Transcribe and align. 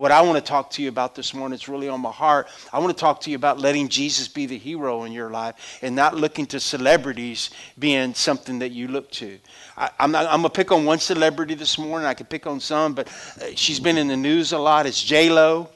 What 0.00 0.12
I 0.12 0.22
want 0.22 0.36
to 0.36 0.40
talk 0.40 0.70
to 0.70 0.82
you 0.82 0.88
about 0.88 1.14
this 1.14 1.34
morning, 1.34 1.54
it's 1.54 1.68
really 1.68 1.90
on 1.90 2.00
my 2.00 2.10
heart. 2.10 2.48
I 2.72 2.78
want 2.78 2.96
to 2.96 2.98
talk 2.98 3.20
to 3.20 3.30
you 3.30 3.36
about 3.36 3.58
letting 3.58 3.86
Jesus 3.90 4.28
be 4.28 4.46
the 4.46 4.56
hero 4.56 5.04
in 5.04 5.12
your 5.12 5.28
life 5.28 5.78
and 5.82 5.94
not 5.94 6.16
looking 6.16 6.46
to 6.46 6.58
celebrities 6.58 7.50
being 7.78 8.14
something 8.14 8.60
that 8.60 8.70
you 8.70 8.88
look 8.88 9.10
to. 9.10 9.38
I, 9.76 9.90
am 9.98 10.16
I'm 10.16 10.24
going 10.24 10.42
to 10.44 10.48
pick 10.48 10.72
on 10.72 10.86
one 10.86 11.00
celebrity 11.00 11.52
this 11.52 11.76
morning. 11.76 12.06
I 12.06 12.14
could 12.14 12.30
pick 12.30 12.46
on 12.46 12.60
some, 12.60 12.94
but 12.94 13.08
uh, 13.08 13.48
she's 13.54 13.78
been 13.78 13.98
in 13.98 14.08
the 14.08 14.16
news 14.16 14.52
a 14.52 14.58
lot. 14.58 14.86
It's 14.86 15.04
J-Lo. 15.04 15.68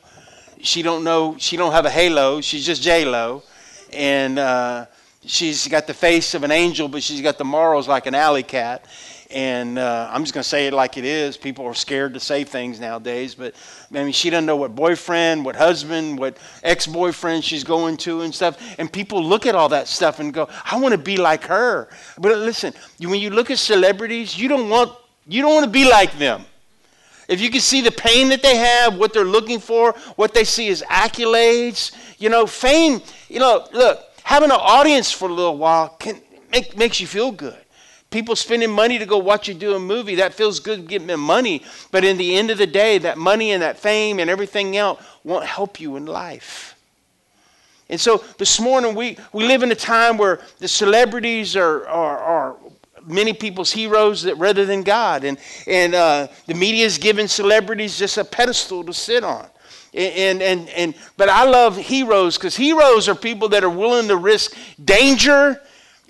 She 0.62 0.80
don't 0.80 1.04
know, 1.04 1.36
she 1.38 1.59
don't 1.59 1.72
have 1.72 1.84
a 1.84 1.91
halo. 1.91 2.41
She's 2.41 2.64
just 2.64 2.80
J-Lo. 2.80 3.43
And 3.93 4.38
uh, 4.38 4.86
she's 5.27 5.68
got 5.68 5.86
the 5.86 5.93
face 5.93 6.32
of 6.32 6.45
an 6.45 6.50
angel, 6.50 6.88
but 6.88 7.02
she's 7.02 7.20
got 7.20 7.36
the 7.36 7.45
morals 7.45 7.88
like 7.88 8.06
an 8.06 8.14
alley 8.14 8.43
cat 8.43 8.86
and 9.30 9.79
uh, 9.79 10.09
I'm 10.12 10.22
just 10.22 10.34
going 10.34 10.43
to 10.43 10.48
say 10.48 10.66
it 10.66 10.72
like 10.72 10.96
it 10.96 11.04
is. 11.04 11.36
People 11.36 11.64
are 11.66 11.75
scared 11.75 12.14
to 12.14 12.20
say 12.20 12.45
things 12.45 12.79
nowadays, 12.79 13.34
but 13.34 13.54
I 13.93 14.02
mean, 14.04 14.12
she 14.12 14.30
doesn't 14.30 14.46
know 14.46 14.57
what 14.57 14.75
boyfriend, 14.75 15.45
what 15.45 15.57
husband, 15.57 16.18
what 16.18 16.36
ex-boyfriend 16.62 17.44
she's 17.44 17.64
going 17.64 17.96
to 17.99 18.21
and 18.22 18.35
stuff. 18.35 18.58
And 18.79 18.93
people 18.93 19.22
look 19.22 19.46
at 19.46 19.54
all 19.54 19.68
that 19.71 19.89
stuff 19.89 20.21
and 20.21 20.32
go, 20.32 20.49
"I 20.71 20.79
want 20.79 20.93
to 20.93 20.99
be 20.99 21.16
like 21.16 21.44
her." 21.44 21.89
But 22.18 22.39
listen, 22.39 22.75
when 23.00 23.21
you 23.21 23.30
look 23.30 23.50
at 23.50 23.58
celebrities, 23.58 24.39
you 24.39 24.49
don't 24.49 24.68
want 24.68 24.93
you 25.27 25.43
don't 25.43 25.54
want 25.54 25.64
to 25.64 25.71
be 25.71 25.88
like 25.88 26.16
them. 26.18 26.44
If 27.27 27.41
you 27.41 27.50
can 27.50 27.61
see 27.61 27.80
the 27.80 27.91
pain 27.91 28.29
that 28.29 28.43
they 28.43 28.57
have, 28.57 28.99
what 28.99 29.14
they're 29.14 29.25
looking 29.25 29.58
for, 29.58 29.93
what 30.16 30.35
they 30.35 30.44
see 30.44 30.68
as 30.68 30.82
accolades, 30.82 31.93
you 32.19 32.28
know, 32.28 32.47
fame. 32.47 33.00
You 33.30 33.38
know, 33.38 33.66
look, 33.72 34.05
having 34.22 34.50
an 34.50 34.58
audience 34.61 35.11
for 35.11 35.30
a 35.30 35.33
little 35.33 35.56
while 35.56 35.88
can 35.88 36.20
make, 36.52 36.77
makes 36.77 37.00
you 37.00 37.06
feel 37.06 37.33
good 37.33 37.64
people 38.14 38.36
spending 38.36 38.70
money 38.70 38.97
to 38.97 39.05
go 39.05 39.19
watch 39.19 39.48
you 39.48 39.55
do 39.55 39.75
a 39.75 39.81
movie. 39.81 40.14
That 40.14 40.33
feels 40.33 40.61
good 40.61 40.86
getting 40.86 41.09
them 41.09 41.19
money. 41.19 41.64
But 41.91 42.05
in 42.05 42.17
the 42.17 42.36
end 42.36 42.53
of 42.53 42.59
the 42.59 42.67
day, 42.67 42.97
that 42.98 43.19
money 43.19 43.50
and 43.50 43.61
that 43.61 43.77
fame 43.77 44.20
and 44.20 44.31
everything 44.31 44.77
else 44.77 45.05
won't 45.25 45.45
help 45.45 45.81
you 45.81 45.97
in 45.97 46.06
life. 46.06 46.77
And 47.91 48.00
so 48.00 48.25
this 48.38 48.61
morning, 48.61 48.94
we, 48.94 49.19
we 49.33 49.48
live 49.48 49.64
in 49.64 49.72
a 49.72 49.75
time 49.75 50.16
where 50.16 50.41
the 50.61 50.69
celebrities 50.69 51.56
are, 51.56 51.86
are, 51.88 52.19
are 52.19 52.56
many 53.05 53.33
people's 53.33 53.72
heroes 53.72 54.22
that, 54.22 54.36
rather 54.38 54.64
than 54.64 54.84
God. 54.84 55.25
And, 55.25 55.36
and 55.66 55.97
uh, 55.97 56.28
the 56.47 56.55
media 56.55 56.86
is 56.86 56.98
giving 56.98 57.27
celebrities 57.27 57.98
just 57.98 58.16
a 58.16 58.25
pedestal 58.25 58.84
to 58.84 58.94
sit 58.94 59.25
on. 59.25 59.47
And, 59.92 60.41
and, 60.41 60.69
and, 60.69 60.94
but 61.16 61.28
I 61.28 61.44
love 61.44 61.77
heroes 61.77 62.36
because 62.36 62.56
heroes 62.56 63.08
are 63.08 63.16
people 63.16 63.48
that 63.48 63.64
are 63.64 63.70
willing 63.70 64.06
to 64.06 64.16
risk 64.16 64.56
danger 64.84 65.60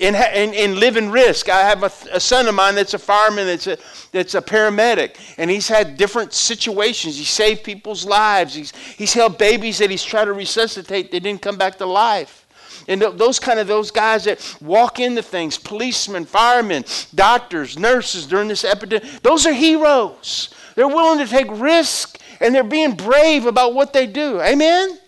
and, 0.01 0.17
and, 0.17 0.55
and 0.55 0.77
live 0.77 0.97
in 0.97 1.11
risk. 1.11 1.49
I 1.49 1.61
have 1.61 1.83
a, 1.83 1.93
a, 2.13 2.21
son 2.21 2.49
of 2.49 2.55
mine 2.55 2.75
that's 2.75 2.95
a 2.95 2.99
fireman, 2.99 3.47
that's 3.47 3.67
a, 3.67 3.79
that's 4.13 4.35
a 4.35 4.43
paramedic, 4.43 5.17
and 5.39 5.51
he's 5.51 5.69
had 5.69 5.97
different 5.97 6.33
situations. 6.33 7.17
He 7.17 7.25
saved 7.25 7.63
people's 7.63 8.05
lives. 8.05 8.55
He's, 8.55 8.75
he's 8.75 9.13
held 9.13 9.39
babies 9.39 9.79
that 9.79 9.91
he's 9.91 10.03
tried 10.03 10.27
to 10.27 10.33
resuscitate, 10.33 11.13
they 11.13 11.21
didn't 11.21 11.43
come 11.43 11.57
back 11.57 11.79
to 11.79 11.87
life. 11.87 12.45
And 12.87 13.01
those 13.01 13.39
kind 13.39 13.59
of 13.59 13.67
those 13.67 13.91
guys 13.91 14.25
that 14.25 14.57
walk 14.61 15.01
into 15.01 15.23
things, 15.23 15.57
policemen, 15.57 16.27
firemen, 16.27 16.85
doctors, 17.15 17.79
nurses 17.79 18.27
during 18.27 18.49
this 18.49 18.65
epidemic, 18.65 19.23
those 19.23 19.47
are 19.47 19.55
heroes. 19.55 20.55
They're 20.75 20.89
willing 20.89 21.25
to 21.25 21.27
take 21.27 21.47
risk 21.51 22.19
and 22.41 22.55
they're 22.55 22.63
being 22.63 22.95
brave 22.95 23.47
about 23.47 23.75
what 23.75 23.93
they 23.93 24.07
do. 24.07 24.41
Amen? 24.41 24.99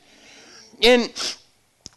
And 0.83 1.37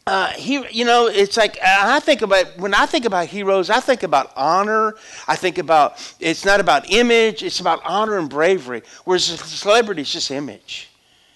uh, 0.10 0.28
he, 0.30 0.66
you 0.72 0.86
know, 0.86 1.06
it's 1.06 1.38
like 1.38 1.60
I 1.64 2.00
think 2.00 2.24
about 2.24 2.58
when 2.58 2.74
I 2.74 2.88
think 2.88 3.06
about 3.06 3.28
heroes, 3.28 3.70
I 3.70 3.80
think 3.80 4.02
about 4.02 4.32
honor. 4.36 4.96
I 5.28 5.36
think 5.36 5.60
about 5.60 6.16
it's 6.20 6.44
not 6.44 6.60
about 6.60 6.92
image; 6.92 7.44
it's 7.44 7.60
about 7.60 7.80
honor 7.86 8.18
and 8.18 8.28
bravery. 8.28 8.82
Whereas 9.06 9.26
celebrity 9.26 10.02
is 10.02 10.12
just 10.12 10.32
image. 10.32 10.90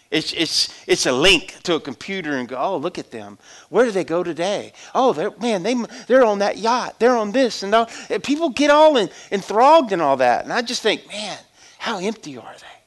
It's 0.09 0.33
it's 0.33 0.73
it's 0.87 1.05
a 1.05 1.11
link 1.11 1.61
to 1.63 1.75
a 1.75 1.79
computer 1.79 2.37
and 2.37 2.49
go, 2.49 2.57
oh, 2.57 2.77
look 2.77 2.97
at 2.97 3.11
them. 3.11 3.37
Where 3.69 3.85
do 3.85 3.91
they 3.91 4.03
go 4.03 4.23
today? 4.23 4.73
Oh, 4.95 5.13
they're 5.13 5.37
man, 5.39 5.61
they 5.61 5.75
they're 6.07 6.25
on 6.25 6.39
that 6.39 6.57
yacht. 6.57 6.99
They're 6.99 7.15
on 7.15 7.31
this 7.31 7.61
and 7.61 7.75
all. 7.75 7.87
People 8.23 8.49
get 8.49 8.71
all 8.71 8.97
in, 8.97 9.07
enthralled 9.31 9.91
in 9.91 10.01
all 10.01 10.17
that, 10.17 10.45
and 10.45 10.51
I 10.51 10.63
just 10.63 10.81
think, 10.81 11.07
man, 11.09 11.37
how 11.77 11.99
empty 11.99 12.37
are 12.37 12.55
they? 12.59 12.81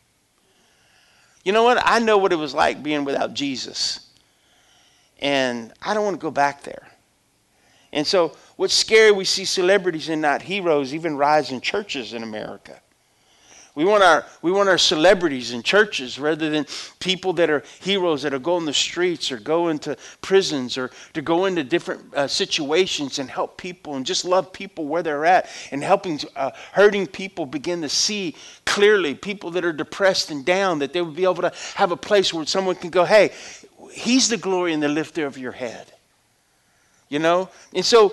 You 1.45 1.53
know 1.53 1.63
what? 1.63 1.81
I 1.81 2.01
know 2.01 2.19
what 2.19 2.33
it 2.33 2.37
was 2.37 2.55
like 2.55 2.83
being 2.83 3.05
without 3.05 3.35
Jesus. 3.35 4.06
And 5.21 5.73
I 5.83 5.95
don't 5.95 6.05
want 6.05 6.15
to 6.15 6.23
go 6.23 6.31
back 6.31 6.63
there. 6.63 6.89
And 7.93 8.07
so, 8.07 8.37
what's 8.57 8.75
scary, 8.75 9.11
we 9.11 9.25
see 9.25 9.45
celebrities 9.45 10.09
and 10.09 10.21
not 10.21 10.43
heroes 10.43 10.93
even 10.93 11.17
rise 11.17 11.51
in 11.51 11.61
churches 11.61 12.13
in 12.13 12.23
America. 12.23 12.81
We 13.77 13.85
want, 13.85 14.03
our, 14.03 14.25
we 14.41 14.51
want 14.51 14.71
our 14.71 14.79
celebrities 14.79 15.53
in 15.53 15.63
churches 15.63 16.19
rather 16.19 16.49
than 16.49 16.65
people 16.99 17.35
that 17.35 17.51
are 17.51 17.63
heroes 17.81 18.23
that 18.23 18.33
are 18.33 18.39
going 18.39 18.65
the 18.65 18.73
streets 18.73 19.31
or 19.31 19.37
go 19.37 19.69
into 19.69 19.99
prisons 20.23 20.79
or 20.79 20.91
to 21.13 21.21
go 21.21 21.45
into 21.45 21.63
different 21.63 22.15
uh, 22.15 22.27
situations 22.27 23.19
and 23.19 23.29
help 23.29 23.59
people 23.59 23.97
and 23.97 24.07
just 24.07 24.25
love 24.25 24.51
people 24.51 24.87
where 24.87 25.03
they're 25.03 25.27
at 25.27 25.51
and 25.73 25.85
helping 25.85 26.19
uh, 26.37 26.53
hurting 26.73 27.07
people 27.07 27.45
begin 27.45 27.83
to 27.83 27.89
see 27.91 28.35
clearly 28.65 29.15
people 29.15 29.51
that 29.51 29.63
are 29.63 29.75
depressed 29.75 30.31
and 30.31 30.47
down 30.47 30.79
that 30.79 30.95
they 30.95 31.03
would 31.03 31.15
be 31.15 31.25
able 31.25 31.35
to 31.35 31.53
have 31.75 31.93
a 31.93 31.99
place 31.99 32.33
where 32.33 32.47
someone 32.47 32.77
can 32.77 32.89
go 32.89 33.05
hey 33.05 33.31
He's 33.97 34.29
the 34.29 34.37
glory 34.37 34.75
and 34.75 34.83
the 34.83 34.89
lifter 34.89 35.25
of 35.25 35.39
your 35.39 35.53
head. 35.53 35.91
You 37.09 37.19
know? 37.19 37.49
And 37.75 37.85
so 37.85 38.13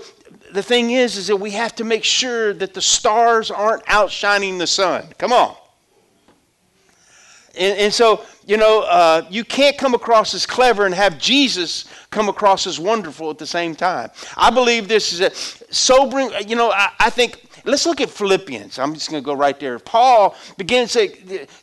the 0.54 0.64
thing 0.64 0.92
is, 0.92 1.18
is 1.18 1.28
that 1.28 1.36
we 1.36 1.52
have 1.52 1.76
to 1.76 1.84
make 1.84 2.06
sure 2.06 2.54
that 2.54 2.74
the 2.74 2.82
stars 2.82 3.52
aren't 3.52 3.84
outshining 3.88 4.58
the 4.58 4.68
sun. 4.68 5.08
Come 5.18 5.34
on. 5.34 5.56
And, 7.56 7.78
and 7.78 7.94
so, 7.94 8.24
you 8.46 8.56
know, 8.56 8.84
uh, 8.84 9.26
you 9.30 9.44
can't 9.44 9.78
come 9.78 9.94
across 9.94 10.34
as 10.34 10.46
clever 10.46 10.86
and 10.86 10.96
have 10.96 11.20
Jesus 11.20 11.86
come 12.12 12.30
across 12.30 12.66
as 12.66 12.80
wonderful 12.80 13.30
at 13.30 13.38
the 13.38 13.46
same 13.46 13.76
time. 13.76 14.10
I 14.38 14.52
believe 14.52 14.88
this 14.88 15.12
is 15.12 15.20
a 15.20 15.32
sobering, 15.74 16.32
you 16.48 16.56
know, 16.56 16.72
I, 16.72 16.92
I 16.98 17.10
think 17.10 17.42
Let's 17.66 17.85
look 17.85 18.01
at 18.01 18.09
Philippians. 18.09 18.78
I'm 18.78 18.94
just 18.94 19.09
going 19.09 19.24
to 19.24 19.25
go 19.25 19.34
right 19.34 19.57
there. 19.57 19.79
Paul 19.79 20.35
begins 20.57 20.94
to, 20.94 21.07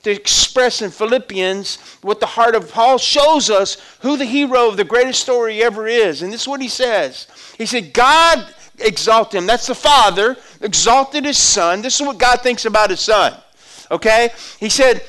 to, 0.03 0.11
express 0.11 0.81
in 0.81 0.91
Philippians 0.91 1.77
what 2.01 2.21
the 2.21 2.27
heart 2.27 2.55
of 2.55 2.71
Paul 2.71 2.97
shows 2.97 3.51
us 3.51 3.77
who 4.01 4.17
the 4.17 4.25
hero 4.25 4.69
of 4.69 4.79
the 4.79 4.85
greatest 4.85 5.21
story 5.21 5.63
ever 5.63 5.87
is. 5.87 6.23
And 6.23 6.33
this 6.33 6.43
is 6.43 6.49
what 6.49 6.63
he 6.63 6.69
says. 6.69 7.27
He 7.59 7.67
said, 7.67 7.93
God 7.93 8.47
exalted 8.79 9.39
him. 9.39 9.47
That's 9.47 9.67
the 9.67 9.75
Father, 9.75 10.39
exalted 10.63 11.27
his 11.27 11.37
Son. 11.37 11.83
This 11.83 12.01
is 12.01 12.07
what 12.07 12.17
God 12.17 12.41
thinks 12.41 12.65
about 12.65 12.89
his 12.89 13.01
Son. 13.01 13.35
Okay? 13.91 14.31
He 14.59 14.71
said, 14.71 15.03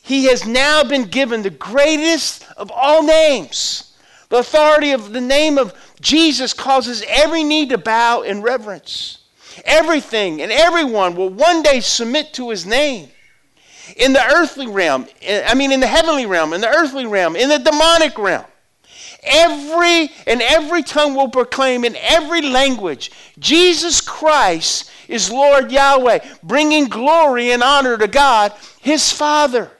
He 0.00 0.24
has 0.24 0.46
now 0.46 0.84
been 0.84 1.04
given 1.04 1.42
the 1.42 1.50
greatest 1.50 2.46
of 2.56 2.70
all 2.74 3.02
names. 3.02 3.94
The 4.30 4.38
authority 4.38 4.92
of 4.92 5.12
the 5.12 5.20
name 5.20 5.58
of 5.58 5.74
Jesus 6.00 6.54
causes 6.54 7.04
every 7.08 7.44
knee 7.44 7.66
to 7.66 7.76
bow 7.76 8.22
in 8.22 8.40
reverence 8.40 9.17
Everything 9.64 10.42
and 10.42 10.52
everyone 10.52 11.14
will 11.14 11.30
one 11.30 11.62
day 11.62 11.80
submit 11.80 12.32
to 12.34 12.50
his 12.50 12.66
name. 12.66 13.08
In 13.96 14.12
the 14.12 14.22
earthly 14.22 14.66
realm, 14.66 15.06
eh, 15.22 15.44
I 15.46 15.54
mean, 15.54 15.72
in 15.72 15.80
the 15.80 15.86
heavenly 15.86 16.26
realm, 16.26 16.52
in 16.52 16.60
the 16.60 16.68
earthly 16.68 17.06
realm, 17.06 17.36
in 17.36 17.48
the 17.48 17.58
demonic 17.58 18.18
realm. 18.18 18.44
Every 19.22 20.10
and 20.26 20.40
every 20.42 20.82
tongue 20.82 21.14
will 21.14 21.28
proclaim 21.28 21.84
in 21.84 21.96
every 21.96 22.42
language 22.42 23.10
Jesus 23.38 24.00
Christ 24.00 24.90
is 25.08 25.30
Lord 25.30 25.72
Yahweh, 25.72 26.20
bringing 26.42 26.84
glory 26.84 27.50
and 27.50 27.62
honor 27.62 27.96
to 27.96 28.06
God, 28.06 28.52
his 28.80 29.10
Father. 29.10 29.70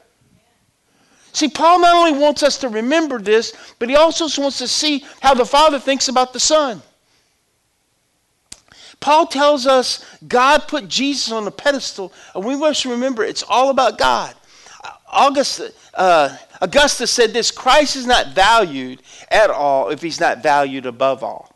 See, 1.31 1.47
Paul 1.47 1.79
not 1.79 1.95
only 1.95 2.19
wants 2.19 2.43
us 2.43 2.57
to 2.59 2.69
remember 2.69 3.19
this, 3.19 3.53
but 3.77 3.87
he 3.87 3.95
also 3.95 4.27
wants 4.41 4.57
to 4.57 4.67
see 4.67 5.05
how 5.21 5.33
the 5.33 5.45
Father 5.45 5.79
thinks 5.79 6.09
about 6.09 6.33
the 6.33 6.39
Son. 6.39 6.81
Paul 8.99 9.27
tells 9.27 9.65
us 9.65 10.05
God 10.27 10.67
put 10.67 10.87
Jesus 10.87 11.31
on 11.31 11.47
a 11.47 11.51
pedestal, 11.51 12.13
and 12.35 12.43
we 12.43 12.55
must 12.55 12.85
remember 12.85 13.23
it's 13.23 13.43
all 13.47 13.69
about 13.69 13.97
God. 13.97 14.35
August, 15.07 15.61
uh, 15.93 16.35
Augustus 16.61 17.11
said 17.11 17.33
this 17.33 17.51
Christ 17.51 17.95
is 17.95 18.05
not 18.05 18.33
valued 18.33 19.01
at 19.29 19.49
all 19.49 19.89
if 19.89 20.01
he's 20.01 20.19
not 20.19 20.43
valued 20.43 20.85
above 20.85 21.23
all. 21.23 21.55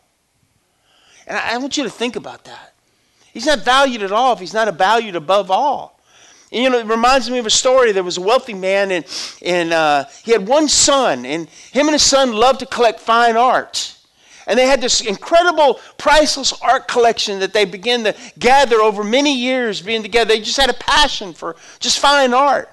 And 1.26 1.38
I, 1.38 1.54
I 1.54 1.58
want 1.58 1.76
you 1.76 1.84
to 1.84 1.90
think 1.90 2.16
about 2.16 2.44
that. 2.44 2.74
He's 3.32 3.46
not 3.46 3.60
valued 3.60 4.02
at 4.02 4.12
all 4.12 4.32
if 4.32 4.38
he's 4.38 4.54
not 4.54 4.72
valued 4.76 5.16
above 5.16 5.50
all. 5.50 6.00
And, 6.52 6.62
you 6.62 6.70
know, 6.70 6.78
it 6.78 6.86
reminds 6.86 7.28
me 7.28 7.38
of 7.38 7.46
a 7.46 7.50
story. 7.50 7.90
There 7.92 8.04
was 8.04 8.16
a 8.16 8.20
wealthy 8.20 8.54
man, 8.54 8.92
and, 8.92 9.04
and 9.44 9.72
uh, 9.72 10.04
he 10.22 10.30
had 10.30 10.46
one 10.46 10.68
son, 10.68 11.26
and 11.26 11.48
him 11.48 11.86
and 11.86 11.94
his 11.94 12.02
son 12.02 12.32
loved 12.32 12.60
to 12.60 12.66
collect 12.66 13.00
fine 13.00 13.36
art. 13.36 13.93
And 14.46 14.58
they 14.58 14.66
had 14.66 14.80
this 14.80 15.00
incredible, 15.00 15.80
priceless 15.96 16.52
art 16.60 16.86
collection 16.86 17.40
that 17.40 17.52
they 17.52 17.64
began 17.64 18.04
to 18.04 18.14
gather 18.38 18.76
over 18.76 19.02
many 19.02 19.34
years 19.34 19.80
being 19.80 20.02
together. 20.02 20.28
They 20.28 20.40
just 20.40 20.60
had 20.60 20.70
a 20.70 20.74
passion 20.74 21.32
for 21.32 21.56
just 21.80 21.98
fine 21.98 22.34
art. 22.34 22.70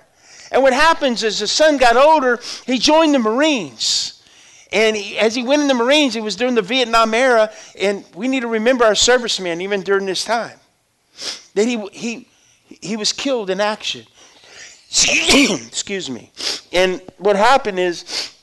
And 0.51 0.62
what 0.62 0.73
happens 0.73 1.23
is, 1.23 1.39
the 1.39 1.47
son 1.47 1.77
got 1.77 1.95
older, 1.95 2.39
he 2.65 2.77
joined 2.77 3.13
the 3.13 3.19
Marines. 3.19 4.21
And 4.73 4.95
he, 4.95 5.18
as 5.18 5.33
he 5.33 5.44
went 5.44 5.62
in 5.62 5.68
the 5.68 5.73
Marines, 5.73 6.15
it 6.15 6.23
was 6.23 6.35
during 6.35 6.56
the 6.56 6.62
Vietnam 6.62 7.13
era, 7.13 7.51
and 7.79 8.06
we 8.15 8.27
need 8.27 8.41
to 8.41 8.47
remember 8.47 8.85
our 8.85 8.95
servicemen 8.95 9.62
even 9.62 9.81
during 9.81 10.06
this 10.06 10.24
time. 10.24 10.57
That 11.56 11.67
he, 11.67 11.85
he, 11.89 12.27
he 12.81 12.97
was 12.97 13.12
killed 13.12 13.50
in 13.50 13.59
action. 13.59 14.06
Excuse 14.91 16.09
me. 16.09 16.31
And 16.74 17.01
what 17.17 17.35
happened 17.35 17.79
is 17.79 18.33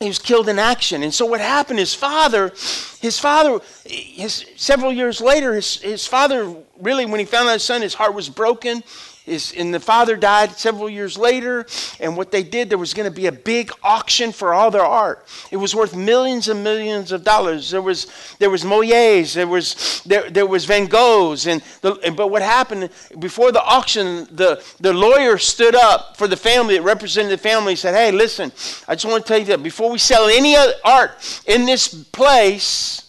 he 0.00 0.08
was 0.08 0.18
killed 0.18 0.48
in 0.48 0.58
action. 0.58 1.02
And 1.02 1.12
so 1.12 1.26
what 1.26 1.42
happened, 1.42 1.78
his 1.78 1.94
father, 1.94 2.54
his 3.02 3.18
father, 3.18 3.60
his, 3.84 4.46
several 4.56 4.90
years 4.90 5.20
later, 5.20 5.54
his, 5.54 5.76
his 5.76 6.06
father 6.06 6.56
really, 6.80 7.04
when 7.04 7.20
he 7.20 7.26
found 7.26 7.50
out 7.50 7.52
his 7.52 7.64
son, 7.64 7.82
his 7.82 7.92
heart 7.92 8.14
was 8.14 8.30
broken. 8.30 8.82
His, 9.30 9.52
and 9.56 9.72
the 9.72 9.80
father 9.80 10.16
died 10.16 10.58
several 10.58 10.90
years 10.90 11.16
later. 11.16 11.66
And 12.00 12.16
what 12.16 12.30
they 12.30 12.42
did, 12.42 12.68
there 12.68 12.78
was 12.78 12.94
going 12.94 13.08
to 13.08 13.14
be 13.14 13.26
a 13.26 13.32
big 13.32 13.70
auction 13.82 14.32
for 14.32 14.52
all 14.52 14.70
their 14.70 14.84
art. 14.84 15.26
It 15.50 15.56
was 15.56 15.74
worth 15.74 15.94
millions 15.94 16.48
and 16.48 16.64
millions 16.64 17.12
of 17.12 17.24
dollars. 17.24 17.70
There 17.70 17.82
was 17.82 18.06
there 18.38 18.50
was 18.50 18.64
Moyes, 18.64 19.34
there 19.34 19.46
was 19.46 20.02
there, 20.04 20.28
there 20.30 20.46
was 20.46 20.64
Van 20.64 20.86
Goghs, 20.86 21.46
and, 21.46 21.62
the, 21.80 22.12
but 22.16 22.28
what 22.28 22.42
happened 22.42 22.90
before 23.18 23.52
the 23.52 23.62
auction, 23.62 24.26
the 24.32 24.62
the 24.80 24.92
lawyer 24.92 25.38
stood 25.38 25.74
up 25.74 26.16
for 26.16 26.26
the 26.26 26.36
family 26.36 26.76
that 26.76 26.82
represented 26.82 27.30
the 27.30 27.38
family. 27.38 27.76
Said, 27.76 27.94
"Hey, 27.94 28.10
listen, 28.10 28.52
I 28.88 28.94
just 28.94 29.06
want 29.06 29.24
to 29.24 29.28
tell 29.28 29.38
you 29.38 29.46
that 29.46 29.62
before 29.62 29.90
we 29.90 29.98
sell 29.98 30.28
any 30.28 30.56
art 30.84 31.42
in 31.46 31.64
this 31.66 31.88
place." 31.88 33.06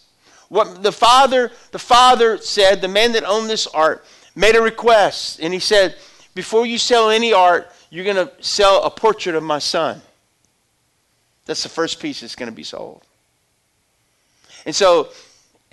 What 0.51 0.83
the 0.83 0.91
father, 0.91 1.49
the 1.71 1.79
father 1.79 2.37
said, 2.37 2.81
the 2.81 2.89
man 2.89 3.13
that 3.13 3.23
owned 3.23 3.49
this 3.49 3.67
art, 3.67 4.03
made 4.35 4.57
a 4.57 4.61
request, 4.61 5.39
and 5.39 5.53
he 5.53 5.61
said, 5.61 5.95
Before 6.33 6.65
you 6.65 6.77
sell 6.77 7.09
any 7.09 7.33
art, 7.33 7.71
you're 7.89 8.05
going 8.05 8.15
to 8.15 8.31
sell 8.39 8.83
a 8.83 8.89
portrait 8.89 9.35
of 9.35 9.43
my 9.43 9.59
son. 9.59 10.01
That's 11.45 11.63
the 11.63 11.69
first 11.69 11.99
piece 11.99 12.21
that's 12.21 12.35
going 12.35 12.49
to 12.49 12.55
be 12.55 12.63
sold. 12.63 13.01
And 14.65 14.75
so, 14.75 15.09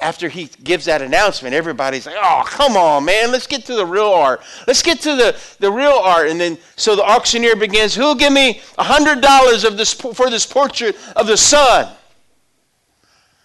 after 0.01 0.29
he 0.29 0.49
gives 0.63 0.85
that 0.87 1.03
announcement, 1.03 1.55
everybody's 1.55 2.07
like, 2.07 2.17
oh, 2.19 2.45
come 2.47 2.77
on, 2.77 3.05
man, 3.05 3.33
let's 3.33 3.47
get 3.47 3.65
to 3.67 3.75
the 3.75 3.85
real 3.85 4.07
art. 4.07 4.41
Let's 4.67 4.83
get 4.83 5.01
to 5.01 5.17
the, 5.17 5.41
the 5.59 5.71
real 5.71 5.91
art. 5.91 6.29
And 6.29 6.41
then, 6.41 6.57
so 6.77 6.95
the 6.95 7.03
auctioneer 7.03 7.57
begins, 7.57 7.95
who'll 7.95 8.15
give 8.15 8.33
me 8.33 8.61
$100 8.79 9.65
of 9.65 9.77
this, 9.77 9.93
for 9.93 10.31
this 10.31 10.47
portrait 10.47 10.97
of 11.17 11.27
the 11.27 11.37
son? 11.37 11.93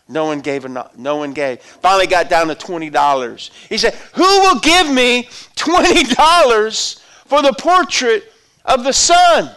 No 0.08 0.26
one 0.26 0.42
gave. 0.42 0.68
No 0.98 1.16
one 1.16 1.34
gave. 1.34 1.62
Finally 1.62 2.08
got 2.08 2.30
down 2.30 2.48
to 2.48 2.56
$20. 2.56 3.50
He 3.70 3.78
said, 3.78 3.96
Who 4.14 4.24
will 4.24 4.60
give 4.60 4.92
me 4.92 5.24
$20 5.56 7.03
for 7.26 7.42
the 7.42 7.54
portrait 7.54 8.32
of 8.66 8.84
the 8.84 8.94
son? 8.94 9.50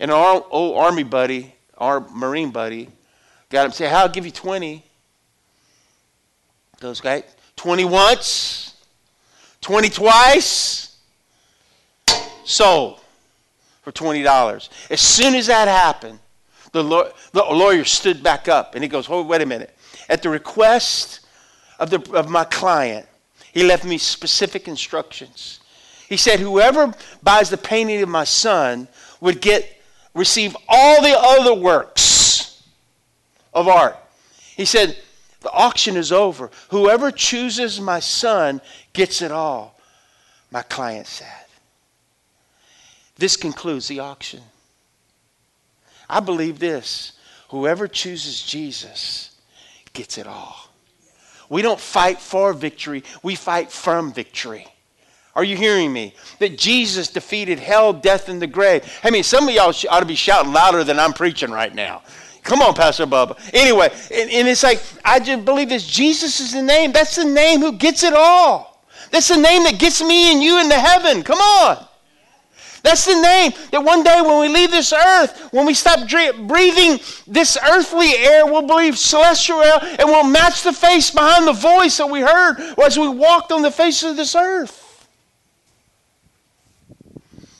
And 0.00 0.10
our 0.10 0.44
old 0.50 0.78
army 0.78 1.02
buddy, 1.02 1.54
our 1.76 2.00
Marine 2.10 2.50
buddy, 2.50 2.88
got 3.50 3.66
him 3.66 3.72
say, 3.72 3.90
I'll 3.90 4.08
give 4.08 4.24
you 4.24 4.32
20. 4.32 4.84
Those 6.80 7.00
guys, 7.00 7.24
20 7.56 7.84
once, 7.84 8.74
20 9.60 9.88
twice, 9.88 10.96
sold 12.44 13.00
for 13.82 13.92
$20. 13.92 14.68
As 14.90 15.00
soon 15.00 15.34
as 15.34 15.48
that 15.48 15.66
happened, 15.66 16.20
the, 16.72 16.84
law, 16.84 17.08
the 17.32 17.42
lawyer 17.42 17.84
stood 17.84 18.22
back 18.22 18.48
up 18.48 18.74
and 18.74 18.84
he 18.84 18.88
goes, 18.88 19.08
Oh, 19.08 19.22
wait 19.22 19.42
a 19.42 19.46
minute. 19.46 19.74
At 20.08 20.22
the 20.22 20.30
request 20.30 21.20
of, 21.78 21.90
the, 21.90 22.00
of 22.12 22.28
my 22.28 22.44
client, 22.44 23.06
he 23.58 23.64
left 23.64 23.84
me 23.84 23.98
specific 23.98 24.68
instructions. 24.68 25.58
He 26.08 26.16
said, 26.16 26.38
Whoever 26.38 26.94
buys 27.24 27.50
the 27.50 27.56
painting 27.56 28.00
of 28.02 28.08
my 28.08 28.22
son 28.22 28.86
would 29.20 29.40
get 29.40 29.82
receive 30.14 30.56
all 30.68 31.02
the 31.02 31.18
other 31.18 31.54
works 31.54 32.62
of 33.52 33.66
art. 33.66 33.96
He 34.56 34.64
said, 34.64 34.96
The 35.40 35.50
auction 35.50 35.96
is 35.96 36.12
over. 36.12 36.52
Whoever 36.68 37.10
chooses 37.10 37.80
my 37.80 37.98
son 37.98 38.60
gets 38.92 39.22
it 39.22 39.32
all. 39.32 39.76
My 40.52 40.62
client 40.62 41.08
said. 41.08 41.46
This 43.16 43.36
concludes 43.36 43.88
the 43.88 43.98
auction. 43.98 44.42
I 46.08 46.20
believe 46.20 46.60
this 46.60 47.14
whoever 47.48 47.88
chooses 47.88 48.40
Jesus 48.40 49.36
gets 49.94 50.16
it 50.16 50.28
all. 50.28 50.67
We 51.48 51.62
don't 51.62 51.80
fight 51.80 52.20
for 52.20 52.52
victory, 52.52 53.04
we 53.22 53.34
fight 53.34 53.70
from 53.70 54.12
victory. 54.12 54.66
Are 55.34 55.44
you 55.44 55.56
hearing 55.56 55.92
me? 55.92 56.14
That 56.40 56.58
Jesus 56.58 57.08
defeated 57.08 57.60
hell, 57.60 57.92
death, 57.92 58.28
and 58.28 58.42
the 58.42 58.48
grave. 58.48 58.82
I 59.04 59.10
mean, 59.10 59.22
some 59.22 59.48
of 59.48 59.54
y'all 59.54 59.72
ought 59.88 60.00
to 60.00 60.06
be 60.06 60.16
shouting 60.16 60.52
louder 60.52 60.82
than 60.82 60.98
I'm 60.98 61.12
preaching 61.12 61.52
right 61.52 61.72
now. 61.72 62.02
Come 62.42 62.60
on, 62.60 62.74
Pastor 62.74 63.06
Bubba. 63.06 63.38
Anyway, 63.52 63.88
and, 64.12 64.30
and 64.30 64.48
it's 64.48 64.62
like, 64.62 64.82
I 65.04 65.20
just 65.20 65.44
believe 65.44 65.68
this. 65.68 65.86
Jesus 65.86 66.40
is 66.40 66.52
the 66.52 66.62
name. 66.62 66.92
That's 66.92 67.14
the 67.14 67.24
name 67.24 67.60
who 67.60 67.72
gets 67.72 68.02
it 68.02 68.14
all. 68.14 68.84
That's 69.12 69.28
the 69.28 69.36
name 69.36 69.64
that 69.64 69.78
gets 69.78 70.02
me 70.02 70.32
and 70.32 70.42
you 70.42 70.60
into 70.60 70.74
heaven. 70.74 71.22
Come 71.22 71.38
on. 71.38 71.87
That's 72.82 73.04
the 73.04 73.20
name 73.20 73.52
that 73.70 73.82
one 73.82 74.02
day 74.02 74.20
when 74.20 74.40
we 74.40 74.48
leave 74.48 74.70
this 74.70 74.92
earth, 74.92 75.48
when 75.52 75.66
we 75.66 75.74
stop 75.74 76.08
breathing 76.08 77.00
this 77.26 77.58
earthly 77.62 78.14
air, 78.16 78.46
we'll 78.46 78.66
breathe 78.66 78.94
celestial 78.94 79.60
air 79.60 79.78
and 79.82 80.08
we'll 80.08 80.24
match 80.24 80.62
the 80.62 80.72
face 80.72 81.10
behind 81.10 81.46
the 81.46 81.52
voice 81.52 81.96
that 81.98 82.08
we 82.08 82.20
heard 82.20 82.58
as 82.82 82.98
we 82.98 83.08
walked 83.08 83.52
on 83.52 83.62
the 83.62 83.70
face 83.70 84.02
of 84.02 84.16
this 84.16 84.34
earth. 84.34 84.84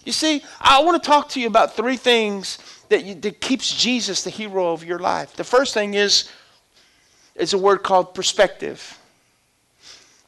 You 0.05 0.12
see, 0.12 0.43
I 0.61 0.82
want 0.82 1.03
to 1.03 1.06
talk 1.06 1.29
to 1.31 1.41
you 1.41 1.47
about 1.47 1.76
three 1.76 1.97
things 1.97 2.59
that, 2.88 3.05
you, 3.05 3.14
that 3.17 3.41
keeps 3.41 3.75
Jesus 3.75 4.23
the 4.23 4.31
hero 4.31 4.73
of 4.73 4.82
your 4.85 4.99
life. 4.99 5.35
The 5.35 5.44
first 5.44 5.75
thing 5.75 5.94
is, 5.94 6.31
is 7.35 7.53
a 7.53 7.59
word 7.59 7.82
called 7.82 8.14
perspective. 8.14 8.99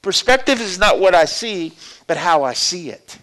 Perspective 0.03 0.61
is 0.61 0.79
not 0.79 0.99
what 0.99 1.15
I 1.15 1.25
see, 1.25 1.73
but 2.07 2.17
how 2.17 2.43
I 2.43 2.53
see 2.53 2.91
it 2.91 3.19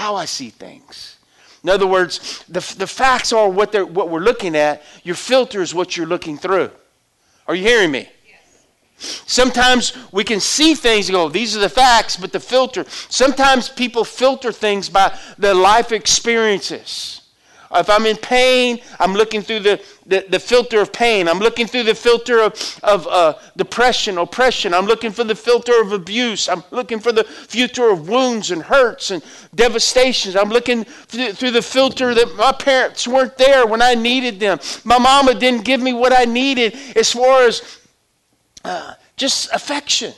how 0.00 0.16
I 0.16 0.24
see 0.24 0.48
things. 0.48 1.18
In 1.62 1.68
other 1.68 1.86
words, 1.86 2.42
the, 2.48 2.60
the 2.78 2.86
facts 2.86 3.34
are 3.34 3.50
what, 3.50 3.70
they're, 3.70 3.84
what 3.84 4.08
we're 4.08 4.20
looking 4.20 4.56
at. 4.56 4.82
Your 5.04 5.14
filter 5.14 5.60
is 5.60 5.74
what 5.74 5.94
you're 5.94 6.06
looking 6.06 6.38
through. 6.38 6.70
Are 7.46 7.54
you 7.54 7.62
hearing 7.62 7.90
me? 7.90 8.08
Sometimes 8.96 9.96
we 10.10 10.24
can 10.24 10.40
see 10.40 10.74
things 10.74 11.08
and 11.08 11.14
go, 11.14 11.28
these 11.28 11.54
are 11.54 11.60
the 11.60 11.68
facts, 11.68 12.16
but 12.16 12.32
the 12.32 12.40
filter. 12.40 12.84
Sometimes 12.88 13.68
people 13.68 14.04
filter 14.04 14.52
things 14.52 14.88
by 14.88 15.16
their 15.36 15.54
life 15.54 15.92
experiences. 15.92 17.19
If 17.72 17.88
I'm 17.88 18.04
in 18.04 18.16
pain, 18.16 18.80
I'm 18.98 19.12
looking 19.14 19.42
through 19.42 19.60
the, 19.60 19.84
the, 20.04 20.26
the 20.28 20.40
filter 20.40 20.80
of 20.80 20.92
pain. 20.92 21.28
I'm 21.28 21.38
looking 21.38 21.68
through 21.68 21.84
the 21.84 21.94
filter 21.94 22.40
of, 22.40 22.80
of 22.82 23.06
uh, 23.06 23.34
depression, 23.56 24.18
oppression. 24.18 24.74
I'm 24.74 24.86
looking 24.86 25.12
for 25.12 25.22
the 25.22 25.36
filter 25.36 25.80
of 25.80 25.92
abuse. 25.92 26.48
I'm 26.48 26.64
looking 26.72 26.98
for 26.98 27.12
the 27.12 27.22
filter 27.22 27.90
of 27.90 28.08
wounds 28.08 28.50
and 28.50 28.60
hurts 28.60 29.12
and 29.12 29.22
devastations. 29.54 30.34
I'm 30.34 30.48
looking 30.48 30.82
through 30.82 31.52
the 31.52 31.62
filter 31.62 32.12
that 32.12 32.34
my 32.34 32.50
parents 32.50 33.06
weren't 33.06 33.38
there 33.38 33.64
when 33.68 33.82
I 33.82 33.94
needed 33.94 34.40
them. 34.40 34.58
My 34.82 34.98
mama 34.98 35.34
didn't 35.34 35.64
give 35.64 35.80
me 35.80 35.92
what 35.92 36.12
I 36.12 36.24
needed 36.24 36.74
as 36.96 37.12
far 37.12 37.42
as 37.42 37.78
uh, 38.64 38.94
just 39.16 39.48
affection. 39.52 40.12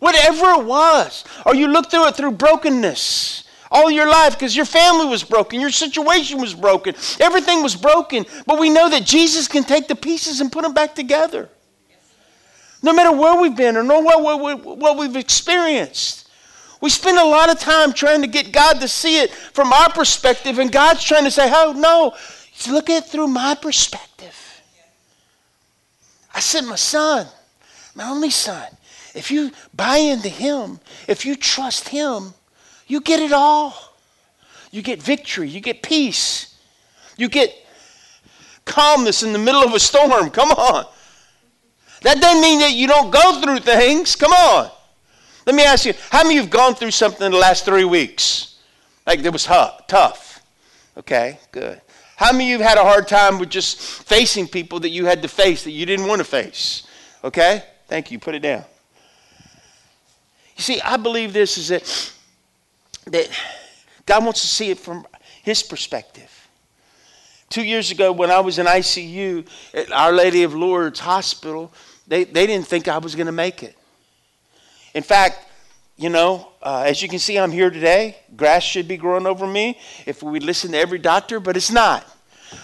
Whatever 0.00 0.60
it 0.60 0.64
was. 0.64 1.24
Or 1.46 1.54
you 1.54 1.68
look 1.68 1.88
through 1.88 2.08
it 2.08 2.16
through 2.16 2.32
brokenness 2.32 3.44
all 3.70 3.90
your 3.90 4.08
life 4.08 4.34
because 4.34 4.56
your 4.56 4.66
family 4.66 5.06
was 5.06 5.22
broken, 5.22 5.60
your 5.60 5.70
situation 5.70 6.40
was 6.40 6.54
broken, 6.54 6.94
everything 7.20 7.62
was 7.62 7.76
broken. 7.76 8.26
But 8.46 8.58
we 8.58 8.70
know 8.70 8.90
that 8.90 9.04
Jesus 9.04 9.46
can 9.46 9.64
take 9.64 9.88
the 9.88 9.94
pieces 9.94 10.40
and 10.40 10.50
put 10.50 10.62
them 10.62 10.74
back 10.74 10.94
together. 10.94 11.48
No 12.82 12.92
matter 12.92 13.12
where 13.12 13.40
we've 13.40 13.56
been 13.56 13.76
or 13.76 13.82
no 13.82 14.00
what, 14.00 14.22
what, 14.22 14.78
what 14.78 14.98
we've 14.98 15.16
experienced. 15.16 16.28
We 16.80 16.88
spend 16.88 17.18
a 17.18 17.24
lot 17.24 17.50
of 17.50 17.58
time 17.58 17.92
trying 17.92 18.22
to 18.22 18.26
get 18.26 18.52
God 18.52 18.80
to 18.80 18.88
see 18.88 19.20
it 19.20 19.30
from 19.30 19.70
our 19.72 19.90
perspective, 19.90 20.58
and 20.58 20.72
God's 20.72 21.04
trying 21.04 21.24
to 21.24 21.30
say, 21.30 21.50
Oh, 21.52 21.74
no, 21.76 22.14
look 22.72 22.88
at 22.88 23.04
it 23.04 23.10
through 23.10 23.28
my 23.28 23.54
perspective. 23.54 24.34
I 26.34 26.40
said, 26.40 26.64
My 26.64 26.76
son, 26.76 27.26
my 27.94 28.08
only 28.08 28.30
son, 28.30 28.66
if 29.14 29.30
you 29.30 29.50
buy 29.74 29.98
into 29.98 30.30
him, 30.30 30.80
if 31.06 31.26
you 31.26 31.36
trust 31.36 31.90
him, 31.90 32.32
you 32.90 33.00
get 33.00 33.20
it 33.20 33.32
all. 33.32 33.94
You 34.72 34.82
get 34.82 35.00
victory. 35.00 35.48
You 35.48 35.60
get 35.60 35.80
peace. 35.82 36.56
You 37.16 37.28
get 37.28 37.54
calmness 38.64 39.22
in 39.22 39.32
the 39.32 39.38
middle 39.38 39.62
of 39.62 39.72
a 39.72 39.80
storm. 39.80 40.30
Come 40.30 40.50
on. 40.50 40.86
That 42.02 42.20
doesn't 42.20 42.42
mean 42.42 42.58
that 42.60 42.72
you 42.72 42.88
don't 42.88 43.10
go 43.10 43.40
through 43.40 43.60
things. 43.60 44.16
Come 44.16 44.32
on. 44.32 44.70
Let 45.46 45.54
me 45.54 45.62
ask 45.62 45.86
you 45.86 45.94
how 46.10 46.24
many 46.24 46.30
of 46.30 46.34
you 46.36 46.40
have 46.42 46.50
gone 46.50 46.74
through 46.74 46.90
something 46.90 47.24
in 47.24 47.32
the 47.32 47.38
last 47.38 47.64
three 47.64 47.84
weeks? 47.84 48.58
Like 49.06 49.20
it 49.20 49.32
was 49.32 49.44
tough. 49.44 50.42
Okay, 50.96 51.38
good. 51.52 51.80
How 52.16 52.32
many 52.32 52.52
of 52.52 52.58
you 52.58 52.64
have 52.64 52.76
had 52.76 52.78
a 52.78 52.84
hard 52.84 53.06
time 53.08 53.38
with 53.38 53.50
just 53.50 53.80
facing 53.80 54.46
people 54.46 54.80
that 54.80 54.90
you 54.90 55.06
had 55.06 55.22
to 55.22 55.28
face 55.28 55.64
that 55.64 55.70
you 55.70 55.86
didn't 55.86 56.06
want 56.06 56.18
to 56.18 56.24
face? 56.24 56.86
Okay? 57.22 57.62
Thank 57.86 58.10
you. 58.10 58.18
Put 58.18 58.34
it 58.34 58.40
down. 58.40 58.64
You 60.56 60.62
see, 60.62 60.80
I 60.80 60.96
believe 60.96 61.32
this 61.32 61.56
is 61.56 61.68
that 61.68 62.12
that 63.10 63.28
God 64.06 64.24
wants 64.24 64.40
to 64.42 64.48
see 64.48 64.70
it 64.70 64.78
from 64.78 65.06
His 65.42 65.62
perspective. 65.62 66.30
Two 67.48 67.64
years 67.64 67.90
ago, 67.90 68.12
when 68.12 68.30
I 68.30 68.40
was 68.40 68.58
in 68.58 68.66
ICU 68.66 69.46
at 69.74 69.90
Our 69.90 70.12
Lady 70.12 70.44
of 70.44 70.54
Lourdes 70.54 71.00
Hospital, 71.00 71.72
they, 72.06 72.24
they 72.24 72.46
didn't 72.46 72.66
think 72.66 72.86
I 72.88 72.98
was 72.98 73.14
going 73.14 73.26
to 73.26 73.32
make 73.32 73.62
it. 73.62 73.76
In 74.94 75.02
fact, 75.02 75.46
you 75.96 76.08
know, 76.08 76.48
uh, 76.62 76.84
as 76.86 77.02
you 77.02 77.08
can 77.08 77.18
see, 77.18 77.38
I'm 77.38 77.52
here 77.52 77.70
today. 77.70 78.16
Grass 78.36 78.62
should 78.62 78.88
be 78.88 78.96
growing 78.96 79.26
over 79.26 79.46
me 79.46 79.78
if 80.06 80.22
we 80.22 80.40
listen 80.40 80.72
to 80.72 80.78
every 80.78 80.98
doctor, 80.98 81.40
but 81.40 81.56
it's 81.56 81.70
not. 81.70 82.06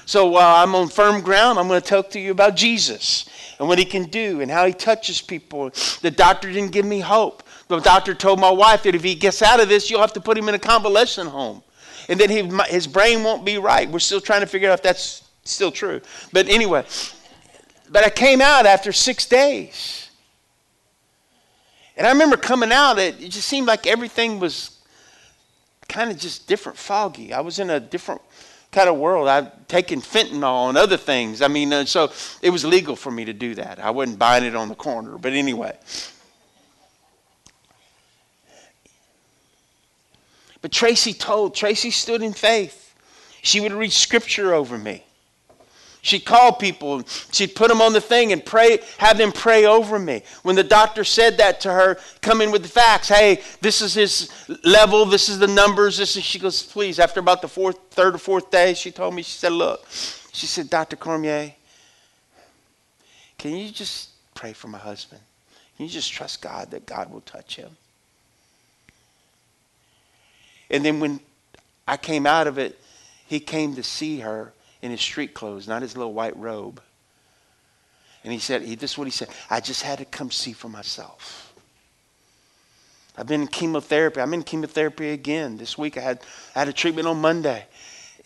So 0.05 0.27
while 0.31 0.63
I'm 0.63 0.75
on 0.75 0.89
firm 0.89 1.21
ground, 1.21 1.59
I'm 1.59 1.69
going 1.69 1.81
to 1.81 1.87
talk 1.87 2.11
to 2.11 2.21
you 2.21 2.31
about 2.31 2.57
Jesus 2.57 3.29
and 3.59 3.69
what 3.69 3.79
he 3.79 3.85
can 3.85 4.05
do 4.05 4.41
and 4.41 4.51
how 4.51 4.67
he 4.67 4.73
touches 4.73 5.21
people. 5.21 5.71
The 6.01 6.11
doctor 6.11 6.51
didn't 6.51 6.73
give 6.73 6.87
me 6.87 7.01
hope. 7.01 7.43
The 7.69 7.81
doctor 7.81 8.15
told 8.15 8.39
my 8.39 8.51
wife 8.51 8.85
that 8.85 8.95
if 8.95 9.03
he 9.03 9.15
gets 9.15 9.43
out 9.43 9.61
of 9.61 9.69
this, 9.69 9.91
you'll 9.91 10.01
have 10.01 10.13
to 10.13 10.21
put 10.21 10.39
him 10.39 10.49
in 10.49 10.55
a 10.55 10.59
convalescent 10.59 11.29
home. 11.29 11.63
And 12.09 12.21
then 12.21 12.31
he, 12.31 12.49
his 12.73 12.87
brain 12.87 13.25
won't 13.25 13.45
be 13.45 13.59
right. 13.59 13.91
We're 13.91 13.99
still 13.99 14.21
trying 14.21 14.43
to 14.43 14.47
figure 14.47 14.71
out 14.71 14.75
if 14.75 14.83
that's 14.83 15.25
still 15.43 15.73
true. 15.73 16.01
But 16.33 16.49
anyway, 16.49 16.85
but 17.91 18.05
I 18.05 18.11
came 18.11 18.41
out 18.41 18.67
after 18.67 18.93
six 18.93 19.27
days. 19.27 20.09
And 21.97 22.07
I 22.07 22.11
remember 22.13 22.37
coming 22.37 22.71
out, 22.71 22.99
it, 22.99 23.19
just 23.19 23.49
seemed 23.49 23.67
like 23.67 23.87
everything 23.87 24.39
was 24.39 24.79
kind 25.89 26.11
of 26.11 26.19
just 26.19 26.47
different, 26.47 26.79
foggy. 26.79 27.33
I 27.33 27.41
was 27.41 27.59
in 27.59 27.71
a 27.71 27.81
different 27.81 28.21
kind 28.71 28.89
of 28.89 28.97
world. 28.97 29.27
I've 29.29 29.67
taken 29.67 30.01
fentanyl 30.01 30.69
and 30.69 30.79
other 30.79 30.99
things. 30.99 31.43
I 31.43 31.49
mean, 31.49 31.73
uh, 31.73 31.87
so 31.87 32.13
it 32.43 32.51
was 32.51 32.65
legal 32.65 32.95
for 32.95 33.11
me 33.11 33.25
to 33.25 33.33
do 33.33 33.55
that. 33.57 33.81
I 33.81 33.91
wasn't 33.91 34.19
buying 34.19 34.45
it 34.45 34.55
on 34.55 34.69
the 34.69 34.75
corner. 34.75 35.19
But 35.19 35.33
anyway. 35.33 35.77
But 40.63 40.73
Tracy 40.73 41.13
told, 41.13 41.55
Tracy 41.55 41.91
stood 41.91 42.23
in 42.23 42.33
faith. 42.33 42.95
She 43.43 43.61
would 43.61 43.73
read 43.73 43.93
scripture 43.93 44.55
over 44.55 44.77
me. 44.77 45.05
She'd 46.07 46.25
call 46.25 46.53
people, 46.53 47.03
she'd 47.33 47.57
put 47.57 47.67
them 47.67 47.83
on 47.83 47.93
the 47.93 48.01
thing 48.01 48.33
and 48.33 48.45
pray, 48.45 48.79
have 48.99 49.19
them 49.19 49.33
pray 49.33 49.65
over 49.65 49.99
me. 49.99 50.23
When 50.45 50.55
the 50.55 50.63
doctor 50.63 51.03
said 51.03 51.39
that 51.39 51.61
to 51.63 51.73
her, 51.73 51.99
come 52.21 52.41
in 52.41 52.53
with 52.53 52.63
the 52.63 52.69
facts. 52.69 53.09
Hey, 53.09 53.43
this 53.61 53.83
is 53.83 53.93
his 53.95 54.31
level, 54.63 55.05
this 55.05 55.29
is 55.29 55.41
the 55.41 55.49
numbers, 55.49 55.97
this 55.97 56.17
is 56.17 56.23
she 56.23 56.39
goes, 56.39 56.63
please. 56.63 57.01
After 57.01 57.19
about 57.19 57.43
the 57.43 57.49
fourth, 57.49 57.77
third 57.91 58.15
or 58.15 58.19
fourth 58.19 58.53
day, 58.53 58.75
she 58.75 58.93
told 58.93 59.15
me, 59.15 59.23
she 59.23 59.37
said, 59.37 59.51
Look, 59.51 59.85
she 60.33 60.47
said, 60.47 60.71
Dr. 60.71 60.95
Cormier, 60.95 61.53
can 63.37 63.57
you 63.57 63.73
just 63.73 64.11
pray 64.33 64.53
for 64.53 64.69
my 64.69 64.79
husband? 64.79 65.23
Can 65.77 65.87
you 65.87 65.91
just 65.91 66.13
trust 66.13 66.41
God 66.41 66.71
that 66.71 66.87
God 66.87 67.11
will 67.11 67.23
touch 67.23 67.57
him? 67.57 67.77
And 70.71 70.85
then 70.85 71.01
when 71.01 71.21
I 71.87 71.97
came 71.97 72.27
out 72.27 72.47
of 72.47 72.59
it, 72.59 72.79
he 73.27 73.41
came 73.41 73.75
to 73.77 73.83
see 73.83 74.21
her 74.21 74.53
in 74.83 74.91
his 74.91 75.01
street 75.01 75.35
clothes, 75.35 75.67
not 75.67 75.83
his 75.83 75.97
little 75.97 76.13
white 76.13 76.37
robe. 76.37 76.81
And 78.25 78.33
he 78.33 78.39
said, 78.39 78.63
this 78.63 78.93
is 78.93 78.99
what 78.99 79.05
he 79.05 79.11
said 79.11 79.29
I 79.49 79.61
just 79.61 79.83
had 79.83 79.99
to 79.99 80.05
come 80.05 80.31
see 80.31 80.53
for 80.53 80.69
myself. 80.69 81.55
I've 83.17 83.27
been 83.27 83.43
in 83.43 83.47
chemotherapy. 83.47 84.21
I'm 84.21 84.35
in 84.35 84.43
chemotherapy 84.43 85.11
again. 85.11 85.57
This 85.57 85.79
week 85.79 85.97
I 85.97 86.01
had, 86.01 86.21
I 86.55 86.61
had 86.61 86.69
a 86.69 86.73
treatment 86.73 87.09
on 87.09 87.19
Monday, 87.19 87.65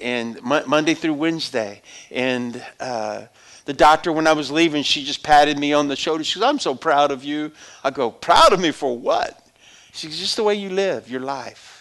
and 0.00 0.40
Monday 0.42 0.94
through 0.94 1.14
Wednesday. 1.14 1.82
And 2.10 2.64
uh, 2.80 3.26
the 3.66 3.72
doctor, 3.72 4.10
when 4.10 4.26
I 4.26 4.32
was 4.32 4.50
leaving, 4.50 4.82
she 4.82 5.04
just 5.04 5.22
patted 5.22 5.58
me 5.58 5.72
on 5.72 5.86
the 5.86 5.94
shoulder. 5.94 6.24
She 6.24 6.40
goes, 6.40 6.48
I'm 6.48 6.58
so 6.58 6.74
proud 6.74 7.12
of 7.12 7.22
you. 7.22 7.52
I 7.84 7.90
go, 7.90 8.10
Proud 8.10 8.52
of 8.52 8.60
me 8.60 8.72
for 8.72 8.98
what? 8.98 9.46
She 9.92 10.08
goes, 10.08 10.18
Just 10.18 10.36
the 10.36 10.44
way 10.44 10.54
you 10.56 10.70
live, 10.70 11.08
your 11.08 11.20
life. 11.20 11.79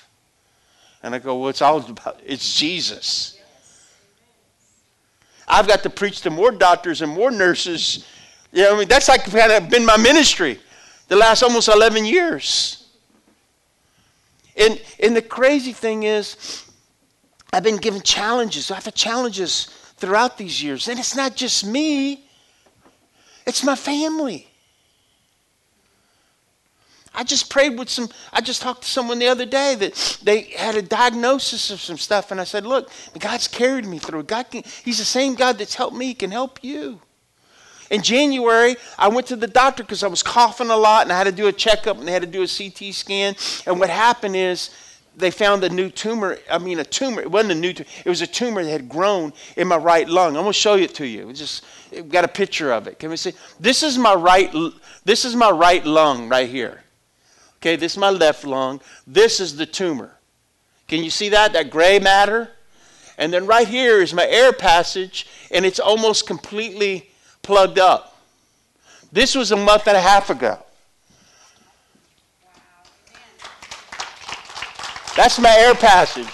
And 1.04 1.16
I 1.16 1.20
go, 1.20 1.40
Well, 1.40 1.50
it's 1.50 1.62
all 1.62 1.78
about, 1.78 2.20
it's 2.26 2.56
Jesus. 2.56 3.40
I've 5.48 5.68
got 5.68 5.82
to 5.84 5.90
preach 5.90 6.22
to 6.22 6.30
more 6.30 6.52
doctors 6.52 7.02
and 7.02 7.12
more 7.12 7.32
nurses. 7.32 8.06
You 8.52 8.64
know, 8.64 8.76
I 8.76 8.80
mean, 8.80 8.88
that's 8.88 9.08
like 9.08 9.24
kind 9.24 9.52
of 9.52 9.70
been 9.70 9.86
my 9.86 9.98
ministry 9.98 10.60
the 11.08 11.16
last 11.16 11.42
almost 11.42 11.68
11 11.68 12.06
years. 12.06 12.88
And, 14.56 14.80
and 15.02 15.16
the 15.16 15.22
crazy 15.22 15.74
thing 15.74 16.04
is, 16.04 16.66
I've 17.52 17.64
been 17.64 17.78
given 17.78 18.02
challenges. 18.02 18.70
I've 18.70 18.86
had 18.86 18.94
challenges 18.94 19.66
throughout 19.98 20.38
these 20.38 20.62
years. 20.62 20.88
And 20.88 21.00
it's 21.00 21.16
not 21.16 21.36
just 21.36 21.66
me, 21.66 22.26
it's 23.48 23.64
my 23.64 23.76
family. 23.76 24.49
I 27.14 27.24
just 27.24 27.50
prayed 27.50 27.78
with 27.78 27.90
some, 27.90 28.10
I 28.32 28.42
just 28.42 28.62
talked 28.62 28.84
to 28.84 28.88
someone 28.88 29.20
the 29.20 29.28
other 29.28 29.46
day 29.46 29.76
that 29.76 30.20
they 30.24 30.42
had 30.42 30.76
a 30.76 30.82
diagnosis 30.82 31.72
of 31.72 31.82
some 31.82 31.98
stuff. 31.98 32.32
And 32.32 32.40
I 32.40 32.44
said, 32.44 32.66
Look, 32.66 32.90
God's 33.18 33.48
carried 33.48 33.86
me 33.86 34.00
through. 34.00 34.24
God 34.24 34.50
can, 34.52 34.64
He's 34.84 35.00
the 35.00 35.06
same 35.06 35.36
God 35.36 35.58
that's 35.58 35.76
helped 35.76 35.96
me, 35.96 36.08
He 36.08 36.14
can 36.14 36.32
help 36.32 36.64
you. 36.64 37.02
In 37.90 38.04
January, 38.04 38.76
I 39.00 39.08
went 39.08 39.28
to 39.28 39.36
the 39.36 39.48
doctor 39.48 39.84
because 39.84 40.04
I 40.04 40.08
was 40.08 40.22
coughing 40.22 40.70
a 40.70 40.78
lot 40.78 41.04
and 41.04 41.12
I 41.12 41.18
had 41.18 41.24
to 41.24 41.32
do 41.32 41.48
a 41.48 41.52
checkup 41.52 41.98
and 41.98 42.08
they 42.08 42.12
had 42.12 42.22
to 42.22 42.28
do 42.28 42.44
a 42.44 42.48
CT 42.48 42.94
scan. 42.94 43.36
And 43.66 43.80
what 43.80 43.90
happened 43.90 44.36
is 44.36 44.70
they 45.18 45.32
found 45.32 45.64
a 45.64 45.70
new 45.70 45.90
tumor. 45.90 46.38
I 46.52 46.60
mean, 46.60 46.80
a 46.80 46.84
tumor. 46.84 47.22
It 47.22 47.32
wasn't 47.32 47.54
a 47.54 47.56
new 47.56 47.74
tumor. 47.74 47.90
It 48.06 48.10
was 48.10 48.22
a 48.22 48.28
tumor 48.28 48.64
that 48.64 48.70
had 48.70 48.90
grown 48.90 49.34
in 49.58 49.68
my 49.68 49.78
right 49.78 50.08
lung. 50.08 50.38
I'm 50.38 50.44
going 50.44 50.54
to 50.54 50.54
show 50.54 50.76
it 50.76 50.94
to 50.96 51.08
you. 51.08 51.30
It's 51.30 51.40
just 51.40 51.66
got 52.10 52.24
a 52.24 52.28
picture 52.28 52.72
of 52.72 52.88
it. 52.88 53.00
Can 53.00 53.10
we 53.10 53.18
see? 53.18 53.34
This 53.60 53.82
is 53.82 53.98
my 53.98 54.14
right. 54.14 54.54
This 55.04 55.26
is 55.26 55.36
my 55.36 55.50
right 55.50 55.84
lung 55.84 56.30
right 56.30 56.48
here. 56.48 56.84
Okay, 57.62 57.76
this 57.76 57.94
is 57.94 57.98
my 57.98 58.10
left 58.10 58.46
lung. 58.46 58.80
This 59.06 59.40
is 59.40 59.58
the 59.58 59.66
tumor. 59.66 60.16
Can 60.88 61.04
you 61.04 61.10
see 61.10 61.30
that? 61.30 61.54
That 61.54 61.70
gray 61.70 62.00
matter? 62.00 62.50
And 63.18 63.34
then 63.34 63.46
right 63.46 63.68
here 63.68 64.02
is 64.02 64.14
my 64.14 64.26
air 64.26 64.54
passage, 64.54 65.28
and 65.52 65.66
it's 65.66 65.80
almost 65.80 66.26
completely 66.26 67.12
plugged 67.42 67.78
up. 67.78 68.18
This 69.12 69.36
was 69.36 69.52
a 69.52 69.58
month 69.58 69.88
and 69.88 69.98
a 69.98 70.02
half 70.02 70.30
ago. 70.30 70.58
That's 75.18 75.38
my 75.38 75.54
air 75.58 75.76
passage. 75.76 76.28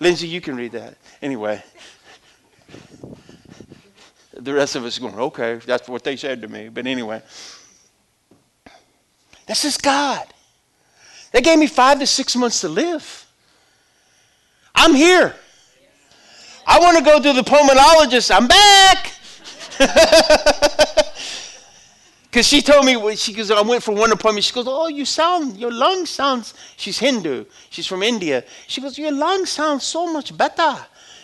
Lindsay, 0.00 0.26
you 0.26 0.40
can 0.40 0.56
read 0.56 0.72
that. 0.72 0.96
Anyway. 1.20 1.62
The 4.32 4.54
rest 4.54 4.74
of 4.74 4.86
us 4.86 4.98
going, 4.98 5.18
okay, 5.18 5.56
that's 5.56 5.86
what 5.86 6.02
they 6.02 6.16
said 6.16 6.40
to 6.40 6.48
me. 6.48 6.70
But 6.70 6.86
anyway. 6.86 7.22
This 9.50 9.64
is 9.64 9.76
God. 9.78 10.24
They 11.32 11.40
gave 11.40 11.58
me 11.58 11.66
five 11.66 11.98
to 11.98 12.06
six 12.06 12.36
months 12.36 12.60
to 12.60 12.68
live. 12.68 13.26
I'm 14.76 14.94
here. 14.94 15.34
I 16.64 16.78
want 16.78 16.98
to 16.98 17.02
go 17.02 17.20
to 17.20 17.32
the 17.32 17.42
pulmonologist. 17.42 18.30
I'm 18.30 18.46
back. 18.46 19.12
Because 22.30 22.46
she 22.46 22.62
told 22.62 22.86
me, 22.86 23.16
she 23.16 23.32
goes, 23.32 23.50
I 23.50 23.60
went 23.62 23.82
for 23.82 23.92
one 23.92 24.12
appointment. 24.12 24.44
She 24.44 24.52
goes, 24.54 24.66
Oh, 24.68 24.86
you 24.86 25.04
sound, 25.04 25.56
your 25.56 25.72
lung 25.72 26.06
sounds, 26.06 26.54
she's 26.76 26.96
Hindu. 26.96 27.44
She's 27.70 27.88
from 27.88 28.04
India. 28.04 28.44
She 28.68 28.80
goes, 28.80 28.96
Your 28.96 29.10
lung 29.10 29.46
sounds 29.46 29.82
so 29.82 30.12
much 30.12 30.36
better. 30.38 30.76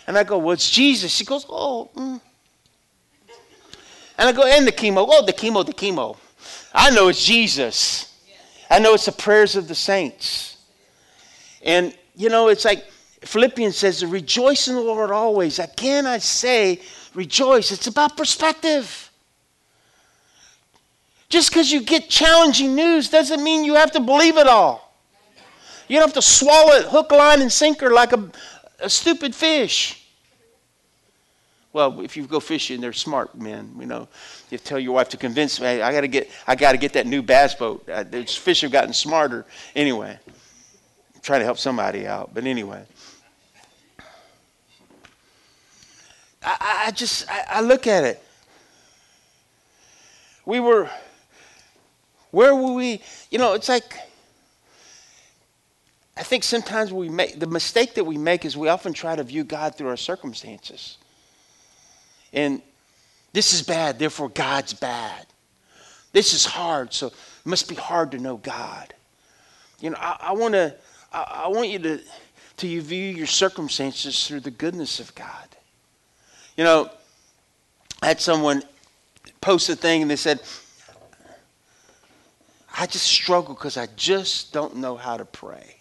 And 0.05 0.17
I 0.17 0.25
go, 0.25 0.37
Well, 0.37 0.51
it's 0.51 0.69
Jesus. 0.69 1.09
She 1.13 1.23
goes, 1.23 1.45
Oh, 1.47 1.89
mm. 1.95 2.19
And 4.17 4.27
I 4.27 4.33
go, 4.33 4.45
And 4.45 4.67
the 4.67 4.73
chemo. 4.73 5.05
Oh, 5.07 5.25
the 5.25 5.31
chemo, 5.31 5.65
the 5.65 5.71
chemo. 5.71 6.17
I 6.73 6.89
know 6.89 7.07
it's 7.07 7.23
Jesus. 7.23 8.06
I 8.69 8.79
know 8.79 8.93
it's 8.93 9.05
the 9.05 9.11
prayers 9.11 9.55
of 9.55 9.67
the 9.67 9.75
saints. 9.75 10.57
And, 11.61 11.95
you 12.15 12.29
know, 12.29 12.49
it's 12.49 12.65
like 12.65 12.85
Philippians 13.21 13.75
says, 13.75 14.05
rejoice 14.05 14.67
in 14.67 14.75
the 14.75 14.81
Lord 14.81 15.11
always. 15.11 15.59
Again, 15.59 16.05
I 16.05 16.19
say, 16.19 16.81
rejoice. 17.13 17.71
It's 17.71 17.87
about 17.87 18.17
perspective. 18.17 19.11
Just 21.29 21.49
because 21.49 21.71
you 21.71 21.81
get 21.81 22.09
challenging 22.09 22.75
news 22.75 23.09
doesn't 23.09 23.43
mean 23.43 23.65
you 23.65 23.75
have 23.75 23.91
to 23.91 23.99
believe 23.99 24.37
it 24.37 24.47
all. 24.47 24.95
You 25.87 25.97
don't 25.97 26.07
have 26.07 26.13
to 26.15 26.21
swallow 26.21 26.73
it 26.73 26.85
hook, 26.85 27.11
line, 27.11 27.41
and 27.41 27.51
sinker 27.51 27.91
like 27.91 28.13
a, 28.13 28.29
a 28.79 28.89
stupid 28.89 29.33
fish. 29.33 30.06
Well, 31.77 32.01
if 32.01 32.17
you 32.17 32.25
go 32.25 32.39
fishing, 32.39 32.81
they're 32.81 32.91
smart 32.91 33.37
men. 33.37 33.71
You 33.79 33.85
know, 33.85 34.07
you 34.49 34.57
tell 34.57 34.79
your 34.79 34.93
wife 34.93 35.09
to 35.09 35.17
convince 35.17 35.61
me. 35.61 35.67
I 35.67 35.91
got 35.91 36.01
to 36.01 36.07
get. 36.07 36.31
I 36.47 36.55
got 36.55 36.71
to 36.71 36.79
get 36.79 36.93
that 36.93 37.05
new 37.05 37.21
bass 37.21 37.53
boat. 37.53 37.87
Uh, 37.87 38.01
the 38.01 38.23
fish 38.23 38.61
have 38.61 38.71
gotten 38.71 38.93
smarter. 38.93 39.45
Anyway, 39.75 40.17
I'm 40.27 41.21
trying 41.21 41.41
to 41.41 41.45
help 41.45 41.59
somebody 41.59 42.07
out. 42.07 42.33
But 42.33 42.45
anyway, 42.45 42.83
I, 46.41 46.85
I 46.87 46.91
just 46.93 47.29
I, 47.29 47.45
I 47.47 47.61
look 47.61 47.85
at 47.85 48.03
it. 48.03 48.23
We 50.47 50.59
were. 50.59 50.89
Where 52.31 52.55
were 52.55 52.73
we? 52.73 53.03
You 53.29 53.37
know, 53.37 53.53
it's 53.53 53.69
like. 53.69 53.93
I 56.17 56.23
think 56.23 56.43
sometimes 56.43 56.91
we 56.91 57.07
make 57.07 57.39
the 57.39 57.45
mistake 57.45 57.93
that 57.93 58.03
we 58.03 58.17
make 58.17 58.45
is 58.45 58.57
we 58.57 58.67
often 58.67 58.93
try 58.93 59.15
to 59.15 59.23
view 59.23 59.43
God 59.43 59.75
through 59.75 59.89
our 59.89 59.95
circumstances. 59.95 60.97
And 62.37 62.61
this 63.33 63.51
is 63.51 63.63
bad, 63.63 63.97
therefore 63.97 64.29
God's 64.29 64.71
bad. 64.71 65.25
This 66.13 66.33
is 66.33 66.45
hard, 66.45 66.93
so 66.93 67.07
it 67.07 67.13
must 67.45 67.67
be 67.67 67.73
hard 67.73 68.11
to 68.11 68.19
know 68.19 68.37
God. 68.37 68.93
You 69.79 69.89
know, 69.89 69.97
I, 69.99 70.17
I 70.19 70.33
want 70.33 70.53
to, 70.53 70.75
I, 71.11 71.45
I 71.45 71.47
want 71.47 71.69
you 71.69 71.79
to, 71.79 71.99
to 72.57 72.81
view 72.81 73.09
your 73.15 73.25
circumstances 73.25 74.27
through 74.27 74.41
the 74.41 74.51
goodness 74.51 74.99
of 74.99 75.15
God. 75.15 75.47
You 76.55 76.63
know, 76.63 76.91
I 78.03 78.07
had 78.07 78.21
someone 78.21 78.61
post 79.41 79.67
a 79.69 79.75
thing 79.75 80.03
and 80.03 80.11
they 80.11 80.15
said, 80.15 80.39
I 82.77 82.85
just 82.85 83.07
struggle 83.07 83.55
because 83.55 83.77
I 83.77 83.87
just 83.95 84.53
don't 84.53 84.75
know 84.75 84.95
how 84.95 85.17
to 85.17 85.25
pray. 85.25 85.75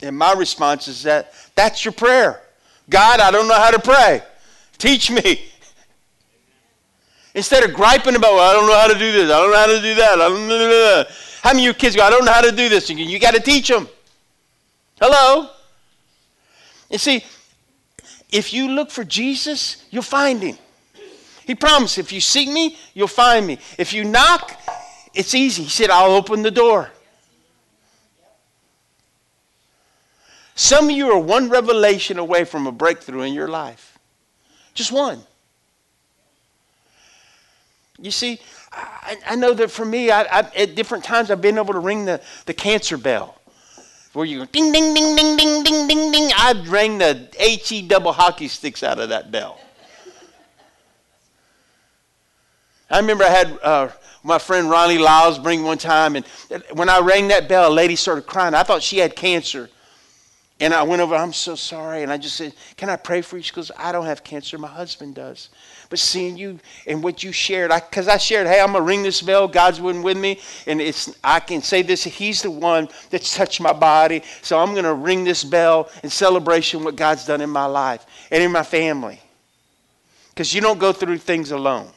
And 0.00 0.18
my 0.18 0.32
response 0.32 0.88
is 0.88 1.04
that 1.04 1.32
that's 1.54 1.84
your 1.84 1.92
prayer. 1.92 2.42
God, 2.90 3.20
I 3.20 3.30
don't 3.30 3.46
know 3.46 3.54
how 3.54 3.70
to 3.70 3.78
pray. 3.78 4.22
Teach 4.78 5.10
me. 5.10 5.42
Instead 7.34 7.64
of 7.64 7.74
griping 7.74 8.16
about, 8.16 8.34
well, 8.34 8.50
I 8.50 8.52
don't 8.54 8.66
know 8.66 8.78
how 8.78 8.88
to 8.88 8.98
do 8.98 9.12
this, 9.12 9.30
I 9.30 9.40
don't 9.40 9.50
know 9.50 9.58
how 9.58 9.66
to 9.66 9.80
do 9.80 9.94
that. 9.94 10.12
I 10.12 10.28
don't 10.28 10.48
know. 10.48 10.58
That. 10.58 11.08
How 11.42 11.50
many 11.50 11.62
of 11.62 11.64
your 11.64 11.74
kids 11.74 11.94
go, 11.94 12.02
I 12.02 12.10
don't 12.10 12.24
know 12.24 12.32
how 12.32 12.40
to 12.40 12.50
do 12.50 12.68
this? 12.68 12.88
You, 12.88 12.96
you 12.96 13.18
got 13.18 13.34
to 13.34 13.40
teach 13.40 13.68
them. 13.68 13.88
Hello? 15.00 15.50
You 16.90 16.98
see, 16.98 17.24
if 18.30 18.52
you 18.52 18.70
look 18.70 18.90
for 18.90 19.04
Jesus, 19.04 19.84
you'll 19.90 20.02
find 20.02 20.42
him. 20.42 20.56
He 21.44 21.54
promised, 21.54 21.98
if 21.98 22.10
you 22.10 22.20
seek 22.20 22.48
me, 22.48 22.76
you'll 22.94 23.06
find 23.06 23.46
me. 23.46 23.58
If 23.78 23.92
you 23.92 24.02
knock, 24.04 24.58
it's 25.14 25.34
easy. 25.34 25.64
He 25.64 25.68
said, 25.68 25.90
I'll 25.90 26.12
open 26.12 26.42
the 26.42 26.50
door. 26.50 26.90
Some 30.54 30.86
of 30.86 30.90
you 30.92 31.10
are 31.10 31.18
one 31.18 31.50
revelation 31.50 32.18
away 32.18 32.44
from 32.44 32.66
a 32.66 32.72
breakthrough 32.72 33.22
in 33.22 33.34
your 33.34 33.46
life. 33.46 33.95
Just 34.76 34.92
one. 34.92 35.20
You 37.98 38.10
see, 38.10 38.38
I, 38.70 39.16
I 39.26 39.36
know 39.36 39.54
that 39.54 39.70
for 39.70 39.86
me, 39.86 40.10
I, 40.10 40.22
I, 40.22 40.38
at 40.54 40.74
different 40.74 41.02
times, 41.02 41.30
I've 41.30 41.40
been 41.40 41.56
able 41.56 41.72
to 41.72 41.78
ring 41.78 42.04
the, 42.04 42.20
the 42.44 42.52
cancer 42.52 42.98
bell. 42.98 43.40
Where 44.12 44.24
you 44.24 44.38
go 44.38 44.44
ding, 44.46 44.72
ding, 44.72 44.94
ding, 44.94 45.16
ding, 45.16 45.36
ding, 45.36 45.62
ding, 45.62 45.88
ding, 45.88 46.12
ding. 46.12 46.30
I'd 46.36 46.66
ring 46.68 46.98
the 46.98 47.28
HE 47.38 47.88
double 47.88 48.12
hockey 48.12 48.48
sticks 48.48 48.82
out 48.82 48.98
of 48.98 49.08
that 49.10 49.30
bell. 49.30 49.60
I 52.88 52.98
remember 52.98 53.24
I 53.24 53.30
had 53.30 53.58
uh, 53.62 53.88
my 54.22 54.38
friend 54.38 54.70
Ronnie 54.70 54.98
Lyles 54.98 55.38
bring 55.38 55.64
one 55.64 55.78
time, 55.78 56.16
and 56.16 56.24
when 56.72 56.88
I 56.88 57.00
rang 57.00 57.28
that 57.28 57.48
bell, 57.48 57.70
a 57.70 57.72
lady 57.72 57.96
started 57.96 58.26
crying. 58.26 58.54
I 58.54 58.62
thought 58.62 58.82
she 58.82 58.98
had 58.98 59.16
cancer. 59.16 59.68
And 60.58 60.72
I 60.72 60.82
went 60.84 61.02
over, 61.02 61.14
I'm 61.14 61.34
so 61.34 61.54
sorry. 61.54 62.02
And 62.02 62.10
I 62.10 62.16
just 62.16 62.36
said, 62.36 62.54
Can 62.78 62.88
I 62.88 62.96
pray 62.96 63.20
for 63.20 63.36
you? 63.36 63.42
She 63.42 63.52
goes, 63.52 63.70
I 63.76 63.92
don't 63.92 64.06
have 64.06 64.24
cancer. 64.24 64.56
My 64.56 64.68
husband 64.68 65.14
does. 65.14 65.50
But 65.90 65.98
seeing 65.98 66.36
you 66.36 66.58
and 66.86 67.02
what 67.02 67.22
you 67.22 67.30
shared, 67.30 67.70
because 67.70 68.08
I, 68.08 68.14
I, 68.14 68.16
shared, 68.16 68.46
hey, 68.46 68.60
I'm 68.60 68.72
going 68.72 68.82
to 68.82 68.86
ring 68.86 69.02
this 69.02 69.20
bell. 69.20 69.46
God's 69.48 69.78
been 69.78 70.02
with 70.02 70.16
me. 70.16 70.40
And 70.66 70.80
it's, 70.80 71.14
I 71.22 71.40
can 71.40 71.60
say 71.60 71.82
this, 71.82 72.04
He's 72.04 72.40
the 72.40 72.50
one 72.50 72.88
that's 73.10 73.36
touched 73.36 73.60
my 73.60 73.74
body. 73.74 74.22
So 74.40 74.58
I'm 74.58 74.72
going 74.72 74.84
to 74.84 74.94
ring 74.94 75.24
this 75.24 75.44
bell 75.44 75.90
in 76.02 76.08
celebration 76.08 76.84
what 76.84 76.96
God's 76.96 77.26
done 77.26 77.42
in 77.42 77.50
my 77.50 77.66
life 77.66 78.06
and 78.30 78.42
in 78.42 78.50
my 78.50 78.62
family. 78.62 79.20
Because 80.30 80.54
you 80.54 80.62
don't 80.62 80.78
go 80.78 80.92
through 80.92 81.18
things 81.18 81.50
alone. 81.50 81.88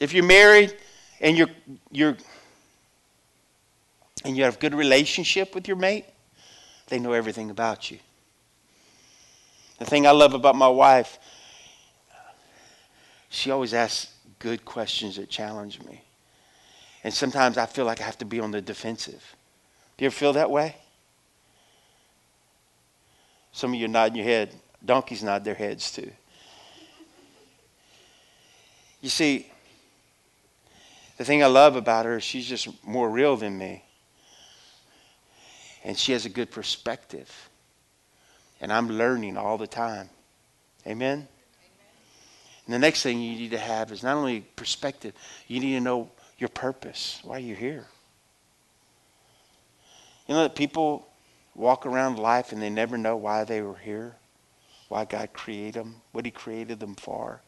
If 0.00 0.12
you're 0.12 0.24
married 0.24 0.76
and 1.20 1.36
you're, 1.36 1.50
you're, 1.92 2.16
and 4.24 4.36
you 4.36 4.42
have 4.42 4.58
good 4.58 4.74
relationship 4.74 5.54
with 5.54 5.68
your 5.68 5.76
mate, 5.76 6.04
they 6.88 6.98
know 6.98 7.12
everything 7.12 7.50
about 7.50 7.90
you. 7.90 7.98
The 9.78 9.84
thing 9.84 10.06
I 10.06 10.10
love 10.10 10.34
about 10.34 10.56
my 10.56 10.68
wife, 10.68 11.18
she 13.28 13.50
always 13.50 13.74
asks 13.74 14.12
good 14.38 14.64
questions 14.64 15.16
that 15.16 15.28
challenge 15.28 15.80
me. 15.82 16.02
And 17.04 17.14
sometimes 17.14 17.56
I 17.56 17.66
feel 17.66 17.84
like 17.84 18.00
I 18.00 18.04
have 18.04 18.18
to 18.18 18.24
be 18.24 18.40
on 18.40 18.50
the 18.50 18.60
defensive. 18.60 19.36
Do 19.96 20.04
you 20.04 20.06
ever 20.06 20.14
feel 20.14 20.32
that 20.32 20.50
way? 20.50 20.76
Some 23.52 23.72
of 23.72 23.78
you 23.78 23.86
are 23.86 23.88
nodding 23.88 24.16
your 24.16 24.24
head. 24.24 24.54
Donkeys 24.84 25.22
nod 25.22 25.44
their 25.44 25.54
heads 25.54 25.92
too. 25.92 26.10
You 29.00 29.08
see, 29.08 29.50
the 31.18 31.24
thing 31.24 31.42
I 31.42 31.46
love 31.46 31.76
about 31.76 32.04
her 32.04 32.20
she's 32.20 32.46
just 32.46 32.68
more 32.84 33.08
real 33.08 33.36
than 33.36 33.58
me 33.58 33.84
and 35.84 35.96
she 35.96 36.12
has 36.12 36.26
a 36.26 36.30
good 36.30 36.50
perspective. 36.50 37.50
And 38.60 38.72
I'm 38.72 38.88
learning 38.88 39.36
all 39.36 39.58
the 39.58 39.66
time. 39.66 40.08
Amen? 40.86 41.28
And 42.66 42.74
the 42.74 42.78
next 42.78 43.02
thing 43.02 43.20
you 43.20 43.36
need 43.36 43.50
to 43.52 43.58
have 43.58 43.92
is 43.92 44.02
not 44.02 44.16
only 44.16 44.40
perspective, 44.40 45.14
you 45.46 45.60
need 45.60 45.72
to 45.72 45.80
know 45.80 46.10
your 46.38 46.48
purpose, 46.48 47.20
why 47.24 47.38
you're 47.38 47.56
here. 47.56 47.86
You 50.26 50.34
know 50.34 50.42
that 50.42 50.54
people 50.54 51.08
walk 51.54 51.86
around 51.86 52.18
life 52.18 52.52
and 52.52 52.60
they 52.60 52.68
never 52.68 52.98
know 52.98 53.16
why 53.16 53.44
they 53.44 53.62
were 53.62 53.76
here, 53.76 54.14
why 54.88 55.06
God 55.06 55.32
created 55.32 55.74
them, 55.74 55.96
what 56.12 56.24
He 56.24 56.30
created 56.30 56.78
them 56.78 56.94
for, 56.94 57.40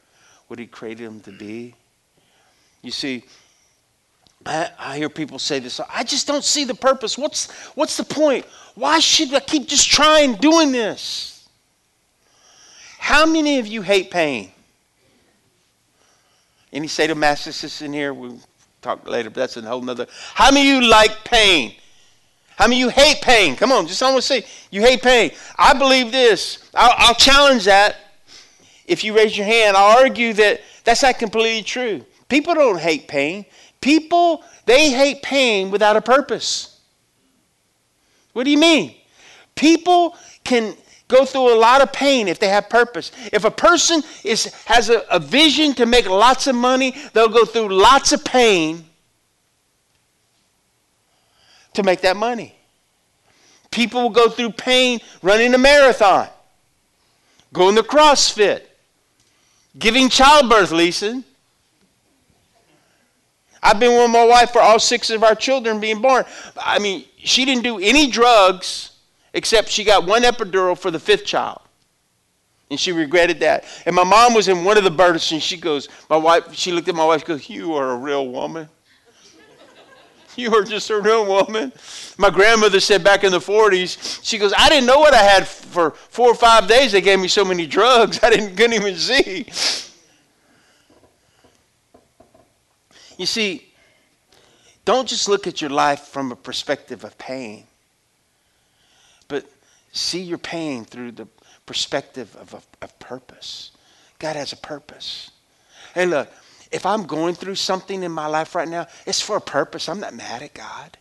what 0.49 0.59
He 0.59 0.67
created 0.67 1.07
them 1.07 1.21
to 1.21 1.33
be. 1.33 1.75
You 2.81 2.91
see, 2.91 3.25
I, 4.47 4.71
I, 4.79 4.97
hear 4.97 5.11
people 5.11 5.39
say 5.39 5.59
this. 5.59 5.81
I 5.93 6.03
just 6.03 6.27
don't 6.27 6.45
see 6.45 6.65
the 6.65 6.75
purpose. 6.75 7.19
What's, 7.19 7.51
what's 7.75 7.97
the 7.97 8.05
point? 8.05 8.47
Why 8.75 8.99
should 8.99 9.35
I 9.35 9.41
keep 9.41 9.69
just 9.69 9.91
trying 9.91 10.35
doing 10.37 10.73
this? 10.73 11.49
How 12.99 13.27
many 13.27 13.59
of 13.59 13.67
you 13.67 13.83
hate 13.83 14.11
pain? 14.11 14.51
Any 16.73 16.87
sadomasochists 16.87 17.83
in 17.83 17.93
here? 17.93 18.15
We'll 18.15 18.41
talk 18.81 19.07
later, 19.09 19.31
but 19.31 19.41
that's 19.41 19.57
a 19.57 19.63
whole 19.63 19.83
nother. 19.83 20.07
How 20.35 20.51
many 20.51 20.71
of 20.71 20.83
you 20.83 20.89
like 20.89 21.25
pain? 21.25 21.75
How 22.57 22.67
many 22.67 22.83
of 22.83 22.87
you 22.87 22.89
hate 22.91 23.23
pain? 23.23 23.57
Come 23.57 23.73
on, 23.73 23.87
just 23.87 23.99
someone 23.99 24.23
say 24.23 24.45
you 24.71 24.81
hate 24.81 25.03
pain. 25.03 25.33
I 25.59 25.75
believe 25.75 26.13
this. 26.13 26.71
I'll, 26.75 26.95
I'll 26.97 27.15
challenge 27.15 27.65
that. 27.65 27.97
If 28.87 29.03
you 29.05 29.17
raise 29.17 29.37
your 29.37 29.47
hand, 29.47 29.77
I'll 29.77 29.99
argue 29.99 30.33
that 30.35 30.61
that's 30.85 31.03
not 31.03 31.19
completely 31.19 31.63
true. 31.63 32.05
People 32.29 32.55
don't 32.55 32.79
hate 32.79 33.09
pain. 33.09 33.45
People, 33.81 34.45
they 34.67 34.91
hate 34.91 35.23
pain 35.23 35.71
without 35.71 35.97
a 35.97 36.01
purpose. 36.01 36.81
What 38.33 38.45
do 38.45 38.51
you 38.51 38.59
mean? 38.59 38.95
People 39.55 40.17
can 40.45 40.75
go 41.09 41.25
through 41.25 41.55
a 41.55 41.59
lot 41.59 41.83
of 41.83 41.93
pain 41.93 42.29
if 42.29 42.39
they 42.39 42.49
have 42.49 42.69
purpose. 42.69 43.11
If 43.33 43.45
a 43.45 43.51
person 43.51 44.03
is, 44.25 44.53
has 44.65 44.89
a, 44.91 45.01
a 45.11 45.19
vision 45.19 45.75
to 45.75 45.87
make 45.87 46.09
lots 46.09 46.47
of 46.47 46.55
money, 46.55 46.95
they'll 47.13 47.29
go 47.29 47.45
through 47.45 47.69
lots 47.69 48.13
of 48.13 48.25
pain 48.25 48.85
to 51.75 51.83
make 51.83 52.01
that 52.03 52.17
money. 52.17 52.55
People 53.71 54.03
will 54.03 54.11
go 54.11 54.29
through 54.29 54.51
pain 54.53 55.01
running 55.23 55.55
a 55.55 55.59
marathon, 55.59 56.29
going 57.53 57.77
to 57.77 57.83
CrossFit, 57.83 58.63
giving 59.79 60.09
childbirth, 60.09 60.73
Lisa. 60.73 61.23
I've 63.63 63.79
been 63.79 63.97
with 63.97 64.11
my 64.11 64.25
wife 64.25 64.53
for 64.53 64.61
all 64.61 64.79
six 64.79 65.11
of 65.11 65.23
our 65.23 65.35
children 65.35 65.81
being 65.81 66.01
born. 66.01 66.25
I 66.57 66.79
mean, 66.79 67.05
she 67.19 67.45
didn't 67.45 67.63
do 67.63 67.79
any 67.79 68.11
drugs 68.11 68.93
except 69.35 69.69
she 69.69 69.85
got 69.85 70.07
one 70.07 70.23
epidural 70.23 70.77
for 70.77 70.91
the 70.91 70.99
fifth 70.99 71.25
child. 71.25 71.61
And 72.71 72.79
she 72.79 72.93
regretted 72.93 73.41
that. 73.41 73.65
And 73.85 73.95
my 73.97 74.05
mom 74.05 74.33
was 74.33 74.49
in 74.49 74.65
one 74.65 74.79
of 74.79 74.85
the 74.85 74.91
births, 74.91 75.33
and 75.33 75.43
she 75.43 75.57
goes, 75.57 75.89
my 76.09 76.17
wife, 76.17 76.55
she 76.55 76.71
looked 76.71 76.89
at 76.89 76.95
my 76.95 77.05
wife, 77.05 77.25
goes, 77.25 77.51
You 77.51 77.75
are 77.75 77.91
a 77.91 77.97
real 77.97 78.29
woman. 78.29 78.69
You 80.37 80.55
are 80.55 80.63
just 80.63 80.89
a 80.91 81.01
real 81.01 81.27
woman. 81.27 81.73
My 82.17 82.31
grandmother 82.31 82.79
said 82.79 83.03
back 83.03 83.25
in 83.25 83.33
the 83.33 83.41
40s, 83.41 84.21
she 84.23 84.39
goes, 84.39 84.55
I 84.57 84.69
didn't 84.69 84.87
know 84.87 85.01
what 85.01 85.13
I 85.13 85.23
had 85.23 85.47
for 85.47 85.91
four 85.91 86.29
or 86.29 86.35
five 86.35 86.69
days. 86.69 86.93
They 86.93 87.01
gave 87.01 87.19
me 87.19 87.29
so 87.29 87.45
many 87.45 87.67
drugs, 87.67 88.21
I 88.23 88.31
didn't, 88.31 88.57
couldn't 88.57 88.75
even 88.75 88.97
see. 88.97 89.47
You 93.21 93.27
see, 93.27 93.67
don't 94.87 95.07
just 95.07 95.29
look 95.29 95.47
at 95.47 95.61
your 95.61 95.69
life 95.69 96.05
from 96.05 96.33
a 96.33 96.37
perspective 96.37 97.05
of 97.05 97.19
pain, 97.19 97.65
but 99.29 99.45
see 99.93 100.23
your 100.23 100.39
pain 100.39 100.87
through 100.87 101.13
the 101.13 101.29
perspective 101.67 102.35
of, 102.37 102.55
of, 102.55 102.67
of 102.81 102.99
purpose. 102.99 103.73
God 104.19 104.37
has 104.37 104.55
a 104.55 104.57
purpose. 104.57 105.33
Hey, 105.95 106.07
look, 106.07 106.33
if 106.73 106.87
I'm 106.87 107.05
going 107.05 107.35
through 107.35 107.57
something 107.57 108.03
in 108.03 108.11
my 108.11 108.25
life 108.25 108.55
right 108.55 108.67
now, 108.67 108.87
it's 109.05 109.21
for 109.21 109.37
a 109.37 109.41
purpose. 109.43 109.91
I'm 109.91 110.01
not 110.01 110.15
mad 110.15 110.43
at 110.43 110.55
God. 110.55 110.97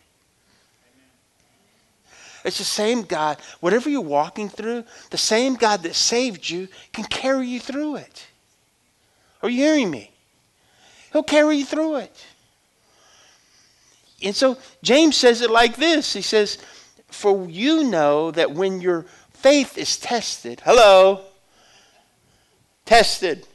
It's 2.44 2.58
the 2.58 2.64
same 2.64 3.00
God. 3.00 3.38
Whatever 3.60 3.88
you're 3.88 4.02
walking 4.02 4.50
through, 4.50 4.84
the 5.08 5.16
same 5.16 5.54
God 5.54 5.84
that 5.84 5.94
saved 5.94 6.50
you 6.50 6.68
can 6.92 7.04
carry 7.04 7.48
you 7.48 7.60
through 7.60 7.96
it. 7.96 8.26
Are 9.42 9.48
you 9.48 9.62
hearing 9.62 9.90
me? 9.90 10.10
He'll 11.12 11.22
carry 11.22 11.58
you 11.58 11.64
through 11.64 11.96
it. 11.96 12.26
And 14.22 14.36
so 14.36 14.58
James 14.82 15.16
says 15.16 15.40
it 15.40 15.50
like 15.50 15.76
this 15.76 16.12
He 16.12 16.22
says, 16.22 16.58
For 17.08 17.46
you 17.48 17.84
know 17.84 18.30
that 18.32 18.52
when 18.52 18.80
your 18.80 19.06
faith 19.32 19.78
is 19.78 19.96
tested, 19.96 20.62
hello, 20.64 21.22
tested, 22.84 23.46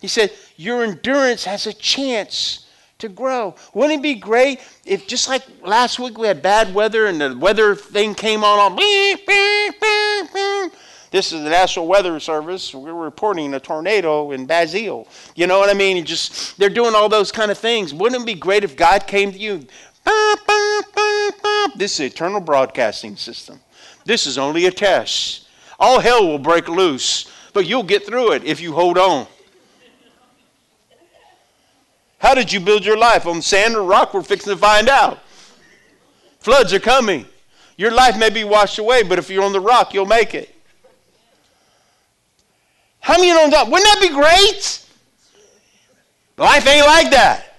he 0.00 0.08
said, 0.08 0.32
your 0.56 0.82
endurance 0.82 1.44
has 1.44 1.66
a 1.66 1.72
chance 1.72 2.66
to 2.98 3.08
grow. 3.08 3.54
Wouldn't 3.74 4.00
it 4.00 4.02
be 4.02 4.14
great 4.14 4.60
if 4.84 5.06
just 5.06 5.28
like 5.28 5.42
last 5.62 5.98
week 5.98 6.18
we 6.18 6.26
had 6.26 6.42
bad 6.42 6.74
weather 6.74 7.06
and 7.06 7.20
the 7.20 7.36
weather 7.36 7.74
thing 7.74 8.14
came 8.14 8.44
on, 8.44 8.58
on 8.58 8.76
This 11.10 11.32
is 11.32 11.42
the 11.42 11.50
National 11.50 11.88
Weather 11.88 12.20
Service. 12.20 12.72
We're 12.72 12.92
reporting 12.94 13.52
a 13.54 13.60
tornado 13.60 14.30
in 14.30 14.46
Basile. 14.46 15.08
You 15.34 15.48
know 15.48 15.58
what 15.58 15.68
I 15.68 15.74
mean? 15.74 16.04
just 16.04 16.56
they're 16.56 16.68
doing 16.68 16.94
all 16.94 17.08
those 17.08 17.32
kind 17.32 17.50
of 17.50 17.58
things. 17.58 17.92
Wouldn't 17.92 18.22
it 18.22 18.26
be 18.26 18.34
great 18.34 18.62
if 18.62 18.76
God 18.76 19.06
came 19.06 19.32
to 19.32 19.38
you? 19.38 19.66
This 21.76 21.98
is 21.98 22.12
eternal 22.12 22.40
broadcasting 22.40 23.16
system. 23.16 23.60
This 24.04 24.26
is 24.26 24.38
only 24.38 24.66
a 24.66 24.70
test. 24.70 25.48
All 25.78 25.98
hell 25.98 26.26
will 26.26 26.38
break 26.38 26.68
loose, 26.68 27.30
but 27.52 27.66
you'll 27.66 27.82
get 27.82 28.06
through 28.06 28.32
it 28.32 28.44
if 28.44 28.60
you 28.60 28.72
hold 28.72 28.98
on. 28.98 29.26
How 32.18 32.34
did 32.34 32.52
you 32.52 32.60
build 32.60 32.84
your 32.84 32.98
life? 32.98 33.26
On 33.26 33.40
sand 33.40 33.74
or 33.74 33.82
rock? 33.82 34.14
We're 34.14 34.22
fixing 34.22 34.52
to 34.52 34.58
find 34.58 34.88
out. 34.88 35.20
Floods 36.38 36.72
are 36.72 36.80
coming. 36.80 37.26
Your 37.76 37.90
life 37.90 38.16
may 38.18 38.30
be 38.30 38.44
washed 38.44 38.78
away, 38.78 39.02
but 39.02 39.18
if 39.18 39.30
you're 39.30 39.42
on 39.42 39.52
the 39.52 39.60
rock, 39.60 39.94
you'll 39.94 40.06
make 40.06 40.34
it. 40.34 40.54
How 43.10 43.16
many 43.16 43.26
you 43.26 43.34
don't 43.34 43.50
know? 43.50 43.64
Wouldn't 43.64 43.82
that 43.82 43.98
be 44.00 44.08
great? 44.10 44.86
Life 46.36 46.64
ain't 46.64 46.86
like 46.86 47.10
that. 47.10 47.56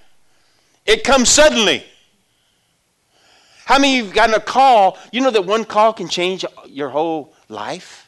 It 0.85 1.03
comes 1.03 1.27
suddenly. 1.27 1.83
How 3.65 3.77
many 3.77 3.99
of 3.99 4.05
you've 4.05 4.15
gotten 4.15 4.33
a 4.33 4.39
call? 4.39 4.97
You 5.11 5.19
know 5.19 5.29
that 5.29 5.45
one 5.45 5.65
call 5.65 5.91
can 5.91 6.07
change 6.07 6.45
your 6.67 6.87
whole 6.87 7.33
life? 7.49 8.07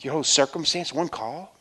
Your 0.00 0.12
whole 0.12 0.24
circumstance, 0.24 0.92
one 0.92 1.08
call? 1.08 1.53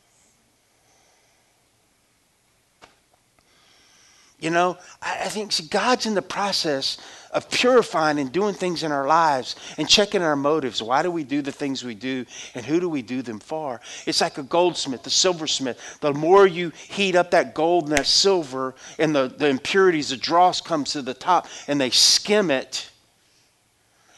You 4.43 4.49
know, 4.49 4.77
I, 5.01 5.21
I 5.21 5.29
think 5.29 5.53
see, 5.53 5.67
God's 5.67 6.05
in 6.05 6.15
the 6.15 6.21
process 6.21 6.97
of 7.31 7.49
purifying 7.49 8.19
and 8.19 8.29
doing 8.29 8.53
things 8.53 8.83
in 8.83 8.91
our 8.91 9.07
lives 9.07 9.55
and 9.77 9.87
checking 9.87 10.21
our 10.21 10.35
motives. 10.35 10.83
Why 10.83 11.01
do 11.01 11.09
we 11.09 11.23
do 11.23 11.41
the 11.41 11.53
things 11.53 11.81
we 11.81 11.95
do 11.95 12.25
and 12.53 12.65
who 12.65 12.81
do 12.81 12.89
we 12.89 13.01
do 13.01 13.21
them 13.21 13.39
for? 13.39 13.79
It's 14.05 14.19
like 14.19 14.37
a 14.37 14.43
goldsmith, 14.43 15.03
the 15.03 15.09
silversmith. 15.09 15.97
The 16.01 16.13
more 16.13 16.45
you 16.45 16.73
heat 16.89 17.15
up 17.15 17.31
that 17.31 17.53
gold 17.55 17.85
and 17.85 17.97
that 17.97 18.05
silver 18.05 18.75
and 18.99 19.15
the, 19.15 19.29
the 19.29 19.47
impurities, 19.47 20.09
the 20.09 20.17
dross 20.17 20.59
comes 20.59 20.91
to 20.91 21.01
the 21.01 21.13
top 21.13 21.47
and 21.69 21.79
they 21.79 21.89
skim 21.89 22.51
it. 22.51 22.89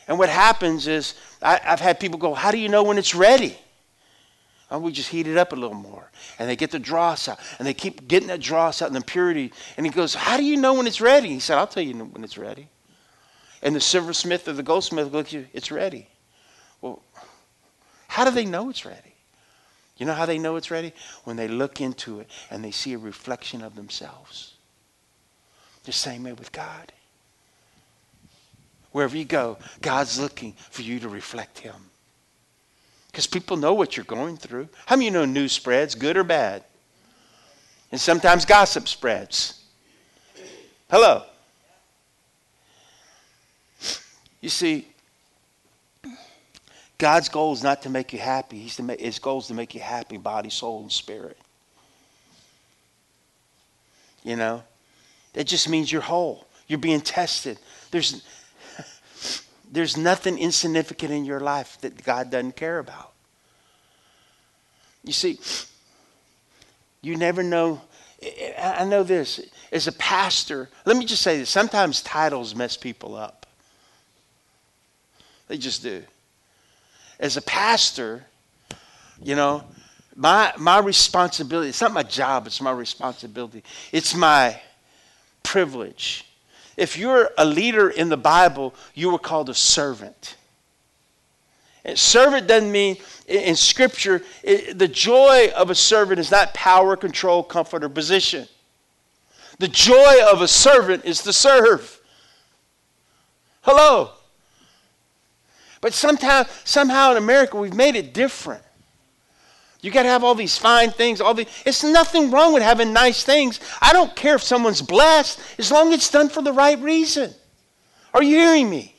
And 0.07 0.17
what 0.17 0.29
happens 0.29 0.87
is, 0.87 1.13
I, 1.39 1.61
I've 1.63 1.79
had 1.79 1.99
people 1.99 2.17
go, 2.17 2.33
How 2.33 2.49
do 2.49 2.57
you 2.57 2.69
know 2.69 2.81
when 2.81 2.97
it's 2.97 3.13
ready? 3.13 3.59
We 4.71 4.91
just 4.91 5.09
heat 5.09 5.27
it 5.27 5.37
up 5.37 5.53
a 5.53 5.55
little 5.55 5.75
more. 5.75 6.09
And 6.39 6.49
they 6.49 6.55
get 6.55 6.71
the 6.71 6.79
dross 6.79 7.27
out. 7.27 7.39
And 7.59 7.67
they 7.67 7.73
keep 7.73 8.07
getting 8.07 8.27
that 8.29 8.41
dross 8.41 8.81
out 8.81 8.87
and 8.87 8.95
the 8.95 9.01
purity. 9.01 9.53
And 9.77 9.85
he 9.85 9.91
goes, 9.91 10.15
How 10.15 10.37
do 10.37 10.43
you 10.43 10.57
know 10.57 10.73
when 10.73 10.87
it's 10.87 11.01
ready? 11.01 11.29
He 11.29 11.39
said, 11.39 11.57
I'll 11.57 11.67
tell 11.67 11.83
you 11.83 11.93
when 11.93 12.23
it's 12.23 12.37
ready. 12.37 12.67
And 13.61 13.75
the 13.75 13.81
silversmith 13.81 14.47
or 14.47 14.53
the 14.53 14.63
goldsmith 14.63 15.11
looks 15.11 15.29
at 15.29 15.33
you, 15.33 15.47
It's 15.53 15.71
ready. 15.71 16.07
Well, 16.81 17.01
how 18.07 18.25
do 18.25 18.31
they 18.31 18.45
know 18.45 18.69
it's 18.69 18.85
ready? 18.85 19.15
You 19.97 20.05
know 20.05 20.13
how 20.13 20.25
they 20.25 20.39
know 20.39 20.55
it's 20.55 20.71
ready? 20.71 20.93
When 21.23 21.35
they 21.35 21.47
look 21.47 21.79
into 21.79 22.19
it 22.19 22.29
and 22.49 22.63
they 22.63 22.71
see 22.71 22.93
a 22.93 22.97
reflection 22.97 23.61
of 23.61 23.75
themselves. 23.75 24.55
The 25.83 25.91
same 25.91 26.23
way 26.23 26.33
with 26.33 26.51
God. 26.51 26.91
Wherever 28.91 29.15
you 29.15 29.25
go, 29.25 29.57
God's 29.81 30.19
looking 30.19 30.53
for 30.53 30.81
you 30.81 30.99
to 30.99 31.09
reflect 31.09 31.59
Him. 31.59 31.75
Because 33.15 33.27
people 33.27 33.55
know 33.55 33.73
what 33.73 33.95
you're 33.95 34.03
going 34.03 34.35
through. 34.35 34.67
How 34.85 34.97
many 34.97 35.05
you 35.05 35.11
know 35.11 35.23
news 35.23 35.53
spreads, 35.53 35.95
good 35.95 36.17
or 36.17 36.25
bad? 36.25 36.65
And 37.89 38.01
sometimes 38.01 38.43
gossip 38.43 38.89
spreads. 38.89 39.63
Hello. 40.91 41.23
You 44.41 44.49
see, 44.49 44.89
God's 46.97 47.29
goal 47.29 47.53
is 47.53 47.63
not 47.63 47.83
to 47.83 47.89
make 47.89 48.11
you 48.11 48.19
happy. 48.19 48.59
He's 48.59 48.75
to 48.75 48.83
make, 48.83 48.99
his 48.99 49.17
goal 49.17 49.39
is 49.39 49.47
to 49.47 49.53
make 49.53 49.73
you 49.73 49.79
happy, 49.79 50.17
body, 50.17 50.49
soul, 50.49 50.81
and 50.81 50.91
spirit. 50.91 51.37
You 54.25 54.35
know? 54.35 54.61
That 55.31 55.47
just 55.47 55.69
means 55.69 55.89
you're 55.89 56.01
whole. 56.01 56.45
You're 56.67 56.79
being 56.79 56.99
tested. 56.99 57.59
There's, 57.91 58.25
there's 59.71 59.97
nothing 59.97 60.37
insignificant 60.37 61.11
in 61.11 61.25
your 61.25 61.39
life 61.39 61.77
that 61.81 62.03
God 62.03 62.29
doesn't 62.29 62.55
care 62.55 62.79
about. 62.79 63.13
You 65.03 65.13
see, 65.13 65.39
you 67.01 67.15
never 67.15 67.43
know. 67.43 67.81
I 68.59 68.85
know 68.85 69.03
this. 69.03 69.39
As 69.71 69.87
a 69.87 69.91
pastor, 69.91 70.69
let 70.85 70.97
me 70.97 71.05
just 71.05 71.21
say 71.21 71.37
this 71.37 71.49
sometimes 71.49 72.01
titles 72.01 72.55
mess 72.55 72.77
people 72.77 73.15
up. 73.15 73.45
They 75.47 75.57
just 75.57 75.83
do. 75.83 76.03
As 77.19 77.37
a 77.37 77.41
pastor, 77.41 78.25
you 79.21 79.35
know, 79.35 79.63
my, 80.15 80.53
my 80.57 80.79
responsibility, 80.79 81.69
it's 81.69 81.81
not 81.81 81.93
my 81.93 82.03
job, 82.03 82.47
it's 82.47 82.61
my 82.61 82.71
responsibility. 82.71 83.63
It's 83.91 84.15
my 84.15 84.59
privilege 85.43 86.25
if 86.77 86.97
you're 86.97 87.29
a 87.37 87.45
leader 87.45 87.89
in 87.89 88.09
the 88.09 88.17
Bible, 88.17 88.73
you 88.93 89.11
were 89.11 89.19
called 89.19 89.49
a 89.49 89.53
servant. 89.53 90.35
And 91.85 91.97
servant 91.97 92.47
doesn't 92.47 92.71
mean, 92.71 92.97
in 93.27 93.55
Scripture, 93.55 94.23
it, 94.43 94.77
the 94.77 94.87
joy 94.87 95.51
of 95.55 95.69
a 95.69 95.75
servant 95.75 96.19
is 96.19 96.31
not 96.31 96.53
power, 96.53 96.97
control, 96.97 97.43
comfort, 97.43 97.83
or 97.83 97.89
position. 97.89 98.47
The 99.59 99.67
joy 99.67 100.17
of 100.29 100.41
a 100.41 100.47
servant 100.47 101.05
is 101.05 101.21
to 101.23 101.31
serve. 101.31 102.01
Hello. 103.61 104.11
But 105.79 105.93
somehow, 105.93 106.45
somehow 106.63 107.11
in 107.11 107.17
America, 107.17 107.57
we've 107.57 107.73
made 107.73 107.95
it 107.95 108.13
different. 108.13 108.63
You 109.85 109.91
got 109.91 110.01
to 110.01 110.09
have 110.09 110.23
all 110.23 110.33
these 110.33 110.57
fine 110.57 110.89
things. 110.89 111.21
All 111.21 111.35
the 111.35 111.45
it's 111.63 111.83
nothing 111.83 112.31
wrong 112.31 112.53
with 112.53 112.63
having 112.63 112.91
nice 112.91 113.23
things. 113.23 113.59
I 113.79 113.93
don't 113.93 114.15
care 114.15 114.33
if 114.33 114.41
someone's 114.41 114.81
blessed 114.81 115.39
as 115.59 115.69
long 115.69 115.89
as 115.89 115.99
it's 115.99 116.09
done 116.09 116.27
for 116.27 116.41
the 116.41 116.51
right 116.51 116.79
reason. 116.79 117.31
Are 118.11 118.23
you 118.23 118.35
hearing 118.35 118.67
me? 118.67 118.95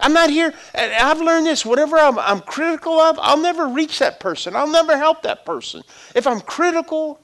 I'm 0.00 0.14
not 0.14 0.30
here. 0.30 0.54
I've 0.74 1.20
learned 1.20 1.44
this. 1.44 1.66
Whatever 1.66 1.98
I'm, 1.98 2.18
I'm 2.18 2.40
critical 2.40 2.98
of, 2.98 3.18
I'll 3.20 3.36
never 3.36 3.68
reach 3.68 3.98
that 3.98 4.18
person. 4.18 4.56
I'll 4.56 4.66
never 4.66 4.96
help 4.96 5.20
that 5.24 5.44
person. 5.44 5.82
If 6.14 6.26
I'm 6.26 6.40
critical, 6.40 7.20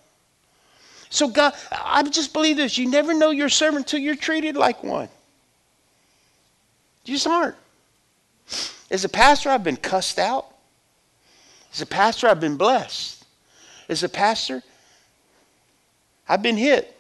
so 1.09 1.29
God, 1.29 1.55
I 1.71 2.03
just 2.03 2.35
believe 2.35 2.59
this. 2.59 2.77
You 2.77 2.87
never 2.87 3.15
know 3.15 3.31
your 3.31 3.49
servant 3.49 3.87
until 3.87 4.01
you're 4.01 4.15
treated 4.15 4.59
like 4.59 4.85
one. 4.85 5.09
You 7.07 7.15
just 7.15 7.27
aren't. 7.27 7.57
As 8.91 9.07
a 9.07 9.09
pastor, 9.09 9.49
I've 9.49 9.65
been 9.65 9.79
cussed 9.79 10.19
out. 10.19 10.52
As 11.73 11.81
a 11.81 11.87
pastor, 11.87 12.29
I've 12.29 12.41
been 12.41 12.57
blessed. 12.57 13.25
As 13.89 14.03
a 14.03 14.09
pastor, 14.09 14.63
I've 16.29 16.43
been 16.43 16.57
hit 16.57 16.97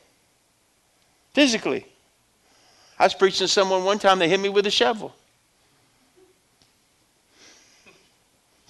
physically. 1.35 1.87
I 2.99 3.05
was 3.05 3.15
preaching 3.15 3.47
to 3.47 3.49
someone 3.49 3.85
one 3.85 3.99
time, 3.99 4.19
they 4.19 4.29
hit 4.29 4.41
me 4.41 4.49
with 4.49 4.67
a 4.67 4.71
shovel. 4.71 5.15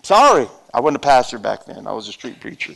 Sorry, 0.03 0.49
I 0.75 0.81
wasn't 0.81 0.97
a 0.97 1.07
pastor 1.07 1.39
back 1.39 1.65
then, 1.65 1.87
I 1.87 1.93
was 1.93 2.09
a 2.09 2.13
street 2.13 2.41
preacher. 2.41 2.75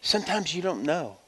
Sometimes 0.00 0.54
you 0.54 0.62
don't 0.62 0.84
know. 0.84 1.18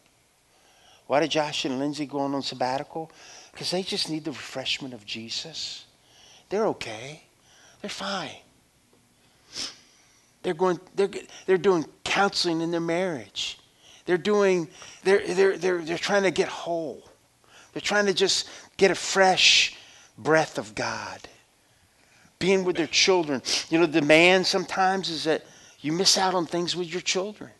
Why 1.11 1.19
did 1.19 1.33
Josh 1.33 1.65
and 1.65 1.81
Lindsay 1.81 2.07
go 2.07 2.21
on, 2.21 2.41
sabbatical? 2.41 3.11
Because 3.51 3.73
they 3.73 3.83
just 3.83 4.09
need 4.09 4.23
the 4.23 4.31
refreshment 4.31 4.95
of 4.95 5.05
Jesus. 5.05 5.87
They're 6.49 6.67
okay. 6.67 7.25
They're 7.81 7.91
fine. 7.91 8.37
They're 10.45 10.55
going. 10.55 10.79
They're 10.95 11.11
they're 11.47 11.59
doing 11.59 11.85
counseling 12.05 12.61
in 12.61 12.71
their 12.71 12.81
marriage. 12.81 13.59
They're 14.05 14.19
doing. 14.19 14.69
They're 15.03 15.27
they're 15.27 15.59
they're 15.59 15.79
they're 15.83 15.99
trying 15.99 16.23
to 16.23 16.31
get 16.31 16.47
whole. 16.47 17.03
They're 17.73 17.81
trying 17.81 18.07
to 18.07 18.15
just 18.15 18.49
get 18.77 18.93
a 18.93 18.95
fresh 18.95 19.77
breath 20.17 20.59
of 20.59 20.77
God. 20.77 21.19
Being 22.39 22.63
with 22.63 22.77
their 22.77 22.87
children. 22.87 23.43
You 23.69 23.81
know, 23.81 23.87
the 23.87 24.01
man 24.01 24.45
sometimes 24.45 25.11
is 25.11 25.25
that 25.25 25.45
you 25.81 25.91
miss 25.91 26.17
out 26.17 26.35
on 26.35 26.47
things 26.47 26.77
with 26.77 26.87
your 26.87 27.03
children. 27.03 27.51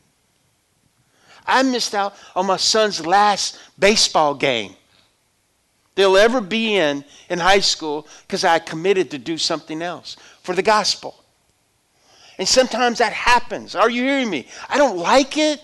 I 1.47 1.63
missed 1.63 1.95
out 1.95 2.15
on 2.35 2.47
my 2.47 2.57
son's 2.57 3.05
last 3.05 3.59
baseball 3.79 4.35
game 4.35 4.75
they'll 6.01 6.17
ever 6.17 6.41
be 6.41 6.77
in 6.77 7.05
in 7.29 7.39
high 7.39 7.61
school 7.61 8.07
because 8.27 8.43
I 8.43 8.59
committed 8.59 9.11
to 9.11 9.19
do 9.19 9.37
something 9.37 9.83
else 9.83 10.17
for 10.43 10.55
the 10.55 10.63
gospel. 10.63 11.15
And 12.39 12.49
sometimes 12.49 12.99
that 12.99 13.13
happens. 13.13 13.75
Are 13.75 13.91
you 13.91 14.03
hearing 14.03 14.31
me? 14.31 14.47
I 14.71 14.79
don't 14.79 14.97
like 14.97 15.37
it. 15.37 15.63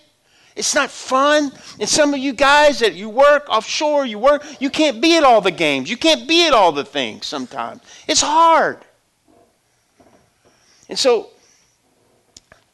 It's 0.55 0.75
not 0.75 0.91
fun. 0.91 1.53
And 1.81 1.89
some 1.89 2.13
of 2.13 2.21
you 2.21 2.35
guys 2.35 2.81
that 2.81 2.95
you 2.95 3.09
work 3.09 3.49
offshore, 3.49 4.05
you 4.05 4.19
work, 4.19 4.45
you 4.61 4.69
can't 4.69 5.01
be 5.01 5.17
at 5.17 5.25
all 5.25 5.41
the 5.41 5.51
games. 5.51 5.89
You 5.89 5.97
can't 5.97 6.29
be 6.29 6.47
at 6.47 6.53
all 6.53 6.71
the 6.71 6.85
things 6.85 7.25
sometimes. 7.25 7.81
It's 8.07 8.21
hard. 8.21 8.79
And 10.91 10.99
so 10.99 11.31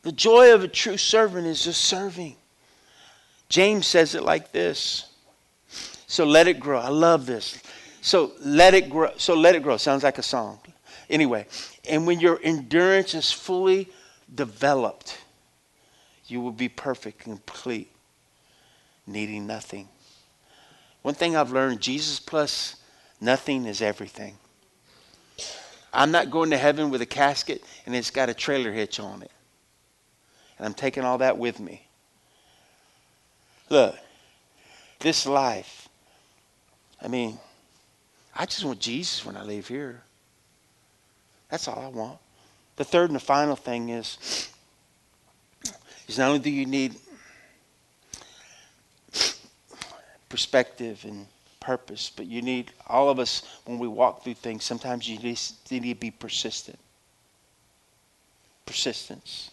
the 0.03 0.13
joy 0.13 0.53
of 0.53 0.65
a 0.65 0.69
true 0.69 0.97
servant 0.97 1.47
is 1.47 1.65
just 1.65 1.83
serving 1.83 2.37
James 3.53 3.87
says 3.87 4.15
it 4.15 4.23
like 4.23 4.51
this. 4.51 5.11
So 6.07 6.25
let 6.25 6.49
it 6.49 6.59
grow. 6.59 6.81
I 6.81 6.89
love 6.89 7.27
this. 7.27 7.63
So 8.01 8.33
let 8.41 8.73
it 8.73 8.89
grow. 8.89 9.11
So 9.19 9.35
let 9.35 9.55
it 9.55 9.63
grow. 9.63 9.77
Sounds 9.77 10.03
like 10.03 10.17
a 10.17 10.23
song. 10.23 10.59
Anyway, 11.11 11.47
and 11.87 12.07
when 12.07 12.19
your 12.19 12.41
endurance 12.43 13.13
is 13.13 13.31
fully 13.31 13.91
developed, 14.35 15.21
you 16.29 16.41
will 16.41 16.53
be 16.53 16.71
perfect, 16.71 17.19
complete, 17.19 17.91
needing 19.07 19.47
nothing. 19.47 19.87
One 21.03 21.13
thing 21.13 21.37
I've 21.37 21.53
learned 21.53 21.83
Jesus 21.83 22.21
plus 22.21 22.77
nothing 23.21 23.67
is 23.67 23.83
everything. 23.83 24.39
I'm 25.93 26.11
not 26.11 26.31
going 26.31 26.49
to 26.53 26.57
heaven 26.57 26.89
with 26.89 27.03
a 27.03 27.07
casket 27.07 27.63
and 27.85 27.95
it's 27.95 28.11
got 28.11 28.31
a 28.31 28.35
trailer 28.35 28.73
hitch 28.73 28.99
on 28.99 29.21
it. 29.21 29.31
And 30.57 30.65
I'm 30.65 30.73
taking 30.73 31.05
all 31.05 31.19
that 31.19 31.37
with 31.37 31.61
me. 31.61 31.87
Look, 33.73 33.97
this 35.01 35.25
life, 35.25 35.89
I 37.01 37.09
mean, 37.09 37.39
I 38.37 38.45
just 38.45 38.63
want 38.67 38.81
Jesus 38.81 39.25
when 39.25 39.35
I 39.35 39.45
leave 39.45 39.67
here. 39.67 40.03
That's 41.51 41.67
all 41.69 41.79
I 41.79 41.89
want. 41.89 42.19
The 42.77 42.85
third 42.85 43.09
and 43.09 43.17
the 43.17 43.25
final 43.25 43.57
thing 43.57 43.89
is, 43.89 44.51
is 46.07 46.19
not 46.19 46.29
only 46.29 46.41
do 46.41 46.51
you 46.51 46.67
need 46.67 46.97
perspective 50.29 51.07
and 51.09 51.27
purpose, 51.59 52.13
but 52.15 52.27
you 52.27 52.43
need, 52.43 52.73
all 52.87 53.09
of 53.09 53.19
us, 53.19 53.43
when 53.65 53.79
we 53.79 53.89
walk 53.89 54.23
through 54.23 54.35
things, 54.35 54.65
sometimes 54.65 55.09
you 55.09 55.19
need, 55.19 55.41
you 55.71 55.81
need 55.81 55.95
to 55.95 56.01
be 56.01 56.11
persistent. 56.11 56.79
Persistence. 58.67 59.51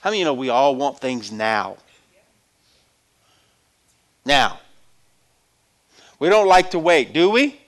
How 0.00 0.10
many 0.10 0.18
you 0.18 0.24
know 0.24 0.34
we 0.34 0.48
all 0.48 0.74
want 0.74 0.98
things 0.98 1.30
now? 1.30 1.76
Now. 4.24 4.60
We 6.18 6.28
don't 6.28 6.46
like 6.46 6.72
to 6.72 6.78
wait, 6.78 7.12
do 7.12 7.30
we? 7.30 7.58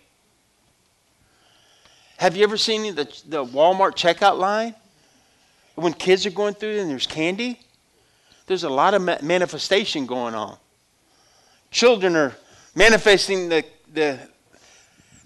Have 2.19 2.37
you 2.37 2.45
ever 2.45 2.57
seen 2.57 2.95
the, 2.95 3.05
the 3.27 3.45
Walmart 3.45 3.97
checkout 3.97 4.39
line? 4.39 4.75
When 5.75 5.93
kids 5.95 6.27
are 6.27 6.31
going 6.31 6.55
through 6.55 6.79
and 6.79 6.91
there's 6.91 7.07
candy? 7.07 7.59
There's 8.47 8.65
a 8.65 8.69
lot 8.69 8.95
of 8.95 9.03
manifestation 9.23 10.07
going 10.07 10.35
on. 10.35 10.57
Children 11.71 12.15
are 12.15 12.37
manifesting 12.75 13.49
the, 13.49 13.65
the, 13.93 14.19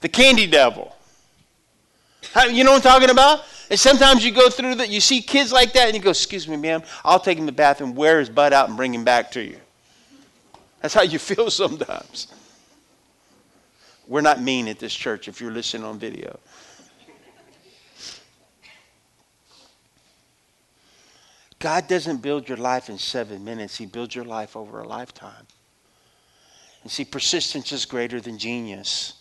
the 0.01 0.09
candy 0.09 0.47
devil. 0.47 0.95
How, 2.33 2.45
you 2.45 2.65
know 2.65 2.73
what 2.73 2.87
I'm 2.87 2.93
talking 2.93 3.11
about? 3.11 3.45
And 3.69 3.79
sometimes 3.79 4.25
you 4.25 4.31
go 4.31 4.49
through 4.49 4.77
that, 4.77 4.89
you 4.89 5.01
see 5.01 5.21
kids 5.21 5.53
like 5.53 5.73
that, 5.73 5.87
and 5.89 5.97
you 5.97 6.03
go, 6.03 6.11
Excuse 6.11 6.47
me, 6.47 6.57
ma'am, 6.57 6.83
I'll 7.05 7.19
take 7.19 7.39
him 7.39 7.47
to 7.47 7.53
the 7.53 7.57
bathroom, 7.57 7.95
wear 7.95 8.21
his 8.21 8.31
butt 8.31 8.53
out, 8.53 8.69
and 8.69 8.77
bring 8.77 8.95
him 8.95 9.05
back 9.05 9.33
to 9.33 9.43
you. 9.43 9.59
That's 10.87 10.95
how 10.95 11.03
you 11.03 11.19
feel 11.35 11.51
sometimes. 11.51 12.29
We're 14.07 14.21
not 14.21 14.41
mean 14.41 14.69
at 14.69 14.79
this 14.79 14.95
church 14.95 15.27
if 15.27 15.41
you're 15.41 15.51
listening 15.51 15.83
on 15.83 15.99
video. 15.99 16.39
God 21.59 21.89
doesn't 21.89 22.19
build 22.19 22.49
your 22.49 22.59
life 22.59 22.89
in 22.89 22.99
seven 22.99 23.45
minutes, 23.45 23.77
He 23.77 23.87
builds 23.87 24.15
your 24.15 24.27
life 24.27 24.57
over 24.57 24.81
a 24.81 24.87
lifetime. 24.87 25.49
And 26.85 26.93
see, 26.93 27.05
persistence 27.05 27.73
is 27.73 27.85
greater 27.85 28.21
than 28.21 28.39
genius, 28.39 29.15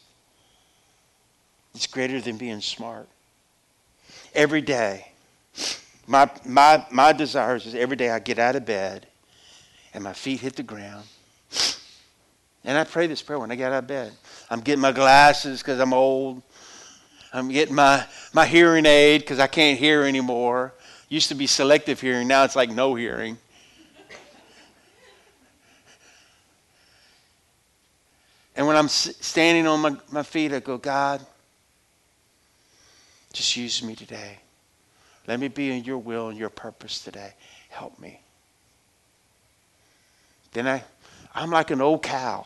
it's 1.74 1.88
greater 1.88 2.22
than 2.22 2.38
being 2.38 2.62
smart. 2.62 3.08
Every 4.36 4.62
day, 4.62 5.14
my, 6.06 6.30
my, 6.46 6.86
my 6.92 7.12
desire 7.12 7.56
is 7.56 7.74
every 7.74 7.96
day 7.96 8.12
I 8.12 8.20
get 8.20 8.38
out 8.38 8.56
of 8.56 8.68
bed 8.68 9.08
and 9.96 10.04
my 10.04 10.14
feet 10.14 10.42
hit 10.42 10.58
the 10.58 10.62
ground. 10.62 11.06
And 12.66 12.78
I 12.78 12.84
pray 12.84 13.06
this 13.08 13.22
prayer 13.22 13.40
when 13.40 13.52
I 13.52 13.56
get 13.56 13.72
out 13.72 13.84
of 13.84 13.88
bed. 13.88 14.12
I'm 14.50 14.60
getting 14.60 14.82
my 14.82 14.92
glasses 14.92 15.62
because 15.62 15.80
I'm 15.80 15.94
old. 15.94 16.42
I'm 17.32 17.50
getting 17.50 17.76
my, 17.76 18.06
my 18.34 18.46
hearing 18.46 18.86
aid 18.86 19.22
because 19.22 19.40
I 19.40 19.48
can't 19.48 19.78
hear 19.78 20.04
anymore. 20.04 20.74
Used 21.08 21.30
to 21.30 21.36
be 21.36 21.46
selective 21.46 22.02
hearing, 22.02 22.28
now 22.28 22.44
it's 22.44 22.56
like 22.56 22.72
no 22.72 22.96
hearing. 22.96 23.38
And 28.56 28.66
when 28.66 28.78
I'm 28.78 28.88
standing 28.88 29.68
on 29.68 29.82
my, 29.82 29.98
my 30.12 30.24
feet, 30.24 30.54
I 30.54 30.60
go, 30.60 30.78
God, 30.78 31.26
just 33.34 33.58
use 33.58 33.84
me 33.84 33.96
today. 33.96 34.40
Let 35.28 35.40
me 35.40 35.50
be 35.50 35.72
in 35.72 35.84
your 35.84 35.98
will 35.98 36.30
and 36.30 36.38
your 36.38 36.50
purpose 36.50 37.04
today. 37.04 37.34
Help 37.70 38.00
me. 38.00 38.22
Then 40.54 40.68
I, 40.68 40.84
I'm 41.34 41.50
like 41.50 41.70
an 41.70 41.82
old 41.82 42.02
cow. 42.02 42.46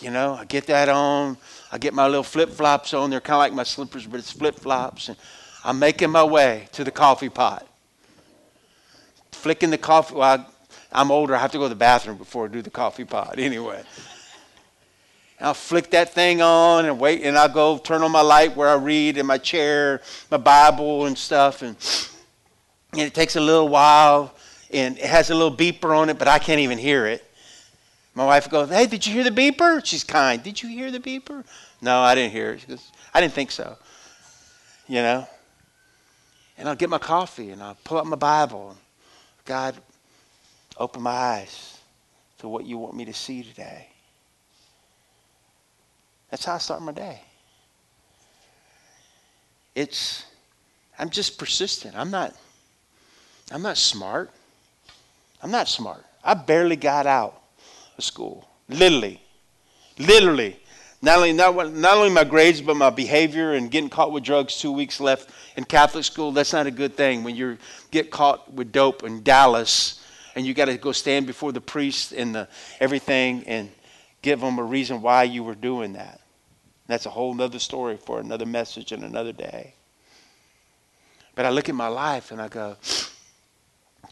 You 0.00 0.10
know, 0.10 0.34
I 0.34 0.44
get 0.44 0.66
that 0.66 0.88
on. 0.88 1.36
I 1.70 1.78
get 1.78 1.94
my 1.94 2.06
little 2.06 2.22
flip 2.22 2.50
flops 2.50 2.94
on. 2.94 3.10
They're 3.10 3.20
kind 3.20 3.36
of 3.36 3.38
like 3.38 3.52
my 3.52 3.62
slippers, 3.62 4.06
but 4.06 4.18
it's 4.18 4.32
flip 4.32 4.56
flops. 4.56 5.08
And 5.08 5.16
I'm 5.64 5.78
making 5.78 6.10
my 6.10 6.24
way 6.24 6.68
to 6.72 6.84
the 6.84 6.90
coffee 6.90 7.28
pot. 7.28 7.66
Flicking 9.32 9.70
the 9.70 9.78
coffee. 9.78 10.14
Well, 10.14 10.40
I, 10.40 10.46
I'm 10.92 11.10
older. 11.10 11.34
I 11.34 11.38
have 11.38 11.52
to 11.52 11.58
go 11.58 11.64
to 11.64 11.68
the 11.68 11.74
bathroom 11.74 12.18
before 12.18 12.46
I 12.46 12.48
do 12.48 12.62
the 12.62 12.70
coffee 12.70 13.04
pot 13.04 13.38
anyway. 13.38 13.82
And 15.38 15.48
I'll 15.48 15.54
flick 15.54 15.90
that 15.90 16.14
thing 16.14 16.42
on 16.42 16.84
and 16.84 17.00
wait, 17.00 17.22
and 17.22 17.36
I'll 17.36 17.48
go 17.48 17.78
turn 17.78 18.02
on 18.02 18.12
my 18.12 18.20
light 18.20 18.56
where 18.56 18.68
I 18.68 18.74
read 18.74 19.16
in 19.18 19.26
my 19.26 19.38
chair, 19.38 20.00
my 20.30 20.36
Bible 20.36 21.06
and 21.06 21.18
stuff. 21.18 21.62
And, 21.62 21.76
and 22.92 23.02
it 23.02 23.14
takes 23.14 23.36
a 23.36 23.40
little 23.40 23.68
while, 23.68 24.34
and 24.72 24.96
it 24.96 25.04
has 25.04 25.30
a 25.30 25.34
little 25.34 25.56
beeper 25.56 25.96
on 25.96 26.08
it, 26.08 26.18
but 26.18 26.28
I 26.28 26.38
can't 26.38 26.60
even 26.60 26.78
hear 26.78 27.06
it. 27.06 27.24
My 28.14 28.24
wife 28.24 28.48
goes, 28.48 28.70
Hey, 28.70 28.86
did 28.86 29.06
you 29.06 29.12
hear 29.12 29.24
the 29.24 29.30
beeper? 29.30 29.84
She's 29.84 30.04
kind. 30.04 30.42
Did 30.42 30.62
you 30.62 30.68
hear 30.68 30.90
the 30.90 31.00
beeper? 31.00 31.44
No, 31.80 32.00
I 32.00 32.14
didn't 32.14 32.32
hear 32.32 32.52
it. 32.52 32.60
She 32.60 32.66
goes, 32.68 32.92
I 33.12 33.20
didn't 33.20 33.34
think 33.34 33.50
so. 33.50 33.76
You 34.86 35.02
know? 35.02 35.28
And 36.56 36.68
I'll 36.68 36.76
get 36.76 36.88
my 36.88 36.98
coffee 36.98 37.50
and 37.50 37.62
I'll 37.62 37.76
pull 37.82 37.98
up 37.98 38.06
my 38.06 38.16
Bible. 38.16 38.76
God, 39.44 39.76
open 40.76 41.02
my 41.02 41.10
eyes 41.10 41.78
to 42.38 42.48
what 42.48 42.64
you 42.64 42.78
want 42.78 42.94
me 42.94 43.04
to 43.06 43.12
see 43.12 43.42
today. 43.42 43.88
That's 46.30 46.44
how 46.44 46.54
I 46.54 46.58
start 46.58 46.82
my 46.82 46.92
day. 46.92 47.20
It's 49.74 50.24
I'm 50.96 51.10
just 51.10 51.38
persistent. 51.38 51.96
I'm 51.96 52.10
not 52.10 52.34
I'm 53.50 53.62
not 53.62 53.76
smart. 53.76 54.30
I'm 55.42 55.50
not 55.50 55.68
smart. 55.68 56.04
I 56.22 56.34
barely 56.34 56.76
got 56.76 57.06
out 57.06 57.43
school. 57.98 58.48
Literally. 58.68 59.20
Literally. 59.98 60.58
Not 61.02 61.18
only, 61.18 61.32
not, 61.34 61.54
not 61.72 61.96
only 61.98 62.10
my 62.10 62.24
grades, 62.24 62.62
but 62.62 62.76
my 62.76 62.88
behavior 62.88 63.52
and 63.52 63.70
getting 63.70 63.90
caught 63.90 64.10
with 64.10 64.24
drugs 64.24 64.58
two 64.58 64.72
weeks 64.72 65.00
left 65.00 65.28
in 65.56 65.64
Catholic 65.64 66.04
school. 66.04 66.32
That's 66.32 66.52
not 66.52 66.66
a 66.66 66.70
good 66.70 66.96
thing 66.96 67.24
when 67.24 67.36
you 67.36 67.58
get 67.90 68.10
caught 68.10 68.50
with 68.52 68.72
dope 68.72 69.02
in 69.02 69.22
Dallas 69.22 70.00
and 70.34 70.46
you 70.46 70.54
got 70.54 70.64
to 70.66 70.78
go 70.78 70.92
stand 70.92 71.26
before 71.26 71.52
the 71.52 71.60
priest 71.60 72.12
and 72.12 72.34
the 72.34 72.48
everything 72.80 73.44
and 73.46 73.70
give 74.22 74.40
them 74.40 74.58
a 74.58 74.64
reason 74.64 75.02
why 75.02 75.24
you 75.24 75.44
were 75.44 75.54
doing 75.54 75.92
that. 75.92 76.20
That's 76.86 77.06
a 77.06 77.10
whole 77.10 77.40
other 77.40 77.58
story 77.58 77.96
for 77.96 78.18
another 78.18 78.46
message 78.46 78.92
and 78.92 79.04
another 79.04 79.32
day. 79.32 79.74
But 81.34 81.46
I 81.46 81.50
look 81.50 81.68
at 81.68 81.74
my 81.74 81.88
life 81.88 82.30
and 82.30 82.40
I 82.40 82.48
go, 82.48 82.76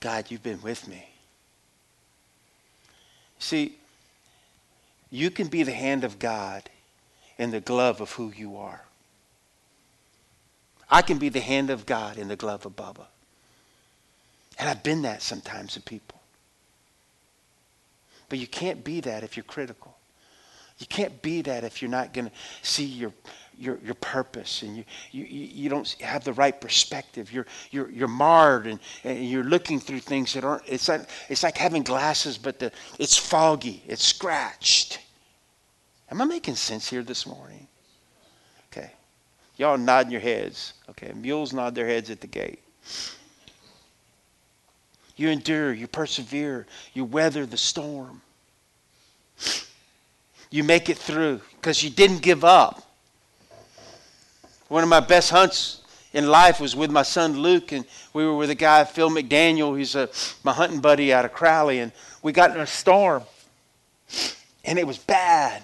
God, 0.00 0.26
you've 0.30 0.42
been 0.42 0.60
with 0.62 0.86
me. 0.88 1.11
See, 3.42 3.76
you 5.10 5.28
can 5.28 5.48
be 5.48 5.64
the 5.64 5.72
hand 5.72 6.04
of 6.04 6.20
God 6.20 6.70
in 7.38 7.50
the 7.50 7.60
glove 7.60 8.00
of 8.00 8.12
who 8.12 8.32
you 8.34 8.56
are. 8.56 8.82
I 10.88 11.02
can 11.02 11.18
be 11.18 11.28
the 11.28 11.40
hand 11.40 11.68
of 11.68 11.84
God 11.84 12.18
in 12.18 12.28
the 12.28 12.36
glove 12.36 12.64
of 12.66 12.76
Bubba. 12.76 13.06
And 14.60 14.68
I've 14.68 14.84
been 14.84 15.02
that 15.02 15.22
sometimes 15.22 15.72
to 15.72 15.80
people. 15.80 16.20
But 18.28 18.38
you 18.38 18.46
can't 18.46 18.84
be 18.84 19.00
that 19.00 19.24
if 19.24 19.36
you're 19.36 19.42
critical. 19.42 19.96
You 20.78 20.86
can't 20.86 21.20
be 21.20 21.42
that 21.42 21.64
if 21.64 21.82
you're 21.82 21.90
not 21.90 22.14
going 22.14 22.26
to 22.26 22.32
see 22.62 22.84
your, 22.84 23.12
your, 23.58 23.78
your 23.84 23.94
purpose 23.94 24.62
and 24.62 24.76
you, 24.76 24.84
you, 25.10 25.24
you 25.24 25.70
don't 25.70 25.88
have 26.00 26.24
the 26.24 26.32
right 26.32 26.58
perspective. 26.60 27.32
You're, 27.32 27.46
you're, 27.70 27.90
you're 27.90 28.08
marred 28.08 28.66
and, 28.66 28.80
and 29.04 29.28
you're 29.28 29.44
looking 29.44 29.80
through 29.80 30.00
things 30.00 30.34
that 30.34 30.44
aren't, 30.44 30.62
it's 30.66 30.88
like, 30.88 31.08
it's 31.28 31.42
like 31.42 31.56
having 31.56 31.82
glasses, 31.82 32.38
but 32.38 32.58
the, 32.58 32.72
it's 32.98 33.16
foggy, 33.16 33.82
it's 33.86 34.04
scratched. 34.04 35.00
Am 36.10 36.20
I 36.20 36.24
making 36.24 36.56
sense 36.56 36.88
here 36.88 37.02
this 37.02 37.26
morning? 37.26 37.66
Okay. 38.70 38.90
Y'all 39.56 39.78
nodding 39.78 40.12
your 40.12 40.20
heads. 40.20 40.74
Okay. 40.90 41.12
Mules 41.14 41.52
nod 41.52 41.74
their 41.74 41.86
heads 41.86 42.10
at 42.10 42.20
the 42.20 42.26
gate. 42.26 42.60
You 45.16 45.28
endure, 45.28 45.72
you 45.72 45.86
persevere, 45.86 46.66
you 46.94 47.04
weather 47.04 47.46
the 47.46 47.56
storm 47.56 48.22
you 50.52 50.62
make 50.62 50.90
it 50.90 50.98
through 50.98 51.40
because 51.56 51.82
you 51.82 51.90
didn't 51.90 52.20
give 52.20 52.44
up. 52.44 52.91
One 54.72 54.82
of 54.82 54.88
my 54.88 55.00
best 55.00 55.28
hunts 55.28 55.82
in 56.14 56.28
life 56.28 56.58
was 56.58 56.74
with 56.74 56.90
my 56.90 57.02
son 57.02 57.36
Luke, 57.36 57.72
and 57.72 57.84
we 58.14 58.24
were 58.24 58.34
with 58.34 58.48
a 58.48 58.54
guy, 58.54 58.84
Phil 58.84 59.10
McDaniel, 59.10 59.76
who's 59.76 59.94
a, 59.94 60.08
my 60.44 60.52
hunting 60.54 60.80
buddy 60.80 61.12
out 61.12 61.26
of 61.26 61.34
Crowley, 61.34 61.80
and 61.80 61.92
we 62.22 62.32
got 62.32 62.52
in 62.52 62.56
a 62.58 62.66
storm, 62.66 63.22
and 64.64 64.78
it 64.78 64.86
was 64.86 64.96
bad. 64.96 65.62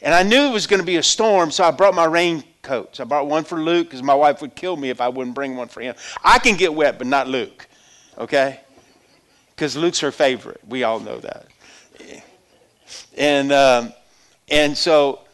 And 0.00 0.14
I 0.14 0.22
knew 0.22 0.42
it 0.42 0.52
was 0.52 0.68
going 0.68 0.78
to 0.78 0.86
be 0.86 0.94
a 0.94 1.02
storm, 1.02 1.50
so 1.50 1.64
I 1.64 1.72
brought 1.72 1.96
my 1.96 2.04
raincoats. 2.04 3.00
I 3.00 3.04
brought 3.04 3.26
one 3.26 3.42
for 3.42 3.60
Luke 3.60 3.88
because 3.88 4.04
my 4.04 4.14
wife 4.14 4.40
would 4.42 4.54
kill 4.54 4.76
me 4.76 4.90
if 4.90 5.00
I 5.00 5.08
wouldn't 5.08 5.34
bring 5.34 5.56
one 5.56 5.66
for 5.66 5.80
him. 5.80 5.96
I 6.22 6.38
can 6.38 6.56
get 6.56 6.72
wet, 6.72 6.98
but 6.98 7.08
not 7.08 7.26
Luke, 7.26 7.66
okay? 8.16 8.60
Because 9.56 9.76
Luke's 9.76 9.98
her 9.98 10.12
favorite. 10.12 10.60
We 10.68 10.84
all 10.84 11.00
know 11.00 11.18
that. 11.18 11.46
And, 13.18 13.50
um, 13.50 13.92
and 14.48 14.78
so 14.78 15.25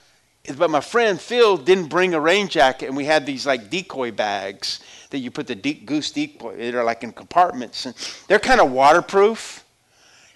but 0.56 0.70
my 0.70 0.80
friend 0.80 1.20
Phil 1.20 1.56
didn't 1.56 1.88
bring 1.88 2.14
a 2.14 2.20
rain 2.20 2.48
jacket, 2.48 2.86
and 2.86 2.96
we 2.96 3.04
had 3.04 3.24
these 3.24 3.46
like 3.46 3.70
decoy 3.70 4.10
bags 4.10 4.80
that 5.10 5.18
you 5.18 5.30
put 5.30 5.46
the 5.46 5.54
de- 5.54 5.74
goose 5.74 6.10
decoy. 6.10 6.56
They're 6.56 6.84
like 6.84 7.04
in 7.04 7.12
compartments, 7.12 7.86
and 7.86 7.94
they're 8.26 8.40
kind 8.40 8.60
of 8.60 8.72
waterproof. 8.72 9.64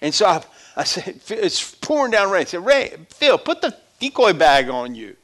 And 0.01 0.13
so 0.13 0.25
I, 0.27 0.43
I 0.75 0.83
said, 0.83 1.19
it's 1.29 1.75
pouring 1.75 2.11
down 2.11 2.31
rain. 2.31 2.41
I 2.41 2.45
said, 2.45 2.65
Ray, 2.65 2.95
Phil, 3.09 3.37
put 3.37 3.61
the 3.61 3.75
decoy 3.99 4.33
bag 4.33 4.69
on 4.69 4.95
you. 4.95 5.15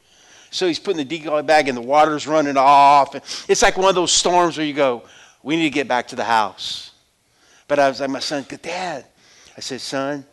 So 0.50 0.68
he's 0.68 0.80
putting 0.80 0.98
the 0.98 1.06
decoy 1.06 1.44
bag, 1.44 1.68
and 1.68 1.78
the 1.78 1.82
water's 1.82 2.28
running 2.28 2.58
off. 2.58 3.14
And 3.16 3.24
It's 3.48 3.62
like 3.62 3.78
one 3.78 3.90
of 3.90 3.96
those 3.96 4.12
storms 4.12 4.58
where 4.58 4.66
you 4.66 4.74
go, 4.74 5.04
we 5.44 5.56
need 5.56 5.64
to 5.64 5.70
get 5.70 5.88
back 5.88 6.08
to 6.10 6.16
the 6.16 6.24
house. 6.24 6.92
But 7.68 7.80
I 7.80 7.88
was 7.88 8.02
like, 8.02 8.10
my 8.10 8.20
son, 8.20 8.46
Dad. 8.62 9.06
I 9.56 9.62
said, 9.62 9.82
son, 9.82 10.26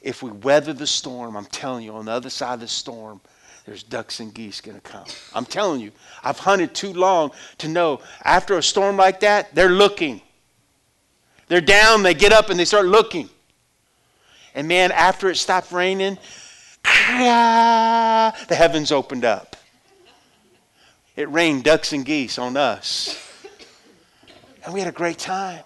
if 0.00 0.22
we 0.22 0.30
weather 0.30 0.72
the 0.72 0.86
storm, 0.86 1.36
I'm 1.36 1.44
telling 1.46 1.84
you, 1.84 1.92
on 1.94 2.06
the 2.06 2.12
other 2.12 2.30
side 2.30 2.54
of 2.54 2.60
the 2.60 2.68
storm, 2.68 3.20
there's 3.64 3.82
ducks 3.82 4.20
and 4.20 4.34
geese 4.34 4.60
going 4.60 4.74
to 4.76 4.80
come. 4.80 5.04
I'm 5.34 5.44
telling 5.44 5.80
you, 5.80 5.92
I've 6.24 6.38
hunted 6.38 6.74
too 6.74 6.92
long 6.92 7.30
to 7.58 7.68
know 7.68 8.00
after 8.24 8.58
a 8.58 8.62
storm 8.62 8.96
like 8.96 9.20
that, 9.20 9.54
they're 9.54 9.70
looking. 9.70 10.20
They're 11.48 11.60
down, 11.60 12.02
they 12.02 12.14
get 12.14 12.32
up 12.32 12.50
and 12.50 12.58
they 12.58 12.64
start 12.64 12.86
looking. 12.86 13.28
And 14.54 14.66
man, 14.66 14.90
after 14.90 15.30
it 15.30 15.36
stopped 15.36 15.70
raining, 15.70 16.18
ah, 16.84 18.36
the 18.48 18.54
heavens 18.54 18.90
opened 18.90 19.24
up. 19.24 19.56
It 21.14 21.30
rained 21.30 21.64
ducks 21.64 21.92
and 21.92 22.04
geese 22.04 22.38
on 22.38 22.56
us. 22.56 23.18
And 24.64 24.72
we 24.72 24.80
had 24.80 24.88
a 24.88 24.92
great 24.92 25.18
time. 25.18 25.62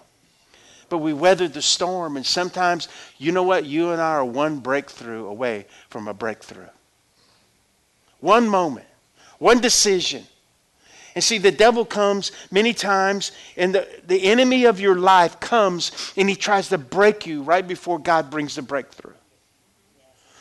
But 0.89 0.99
we 0.99 1.13
weathered 1.13 1.53
the 1.53 1.61
storm. 1.61 2.17
And 2.17 2.25
sometimes, 2.25 2.87
you 3.17 3.31
know 3.31 3.43
what? 3.43 3.65
You 3.65 3.91
and 3.91 4.01
I 4.01 4.11
are 4.11 4.25
one 4.25 4.59
breakthrough 4.59 5.25
away 5.25 5.67
from 5.89 6.07
a 6.07 6.13
breakthrough. 6.13 6.67
One 8.19 8.47
moment, 8.47 8.87
one 9.39 9.59
decision. 9.61 10.23
And 11.15 11.23
see, 11.23 11.39
the 11.39 11.51
devil 11.51 11.83
comes 11.83 12.31
many 12.51 12.73
times, 12.73 13.31
and 13.55 13.73
the, 13.73 13.87
the 14.05 14.23
enemy 14.25 14.65
of 14.65 14.79
your 14.79 14.95
life 14.95 15.39
comes 15.39 16.13
and 16.15 16.29
he 16.29 16.35
tries 16.35 16.69
to 16.69 16.77
break 16.77 17.25
you 17.25 17.41
right 17.41 17.67
before 17.67 17.97
God 17.97 18.29
brings 18.29 18.55
the 18.55 18.61
breakthrough. 18.61 19.15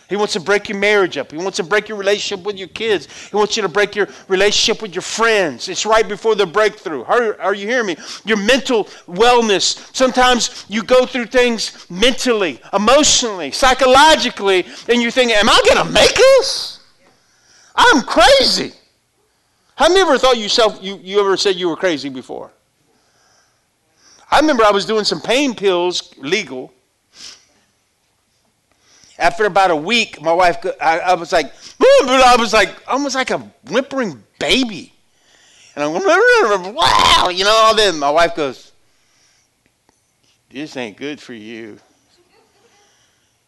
He 0.08 0.16
wants 0.16 0.34
to 0.34 0.40
break 0.40 0.68
your 0.68 0.78
marriage 0.78 1.16
up. 1.16 1.32
He 1.32 1.38
wants 1.38 1.56
to 1.56 1.64
break 1.64 1.88
your 1.88 1.98
relationship 1.98 2.44
with 2.46 2.56
your 2.56 2.68
kids. 2.68 3.08
He 3.30 3.36
wants 3.36 3.56
you 3.56 3.62
to 3.62 3.68
break 3.68 3.96
your 3.96 4.06
relationship 4.28 4.80
with 4.80 4.94
your 4.94 5.02
friends. 5.02 5.68
It's 5.68 5.84
right 5.84 6.06
before 6.06 6.36
the 6.36 6.46
breakthrough. 6.46 7.02
Are, 7.04 7.40
are 7.40 7.54
you 7.54 7.66
hearing 7.66 7.86
me? 7.86 7.96
Your 8.24 8.36
mental 8.36 8.84
wellness. 9.08 9.94
Sometimes 9.96 10.64
you 10.68 10.82
go 10.82 11.06
through 11.06 11.26
things 11.26 11.90
mentally, 11.90 12.60
emotionally, 12.72 13.50
psychologically, 13.50 14.64
and 14.88 15.02
you 15.02 15.10
think, 15.10 15.32
Am 15.32 15.48
I 15.48 15.60
going 15.64 15.84
to 15.84 15.92
make 15.92 16.14
this? 16.14 16.75
I'm 17.76 18.02
crazy. 18.02 18.72
Have 19.76 19.92
you 19.92 19.98
ever 19.98 20.16
thought 20.16 20.38
yourself, 20.38 20.78
you, 20.80 20.98
you 21.02 21.20
ever 21.20 21.36
said 21.36 21.56
you 21.56 21.68
were 21.68 21.76
crazy 21.76 22.08
before? 22.08 22.50
I 24.30 24.40
remember 24.40 24.64
I 24.64 24.70
was 24.70 24.86
doing 24.86 25.04
some 25.04 25.20
pain 25.20 25.54
pills 25.54 26.14
legal. 26.16 26.72
After 29.18 29.44
about 29.44 29.70
a 29.70 29.76
week, 29.76 30.20
my 30.20 30.32
wife, 30.32 30.56
I, 30.80 31.00
I 31.00 31.14
was 31.14 31.32
like, 31.32 31.52
I 31.80 32.36
was 32.38 32.52
like, 32.52 32.70
almost 32.88 33.14
like 33.14 33.30
a 33.30 33.38
whimpering 33.68 34.22
baby. 34.38 34.92
And 35.74 35.84
I'm 35.84 35.92
wow, 35.92 37.28
you 37.30 37.44
know, 37.44 37.50
all 37.50 37.74
then 37.74 37.98
my 37.98 38.10
wife 38.10 38.34
goes, 38.34 38.72
this 40.50 40.76
ain't 40.76 40.96
good 40.96 41.20
for 41.20 41.34
you. 41.34 41.78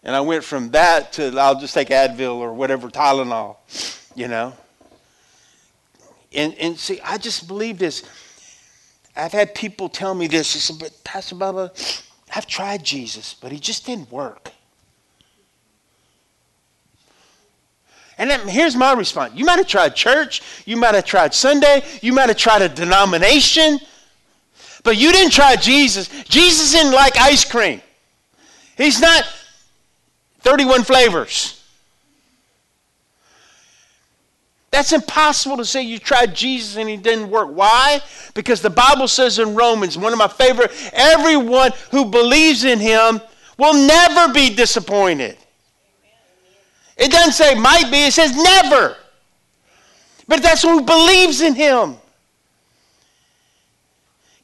And 0.04 0.14
I 0.14 0.20
went 0.20 0.44
from 0.44 0.70
that 0.70 1.14
to 1.14 1.36
I'll 1.38 1.58
just 1.58 1.74
take 1.74 1.88
Advil 1.88 2.36
or 2.36 2.52
whatever, 2.52 2.88
Tylenol 2.88 3.56
you 4.18 4.28
know. 4.28 4.52
And, 6.34 6.54
and 6.54 6.78
see, 6.78 7.00
I 7.02 7.16
just 7.16 7.46
believe 7.46 7.78
this. 7.78 8.02
I've 9.16 9.32
had 9.32 9.54
people 9.54 9.88
tell 9.88 10.14
me 10.14 10.26
this. 10.26 10.52
They 10.52 10.60
said, 10.60 10.76
but 10.78 10.92
Pastor 11.04 11.36
Bubba, 11.36 12.02
I've 12.34 12.46
tried 12.46 12.84
Jesus, 12.84 13.34
but 13.34 13.52
he 13.52 13.58
just 13.58 13.86
didn't 13.86 14.10
work. 14.10 14.50
And 18.18 18.28
then, 18.28 18.48
here's 18.48 18.74
my 18.74 18.92
response. 18.94 19.34
You 19.34 19.44
might 19.44 19.58
have 19.58 19.68
tried 19.68 19.94
church, 19.94 20.42
you 20.66 20.76
might 20.76 20.96
have 20.96 21.04
tried 21.04 21.32
Sunday, 21.32 21.82
you 22.02 22.12
might 22.12 22.28
have 22.28 22.36
tried 22.36 22.62
a 22.62 22.68
denomination, 22.68 23.78
but 24.82 24.96
you 24.96 25.12
didn't 25.12 25.32
try 25.32 25.54
Jesus. 25.54 26.08
Jesus 26.24 26.72
didn't 26.72 26.92
like 26.92 27.16
ice 27.16 27.44
cream. 27.44 27.80
He's 28.76 29.00
not 29.00 29.24
31 30.40 30.82
flavors. 30.82 31.57
That's 34.78 34.92
impossible 34.92 35.56
to 35.56 35.64
say 35.64 35.82
you 35.82 35.98
tried 35.98 36.36
Jesus 36.36 36.76
and 36.76 36.88
he 36.88 36.96
didn't 36.96 37.30
work. 37.30 37.48
Why? 37.50 38.00
Because 38.32 38.62
the 38.62 38.70
Bible 38.70 39.08
says 39.08 39.40
in 39.40 39.56
Romans, 39.56 39.98
one 39.98 40.12
of 40.12 40.20
my 40.20 40.28
favorite, 40.28 40.70
everyone 40.92 41.72
who 41.90 42.04
believes 42.04 42.62
in 42.62 42.78
him 42.78 43.20
will 43.58 43.74
never 43.74 44.32
be 44.32 44.54
disappointed. 44.54 45.36
It 46.96 47.10
doesn't 47.10 47.32
say 47.32 47.56
might 47.56 47.90
be, 47.90 48.04
it 48.04 48.12
says 48.12 48.36
never. 48.36 48.96
But 50.28 50.44
that's 50.44 50.62
who 50.62 50.80
believes 50.82 51.40
in 51.40 51.56
him. 51.56 51.96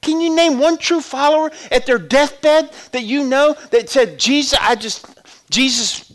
Can 0.02 0.20
you 0.20 0.34
name 0.34 0.58
one 0.58 0.78
true 0.78 1.00
follower 1.00 1.52
at 1.70 1.86
their 1.86 1.98
deathbed 1.98 2.72
that 2.90 3.04
you 3.04 3.22
know 3.22 3.54
that 3.70 3.88
said, 3.88 4.18
Jesus, 4.18 4.58
I 4.60 4.74
just, 4.74 5.06
Jesus 5.48 6.12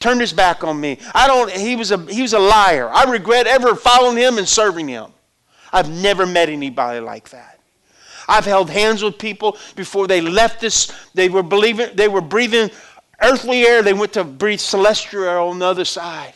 turned 0.00 0.20
his 0.20 0.32
back 0.32 0.64
on 0.64 0.80
me. 0.80 0.98
I 1.14 1.26
don't, 1.26 1.50
he 1.50 1.76
was 1.76 1.90
a, 1.90 1.98
he 2.06 2.22
was 2.22 2.32
a 2.32 2.38
liar. 2.38 2.88
I 2.88 3.10
regret 3.10 3.46
ever 3.46 3.74
following 3.74 4.16
him 4.16 4.38
and 4.38 4.48
serving 4.48 4.88
him. 4.88 5.12
I've 5.72 5.90
never 5.90 6.26
met 6.26 6.48
anybody 6.48 7.00
like 7.00 7.30
that. 7.30 7.58
I've 8.28 8.44
held 8.44 8.70
hands 8.70 9.02
with 9.02 9.18
people 9.18 9.56
before 9.74 10.06
they 10.06 10.20
left 10.20 10.60
this. 10.60 10.92
They 11.14 11.28
were 11.28 11.42
believing, 11.42 11.94
they 11.94 12.08
were 12.08 12.20
breathing 12.20 12.70
earthly 13.22 13.62
air. 13.62 13.82
They 13.82 13.92
went 13.92 14.12
to 14.14 14.24
breathe 14.24 14.60
celestial 14.60 15.24
air 15.24 15.38
on 15.38 15.58
the 15.58 15.66
other 15.66 15.84
side. 15.84 16.34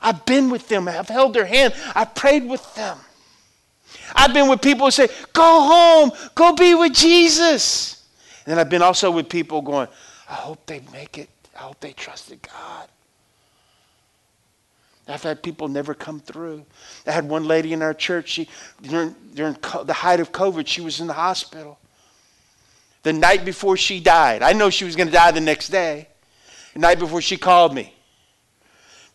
I've 0.00 0.24
been 0.26 0.50
with 0.50 0.68
them. 0.68 0.88
I've 0.88 1.08
held 1.08 1.34
their 1.34 1.46
hand. 1.46 1.74
I've 1.94 2.14
prayed 2.14 2.48
with 2.48 2.74
them. 2.74 2.98
I've 4.14 4.32
been 4.32 4.48
with 4.48 4.62
people 4.62 4.86
who 4.86 4.90
say, 4.90 5.08
Go 5.32 5.62
home, 5.62 6.10
go 6.34 6.54
be 6.54 6.74
with 6.74 6.92
Jesus. 6.92 8.04
And 8.44 8.52
then 8.52 8.58
I've 8.58 8.70
been 8.70 8.82
also 8.82 9.10
with 9.10 9.28
people 9.28 9.62
going, 9.62 9.88
I 10.28 10.34
hope 10.34 10.66
they 10.66 10.80
make 10.92 11.18
it 11.18 11.28
I 11.56 11.62
hope 11.62 11.80
they 11.80 11.92
trusted 11.92 12.40
God. 12.42 12.88
I've 15.08 15.22
had 15.22 15.42
people 15.42 15.68
never 15.68 15.94
come 15.94 16.20
through. 16.20 16.64
I 17.06 17.12
had 17.12 17.28
one 17.28 17.44
lady 17.44 17.72
in 17.72 17.80
our 17.80 17.94
church, 17.94 18.28
she, 18.28 18.48
during, 18.82 19.14
during 19.34 19.56
the 19.84 19.92
height 19.92 20.18
of 20.18 20.32
COVID, 20.32 20.66
she 20.66 20.80
was 20.80 21.00
in 21.00 21.06
the 21.06 21.12
hospital. 21.12 21.78
The 23.04 23.12
night 23.12 23.44
before 23.44 23.76
she 23.76 24.00
died, 24.00 24.42
I 24.42 24.52
know 24.52 24.68
she 24.68 24.84
was 24.84 24.96
going 24.96 25.06
to 25.06 25.12
die 25.12 25.30
the 25.30 25.40
next 25.40 25.68
day. 25.68 26.08
The 26.74 26.80
night 26.80 26.98
before 26.98 27.22
she 27.22 27.36
called 27.36 27.72
me. 27.72 27.94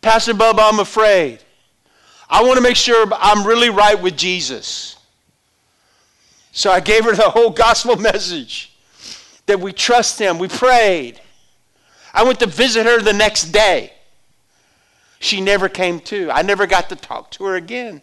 Pastor 0.00 0.32
Bubba, 0.32 0.72
I'm 0.72 0.80
afraid. 0.80 1.40
I 2.28 2.42
want 2.42 2.56
to 2.56 2.62
make 2.62 2.76
sure 2.76 3.06
I'm 3.14 3.46
really 3.46 3.68
right 3.68 4.00
with 4.00 4.16
Jesus. 4.16 4.96
So 6.52 6.70
I 6.70 6.80
gave 6.80 7.04
her 7.04 7.14
the 7.14 7.28
whole 7.28 7.50
gospel 7.50 7.96
message 8.12 8.74
that 9.44 9.60
we 9.60 9.74
trust 9.74 10.18
him. 10.18 10.38
We 10.38 10.48
prayed. 10.48 11.20
I 12.12 12.24
went 12.24 12.40
to 12.40 12.46
visit 12.46 12.86
her 12.86 13.00
the 13.00 13.12
next 13.12 13.52
day. 13.52 13.92
She 15.18 15.40
never 15.40 15.68
came 15.68 16.00
to. 16.00 16.30
I 16.30 16.42
never 16.42 16.66
got 16.66 16.88
to 16.88 16.96
talk 16.96 17.30
to 17.32 17.44
her 17.44 17.54
again. 17.54 18.02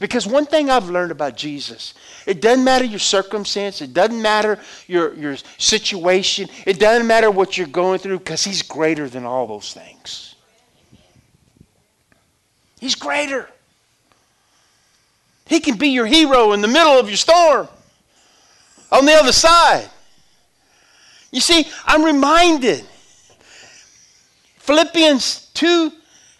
Because 0.00 0.26
one 0.26 0.46
thing 0.46 0.68
I've 0.68 0.90
learned 0.90 1.12
about 1.12 1.36
Jesus, 1.36 1.94
it 2.26 2.40
doesn't 2.40 2.64
matter 2.64 2.84
your 2.84 2.98
circumstance, 2.98 3.80
it 3.80 3.94
doesn't 3.94 4.20
matter 4.20 4.58
your, 4.88 5.14
your 5.14 5.36
situation, 5.58 6.48
it 6.66 6.80
doesn't 6.80 7.06
matter 7.06 7.30
what 7.30 7.56
you're 7.56 7.68
going 7.68 8.00
through, 8.00 8.18
because 8.18 8.42
He's 8.42 8.62
greater 8.62 9.08
than 9.08 9.24
all 9.24 9.46
those 9.46 9.72
things. 9.72 10.34
He's 12.80 12.96
greater. 12.96 13.48
He 15.46 15.60
can 15.60 15.76
be 15.76 15.88
your 15.88 16.06
hero 16.06 16.52
in 16.52 16.62
the 16.62 16.68
middle 16.68 16.98
of 16.98 17.08
your 17.08 17.16
storm 17.16 17.68
on 18.90 19.04
the 19.04 19.12
other 19.12 19.32
side. 19.32 19.88
You 21.30 21.40
see, 21.40 21.66
I'm 21.86 22.02
reminded. 22.02 22.84
Philippians 24.58 25.50
2 25.54 25.92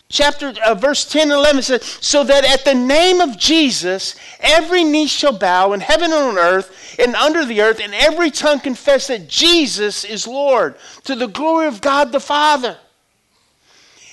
chapter 0.09 0.53
uh, 0.65 0.75
verse 0.75 1.05
10 1.09 1.31
and 1.31 1.33
11 1.33 1.63
says 1.63 1.85
so 2.01 2.25
that 2.25 2.45
at 2.45 2.65
the 2.65 2.75
name 2.75 3.21
of 3.21 3.39
jesus 3.39 4.17
every 4.41 4.83
knee 4.83 5.07
shall 5.07 5.33
bow 5.33 5.73
in 5.73 5.79
heaven 5.79 6.13
and 6.13 6.15
on 6.15 6.37
earth 6.37 6.97
and 6.99 7.15
under 7.15 7.45
the 7.45 7.61
earth 7.61 7.81
and 7.81 7.95
every 7.95 8.29
tongue 8.29 8.59
confess 8.59 9.07
that 9.07 9.29
jesus 9.29 10.05
is 10.05 10.27
lord 10.27 10.75
to 11.05 11.15
the 11.15 11.29
glory 11.29 11.69
of 11.69 11.81
god 11.81 12.11
the 12.11 12.19
father. 12.19 12.77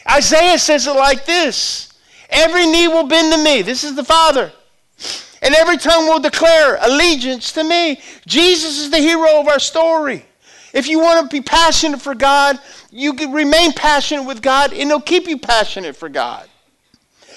Isaiah 0.07 0.59
says 0.59 0.86
it 0.86 0.91
like 0.91 1.25
this 1.25 1.91
every 2.30 2.67
knee 2.67 2.88
will 2.88 3.07
bend 3.07 3.34
to 3.34 3.43
me 3.43 3.63
this 3.63 3.84
is 3.84 3.95
the 3.95 4.03
father 4.03 4.51
and 5.41 5.55
every 5.55 5.78
tongue 5.78 6.07
will 6.07 6.19
declare 6.19 6.78
allegiance 6.82 7.51
to 7.53 7.63
me. 7.63 8.01
Jesus 8.25 8.80
is 8.80 8.89
the 8.89 8.97
hero 8.97 9.39
of 9.39 9.47
our 9.47 9.59
story 9.59 10.25
if 10.74 10.88
you 10.88 10.99
want 10.99 11.30
to 11.30 11.36
be 11.36 11.41
passionate 11.41 12.01
for 12.01 12.15
God, 12.15 12.59
you 12.91 13.13
can 13.13 13.32
remain 13.32 13.74
passionate 13.74 14.24
with 14.24 14.41
God, 14.41 14.72
and 14.74 14.89
He'll 14.89 15.01
keep 15.01 15.28
you 15.28 15.38
passionate 15.38 15.95
for 15.95 16.09
God. 16.09 16.47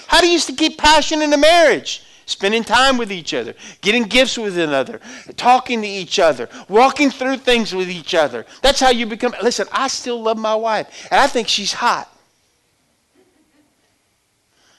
How 0.07 0.21
do 0.21 0.29
you 0.29 0.39
keep 0.39 0.77
passion 0.77 1.21
in 1.21 1.31
a 1.33 1.37
marriage? 1.37 2.03
Spending 2.25 2.63
time 2.63 2.97
with 2.97 3.11
each 3.11 3.33
other, 3.33 3.55
getting 3.81 4.03
gifts 4.03 4.37
with 4.37 4.57
another, 4.57 5.01
talking 5.35 5.81
to 5.81 5.87
each 5.87 6.17
other, 6.17 6.47
walking 6.69 7.09
through 7.09 7.37
things 7.37 7.75
with 7.75 7.89
each 7.89 8.13
other. 8.13 8.45
That's 8.61 8.79
how 8.79 8.89
you 8.89 9.05
become. 9.05 9.33
Listen, 9.43 9.67
I 9.71 9.87
still 9.89 10.21
love 10.21 10.37
my 10.37 10.55
wife, 10.55 11.07
and 11.11 11.19
I 11.19 11.27
think 11.27 11.47
she's 11.49 11.73
hot. 11.73 12.07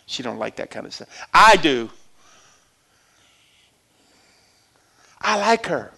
She 0.06 0.22
don't 0.22 0.38
like 0.38 0.56
that 0.56 0.70
kind 0.70 0.86
of 0.86 0.94
stuff. 0.94 1.08
I 1.32 1.56
do. 1.56 1.90
I 5.20 5.38
like 5.38 5.66
her. 5.66 5.92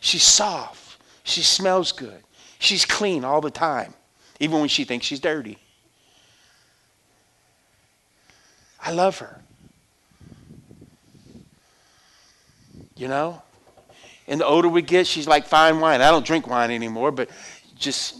She's 0.00 0.22
soft. 0.22 0.85
She 1.26 1.42
smells 1.42 1.90
good. 1.90 2.22
She's 2.60 2.84
clean 2.84 3.24
all 3.24 3.40
the 3.40 3.50
time, 3.50 3.94
even 4.38 4.60
when 4.60 4.68
she 4.68 4.84
thinks 4.84 5.04
she's 5.04 5.18
dirty. 5.18 5.58
I 8.80 8.92
love 8.92 9.18
her. 9.18 9.42
You 12.94 13.08
know? 13.08 13.42
And 14.28 14.40
the 14.40 14.46
older 14.46 14.68
we 14.68 14.82
get, 14.82 15.08
she's 15.08 15.26
like 15.26 15.46
fine 15.46 15.80
wine. 15.80 16.00
I 16.00 16.12
don't 16.12 16.24
drink 16.24 16.46
wine 16.46 16.70
anymore, 16.70 17.10
but 17.10 17.28
just 17.76 18.18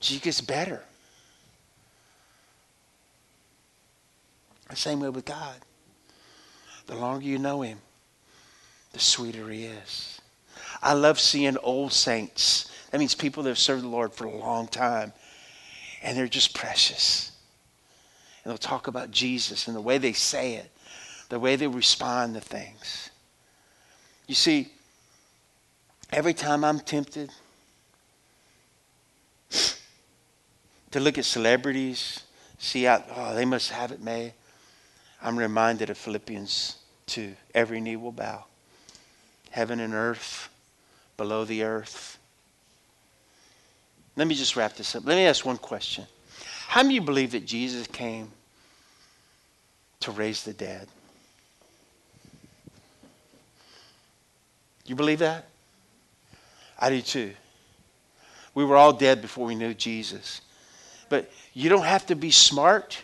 she 0.00 0.18
gets 0.18 0.40
better. 0.40 0.82
The 4.70 4.76
same 4.76 5.00
way 5.00 5.10
with 5.10 5.26
God. 5.26 5.56
The 6.86 6.96
longer 6.96 7.26
you 7.26 7.38
know 7.38 7.60
Him, 7.60 7.78
the 8.92 8.98
sweeter 8.98 9.46
He 9.50 9.66
is. 9.66 10.15
I 10.86 10.92
love 10.92 11.18
seeing 11.18 11.56
old 11.64 11.92
saints. 11.92 12.70
That 12.92 12.98
means 12.98 13.12
people 13.12 13.42
that 13.42 13.48
have 13.48 13.58
served 13.58 13.82
the 13.82 13.88
Lord 13.88 14.14
for 14.14 14.24
a 14.24 14.30
long 14.30 14.68
time. 14.68 15.12
And 16.00 16.16
they're 16.16 16.28
just 16.28 16.54
precious. 16.54 17.32
And 18.44 18.52
they'll 18.52 18.56
talk 18.56 18.86
about 18.86 19.10
Jesus 19.10 19.66
and 19.66 19.76
the 19.76 19.80
way 19.80 19.98
they 19.98 20.12
say 20.12 20.54
it, 20.54 20.70
the 21.28 21.40
way 21.40 21.56
they 21.56 21.66
respond 21.66 22.34
to 22.34 22.40
things. 22.40 23.10
You 24.28 24.36
see, 24.36 24.68
every 26.12 26.34
time 26.34 26.62
I'm 26.62 26.78
tempted 26.78 27.32
to 30.92 31.00
look 31.00 31.18
at 31.18 31.24
celebrities, 31.24 32.22
see 32.58 32.84
how, 32.84 33.02
oh, 33.10 33.34
they 33.34 33.44
must 33.44 33.72
have 33.72 33.90
it 33.90 34.00
made, 34.00 34.34
I'm 35.20 35.36
reminded 35.36 35.90
of 35.90 35.98
Philippians 35.98 36.76
2. 37.06 37.34
Every 37.56 37.80
knee 37.80 37.96
will 37.96 38.12
bow, 38.12 38.44
heaven 39.50 39.80
and 39.80 39.92
earth 39.92 40.48
below 41.16 41.44
the 41.44 41.62
earth. 41.62 42.18
Let 44.16 44.26
me 44.26 44.34
just 44.34 44.56
wrap 44.56 44.74
this 44.74 44.94
up. 44.96 45.04
Let 45.04 45.16
me 45.16 45.26
ask 45.26 45.44
one 45.44 45.58
question. 45.58 46.06
How 46.68 46.82
many 46.82 46.98
believe 46.98 47.32
that 47.32 47.46
Jesus 47.46 47.86
came 47.86 48.30
to 50.00 50.10
raise 50.10 50.44
the 50.44 50.52
dead? 50.52 50.88
You 54.86 54.94
believe 54.94 55.18
that? 55.18 55.46
I 56.78 56.90
do 56.90 57.02
too. 57.02 57.32
We 58.54 58.64
were 58.64 58.76
all 58.76 58.92
dead 58.92 59.20
before 59.20 59.46
we 59.46 59.54
knew 59.54 59.74
Jesus. 59.74 60.40
But 61.08 61.30
you 61.52 61.68
don't 61.68 61.84
have 61.84 62.06
to 62.06 62.16
be 62.16 62.30
smart. 62.30 63.02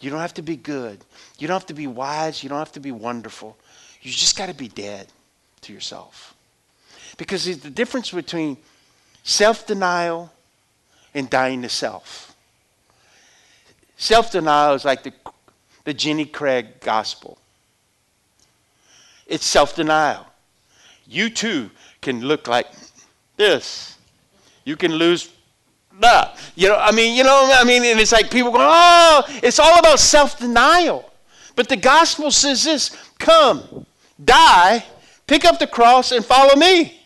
You 0.00 0.10
don't 0.10 0.20
have 0.20 0.34
to 0.34 0.42
be 0.42 0.56
good. 0.56 1.04
You 1.38 1.46
don't 1.46 1.54
have 1.54 1.66
to 1.66 1.74
be 1.74 1.86
wise. 1.86 2.42
You 2.42 2.48
don't 2.48 2.58
have 2.58 2.72
to 2.72 2.80
be 2.80 2.92
wonderful. 2.92 3.56
You 4.02 4.10
just 4.10 4.36
got 4.36 4.46
to 4.46 4.54
be 4.54 4.68
dead 4.68 5.06
to 5.62 5.72
yourself. 5.72 6.31
Because 7.16 7.46
it's 7.46 7.62
the 7.62 7.70
difference 7.70 8.10
between 8.10 8.56
self 9.22 9.66
denial 9.66 10.32
and 11.14 11.28
dying 11.28 11.62
to 11.62 11.68
self. 11.68 12.34
Self 13.96 14.32
denial 14.32 14.74
is 14.74 14.84
like 14.84 15.02
the, 15.02 15.12
the 15.84 15.94
Jenny 15.94 16.24
Craig 16.24 16.80
gospel, 16.80 17.38
it's 19.26 19.44
self 19.44 19.76
denial. 19.76 20.26
You 21.06 21.30
too 21.30 21.70
can 22.00 22.20
look 22.20 22.48
like 22.48 22.66
this. 23.36 23.98
You 24.64 24.76
can 24.76 24.92
lose 24.92 25.30
that. 26.00 26.38
You 26.54 26.68
know, 26.68 26.76
I 26.76 26.92
mean, 26.92 27.16
you 27.16 27.24
know, 27.24 27.50
I 27.52 27.64
mean, 27.64 27.84
and 27.84 28.00
it's 28.00 28.12
like 28.12 28.30
people 28.30 28.50
go, 28.50 28.58
oh, 28.60 29.24
it's 29.42 29.58
all 29.58 29.78
about 29.78 29.98
self 29.98 30.38
denial. 30.38 31.10
But 31.54 31.68
the 31.68 31.76
gospel 31.76 32.30
says 32.30 32.64
this 32.64 32.90
come, 33.18 33.86
die, 34.22 34.84
pick 35.26 35.44
up 35.44 35.58
the 35.58 35.66
cross, 35.66 36.12
and 36.12 36.24
follow 36.24 36.56
me. 36.56 37.01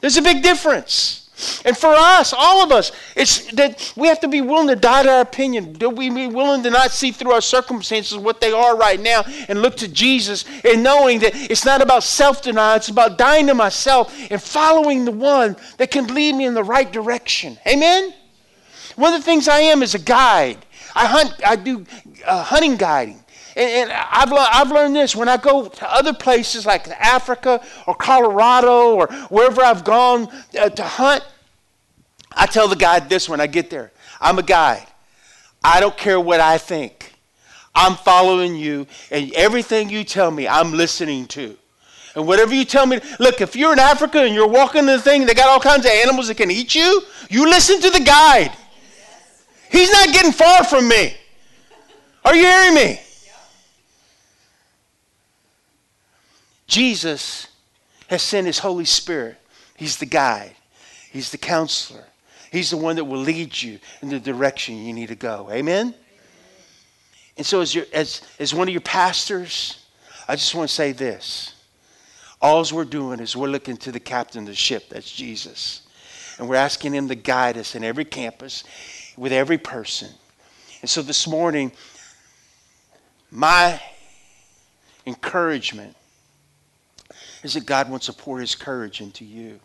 There's 0.00 0.16
a 0.16 0.22
big 0.22 0.42
difference. 0.42 1.26
And 1.66 1.76
for 1.76 1.90
us, 1.90 2.32
all 2.32 2.62
of 2.62 2.72
us, 2.72 2.92
it's 3.14 3.52
that 3.52 3.92
we 3.94 4.08
have 4.08 4.20
to 4.20 4.28
be 4.28 4.40
willing 4.40 4.68
to 4.68 4.76
die 4.76 5.02
to 5.02 5.10
our 5.10 5.20
opinion. 5.20 5.74
Do 5.74 5.90
we 5.90 6.08
be 6.08 6.28
willing 6.28 6.62
to 6.62 6.70
not 6.70 6.92
see 6.92 7.12
through 7.12 7.32
our 7.32 7.42
circumstances 7.42 8.16
what 8.16 8.40
they 8.40 8.52
are 8.52 8.74
right 8.74 8.98
now 8.98 9.22
and 9.48 9.60
look 9.60 9.76
to 9.78 9.88
Jesus 9.88 10.46
and 10.64 10.82
knowing 10.82 11.18
that 11.18 11.32
it's 11.34 11.66
not 11.66 11.82
about 11.82 12.04
self 12.04 12.40
denial, 12.40 12.76
it's 12.76 12.88
about 12.88 13.18
dying 13.18 13.46
to 13.48 13.54
myself 13.54 14.16
and 14.30 14.42
following 14.42 15.04
the 15.04 15.12
one 15.12 15.56
that 15.76 15.90
can 15.90 16.06
lead 16.06 16.34
me 16.34 16.46
in 16.46 16.54
the 16.54 16.64
right 16.64 16.90
direction. 16.90 17.58
Amen? 17.66 18.14
One 18.96 19.12
of 19.12 19.20
the 19.20 19.24
things 19.24 19.46
I 19.46 19.60
am 19.60 19.82
is 19.82 19.94
a 19.94 19.98
guide. 19.98 20.64
I 20.94 21.04
hunt, 21.04 21.34
I 21.46 21.56
do 21.56 21.84
uh, 22.24 22.42
hunting 22.44 22.76
guiding. 22.76 23.22
And, 23.56 23.90
and 23.90 23.92
I've, 23.92 24.32
I've 24.32 24.70
learned 24.70 24.94
this 24.94 25.16
when 25.16 25.28
I 25.28 25.38
go 25.38 25.66
to 25.66 25.92
other 25.92 26.12
places 26.12 26.66
like 26.66 26.86
Africa 26.88 27.60
or 27.86 27.94
Colorado 27.94 28.94
or 28.94 29.06
wherever 29.30 29.62
I've 29.62 29.82
gone 29.82 30.28
uh, 30.58 30.68
to 30.68 30.82
hunt, 30.84 31.24
I 32.32 32.46
tell 32.46 32.68
the 32.68 32.76
guide 32.76 33.08
this 33.08 33.28
when 33.28 33.40
I 33.40 33.46
get 33.46 33.70
there 33.70 33.92
I'm 34.20 34.38
a 34.38 34.42
guide. 34.42 34.86
I 35.64 35.80
don't 35.80 35.96
care 35.96 36.20
what 36.20 36.40
I 36.40 36.58
think. 36.58 37.12
I'm 37.74 37.96
following 37.96 38.56
you, 38.56 38.86
and 39.10 39.30
everything 39.34 39.90
you 39.90 40.04
tell 40.04 40.30
me, 40.30 40.48
I'm 40.48 40.72
listening 40.72 41.26
to. 41.28 41.56
And 42.14 42.26
whatever 42.26 42.54
you 42.54 42.64
tell 42.64 42.86
me, 42.86 43.00
look, 43.20 43.42
if 43.42 43.54
you're 43.54 43.74
in 43.74 43.78
Africa 43.78 44.20
and 44.22 44.34
you're 44.34 44.48
walking 44.48 44.86
the 44.86 44.98
thing, 44.98 45.26
they 45.26 45.34
got 45.34 45.48
all 45.48 45.60
kinds 45.60 45.84
of 45.84 45.92
animals 45.92 46.28
that 46.28 46.38
can 46.38 46.50
eat 46.50 46.74
you, 46.74 47.02
you 47.28 47.44
listen 47.44 47.78
to 47.82 47.90
the 47.90 48.00
guide. 48.00 48.52
He's 49.70 49.92
not 49.92 50.14
getting 50.14 50.32
far 50.32 50.64
from 50.64 50.88
me. 50.88 51.14
Are 52.24 52.34
you 52.34 52.42
hearing 52.42 52.74
me? 52.74 53.00
Jesus 56.66 57.48
has 58.08 58.22
sent 58.22 58.46
his 58.46 58.58
Holy 58.58 58.84
Spirit. 58.84 59.36
He's 59.76 59.96
the 59.96 60.06
guide, 60.06 60.54
he's 61.10 61.30
the 61.30 61.38
counselor. 61.38 62.04
He's 62.52 62.70
the 62.70 62.76
one 62.76 62.96
that 62.96 63.04
will 63.04 63.18
lead 63.18 63.60
you 63.60 63.80
in 64.00 64.08
the 64.08 64.20
direction 64.20 64.78
you 64.78 64.92
need 64.92 65.08
to 65.08 65.16
go. 65.16 65.48
Amen? 65.50 65.94
And 67.36 67.44
so, 67.44 67.60
as, 67.60 67.74
your, 67.74 67.84
as, 67.92 68.22
as 68.38 68.54
one 68.54 68.68
of 68.68 68.72
your 68.72 68.80
pastors, 68.80 69.84
I 70.26 70.36
just 70.36 70.54
want 70.54 70.68
to 70.68 70.74
say 70.74 70.92
this. 70.92 71.54
All 72.40 72.64
we're 72.72 72.84
doing 72.84 73.20
is 73.20 73.36
we're 73.36 73.48
looking 73.48 73.76
to 73.78 73.92
the 73.92 74.00
captain 74.00 74.42
of 74.42 74.46
the 74.46 74.54
ship, 74.54 74.88
that's 74.88 75.10
Jesus. 75.10 75.82
And 76.38 76.48
we're 76.48 76.56
asking 76.56 76.94
him 76.94 77.08
to 77.08 77.14
guide 77.14 77.56
us 77.56 77.74
in 77.74 77.82
every 77.82 78.04
campus, 78.04 78.64
with 79.16 79.32
every 79.32 79.58
person. 79.58 80.08
And 80.80 80.88
so 80.88 81.02
this 81.02 81.26
morning, 81.26 81.72
my 83.30 83.80
encouragement 85.06 85.96
is 87.46 87.54
that 87.54 87.64
God 87.64 87.88
wants 87.88 88.06
to 88.06 88.12
pour 88.12 88.40
his 88.40 88.54
courage 88.54 89.00
into 89.00 89.24
you. 89.24 89.60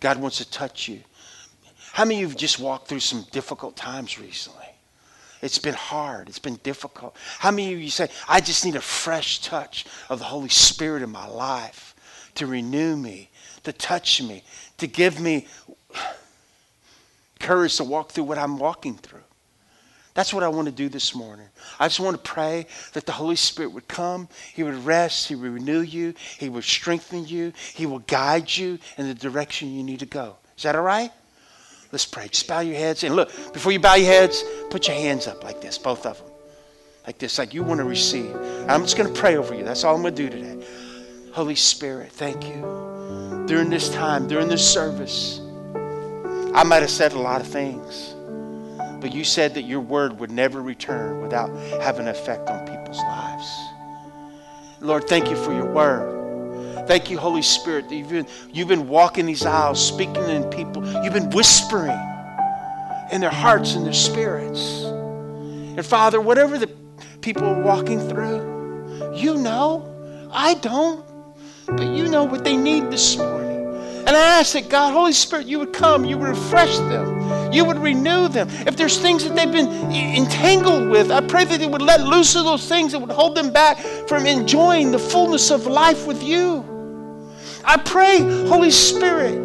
God 0.00 0.18
wants 0.18 0.38
to 0.38 0.50
touch 0.50 0.88
you. 0.88 1.00
How 1.92 2.04
many 2.04 2.16
of 2.16 2.20
you 2.20 2.28
have 2.28 2.36
just 2.36 2.58
walked 2.58 2.88
through 2.88 3.00
some 3.00 3.24
difficult 3.30 3.76
times 3.76 4.18
recently? 4.18 4.66
It's 5.42 5.58
been 5.58 5.74
hard. 5.74 6.28
It's 6.28 6.38
been 6.38 6.56
difficult. 6.62 7.16
How 7.38 7.50
many 7.50 7.72
of 7.74 7.80
you 7.80 7.90
say, 7.90 8.08
I 8.28 8.40
just 8.40 8.64
need 8.64 8.76
a 8.76 8.80
fresh 8.80 9.40
touch 9.40 9.84
of 10.08 10.18
the 10.18 10.24
Holy 10.24 10.48
Spirit 10.48 11.02
in 11.02 11.10
my 11.10 11.26
life 11.26 11.94
to 12.34 12.46
renew 12.46 12.96
me, 12.96 13.30
to 13.62 13.72
touch 13.72 14.22
me, 14.22 14.42
to 14.78 14.86
give 14.86 15.20
me 15.20 15.46
courage 17.38 17.76
to 17.76 17.84
walk 17.84 18.10
through 18.10 18.24
what 18.24 18.38
I'm 18.38 18.58
walking 18.58 18.96
through? 18.96 19.25
That's 20.16 20.32
what 20.32 20.42
I 20.42 20.48
want 20.48 20.64
to 20.64 20.72
do 20.72 20.88
this 20.88 21.14
morning. 21.14 21.46
I 21.78 21.88
just 21.88 22.00
want 22.00 22.16
to 22.16 22.30
pray 22.30 22.66
that 22.94 23.04
the 23.04 23.12
Holy 23.12 23.36
Spirit 23.36 23.68
would 23.72 23.86
come, 23.86 24.30
He 24.54 24.62
would 24.62 24.74
rest, 24.86 25.28
He 25.28 25.34
would 25.34 25.52
renew 25.52 25.80
you, 25.80 26.14
He 26.38 26.48
would 26.48 26.64
strengthen 26.64 27.26
you, 27.26 27.52
He 27.74 27.84
will 27.84 27.98
guide 27.98 28.56
you 28.56 28.78
in 28.96 29.06
the 29.06 29.14
direction 29.14 29.70
you 29.70 29.82
need 29.82 30.00
to 30.00 30.06
go. 30.06 30.36
Is 30.56 30.62
that 30.62 30.74
all 30.74 30.80
right? 30.80 31.12
Let's 31.92 32.06
pray. 32.06 32.28
Just 32.28 32.48
bow 32.48 32.60
your 32.60 32.76
heads. 32.76 33.04
And 33.04 33.14
look, 33.14 33.28
before 33.52 33.72
you 33.72 33.78
bow 33.78 33.94
your 33.94 34.06
heads, 34.06 34.42
put 34.70 34.88
your 34.88 34.96
hands 34.96 35.26
up 35.26 35.44
like 35.44 35.60
this, 35.60 35.76
both 35.76 36.06
of 36.06 36.16
them. 36.16 36.30
Like 37.06 37.18
this, 37.18 37.38
like 37.38 37.52
you 37.52 37.62
want 37.62 37.78
to 37.78 37.84
receive. 37.84 38.34
I'm 38.68 38.82
just 38.82 38.96
going 38.96 39.12
to 39.12 39.20
pray 39.20 39.36
over 39.36 39.54
you. 39.54 39.64
That's 39.64 39.84
all 39.84 39.94
I'm 39.94 40.00
going 40.00 40.14
to 40.14 40.28
do 40.28 40.30
today. 40.30 40.66
Holy 41.32 41.54
Spirit, 41.54 42.10
thank 42.10 42.42
you. 42.42 43.44
During 43.46 43.68
this 43.68 43.90
time, 43.90 44.28
during 44.28 44.48
this 44.48 44.66
service, 44.66 45.40
I 46.54 46.64
might 46.64 46.80
have 46.80 46.90
said 46.90 47.12
a 47.12 47.18
lot 47.18 47.42
of 47.42 47.46
things, 47.46 48.15
but 49.00 49.12
you 49.12 49.24
said 49.24 49.54
that 49.54 49.62
your 49.62 49.80
word 49.80 50.18
would 50.18 50.30
never 50.30 50.60
return 50.62 51.20
without 51.20 51.50
having 51.82 52.02
an 52.02 52.08
effect 52.08 52.48
on 52.48 52.66
people's 52.66 52.98
lives. 52.98 53.46
Lord, 54.80 55.08
thank 55.08 55.30
you 55.30 55.36
for 55.36 55.52
your 55.52 55.70
word. 55.72 56.86
Thank 56.86 57.10
you, 57.10 57.18
Holy 57.18 57.42
Spirit, 57.42 57.88
that 57.88 57.94
you've 57.94 58.08
been, 58.08 58.26
you've 58.52 58.68
been 58.68 58.88
walking 58.88 59.26
these 59.26 59.44
aisles, 59.44 59.84
speaking 59.84 60.28
in 60.28 60.44
people. 60.44 60.86
You've 61.02 61.14
been 61.14 61.30
whispering 61.30 61.98
in 63.10 63.20
their 63.20 63.30
hearts 63.30 63.74
and 63.74 63.84
their 63.84 63.92
spirits. 63.92 64.84
And 64.84 65.84
Father, 65.84 66.20
whatever 66.20 66.58
the 66.58 66.68
people 67.20 67.44
are 67.44 67.60
walking 67.60 68.00
through, 68.08 69.14
you 69.16 69.36
know. 69.36 69.92
I 70.32 70.54
don't. 70.54 71.04
But 71.66 71.88
you 71.88 72.08
know 72.08 72.24
what 72.24 72.44
they 72.44 72.56
need 72.56 72.90
this 72.90 73.16
morning. 73.16 73.35
And 74.06 74.16
I 74.16 74.38
ask 74.38 74.52
that 74.52 74.68
God, 74.68 74.92
Holy 74.92 75.12
Spirit, 75.12 75.46
you 75.46 75.58
would 75.58 75.72
come, 75.72 76.04
you 76.04 76.16
would 76.16 76.28
refresh 76.28 76.76
them, 76.78 77.52
you 77.52 77.64
would 77.64 77.78
renew 77.78 78.28
them. 78.28 78.48
If 78.50 78.76
there's 78.76 78.98
things 78.98 79.24
that 79.24 79.34
they've 79.34 79.50
been 79.50 79.68
entangled 79.92 80.88
with, 80.88 81.10
I 81.10 81.20
pray 81.26 81.44
that 81.44 81.58
they 81.58 81.66
would 81.66 81.82
let 81.82 82.02
loose 82.02 82.36
of 82.36 82.44
those 82.44 82.68
things 82.68 82.92
that 82.92 83.00
would 83.00 83.10
hold 83.10 83.36
them 83.36 83.52
back 83.52 83.78
from 84.06 84.24
enjoying 84.26 84.92
the 84.92 84.98
fullness 84.98 85.50
of 85.50 85.66
life 85.66 86.06
with 86.06 86.22
you. 86.22 86.64
I 87.64 87.78
pray, 87.78 88.20
Holy 88.46 88.70
Spirit, 88.70 89.42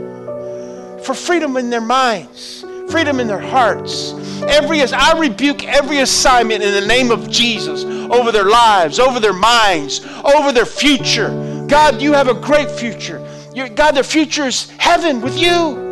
for 1.04 1.16
freedom 1.16 1.58
in 1.58 1.72
their 1.72 1.82
minds, 1.82 2.64
freedom 2.92 3.20
in 3.20 3.26
their 3.26 3.40
hearts. 3.40 4.14
Every 4.44 4.82
as 4.82 4.94
I 4.94 5.18
rebuke 5.18 5.66
every 5.66 6.00
assignment 6.00 6.62
in 6.62 6.74
the 6.74 6.86
name 6.86 7.10
of 7.10 7.32
Jesus 7.32 7.84
over 7.84 8.32
their 8.32 8.46
lives, 8.46 9.00
over 9.00 9.20
their 9.20 9.34
minds, 9.34 10.06
over 10.24 10.52
their 10.52 10.68
future. 10.68 11.66
God, 11.68 12.00
you 12.00 12.14
have 12.14 12.28
a 12.28 12.36
great 12.36 12.70
future. 12.70 13.26
Your, 13.54 13.70
God, 13.70 13.92
their 13.92 14.04
future 14.04 14.46
is 14.46 14.70
heaven 14.72 15.22
with 15.22 15.38
you. 15.38 15.92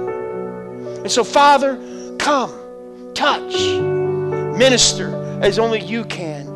And 1.02 1.12
so, 1.12 1.24
Father, 1.24 1.76
come, 2.18 2.54
touch, 3.14 3.54
minister 4.58 5.16
as 5.42 5.60
only 5.60 5.82
you 5.82 6.06
can, 6.06 6.48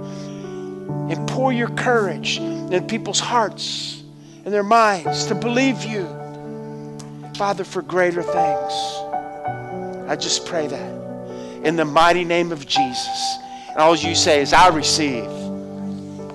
and 1.10 1.28
pour 1.28 1.54
your 1.54 1.70
courage 1.70 2.38
in 2.38 2.86
people's 2.88 3.20
hearts 3.20 4.04
and 4.46 4.54
their 4.54 4.64
minds 4.64 5.26
to 5.26 5.36
believe 5.36 5.84
you, 5.84 6.06
Father, 7.36 7.64
for 7.64 7.82
greater 7.82 8.22
things. 8.22 8.74
I 10.08 10.16
just 10.20 10.46
pray 10.46 10.68
that 10.68 11.04
in 11.64 11.78
the 11.78 11.86
mighty 11.86 12.24
name 12.24 12.52
of 12.52 12.68
Jesus. 12.68 13.38
And 13.70 13.78
all 13.80 13.96
you 13.96 14.16
say 14.16 14.42
is, 14.42 14.54
I 14.54 14.68
receive. 14.68 15.24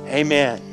Amen. 0.08 0.67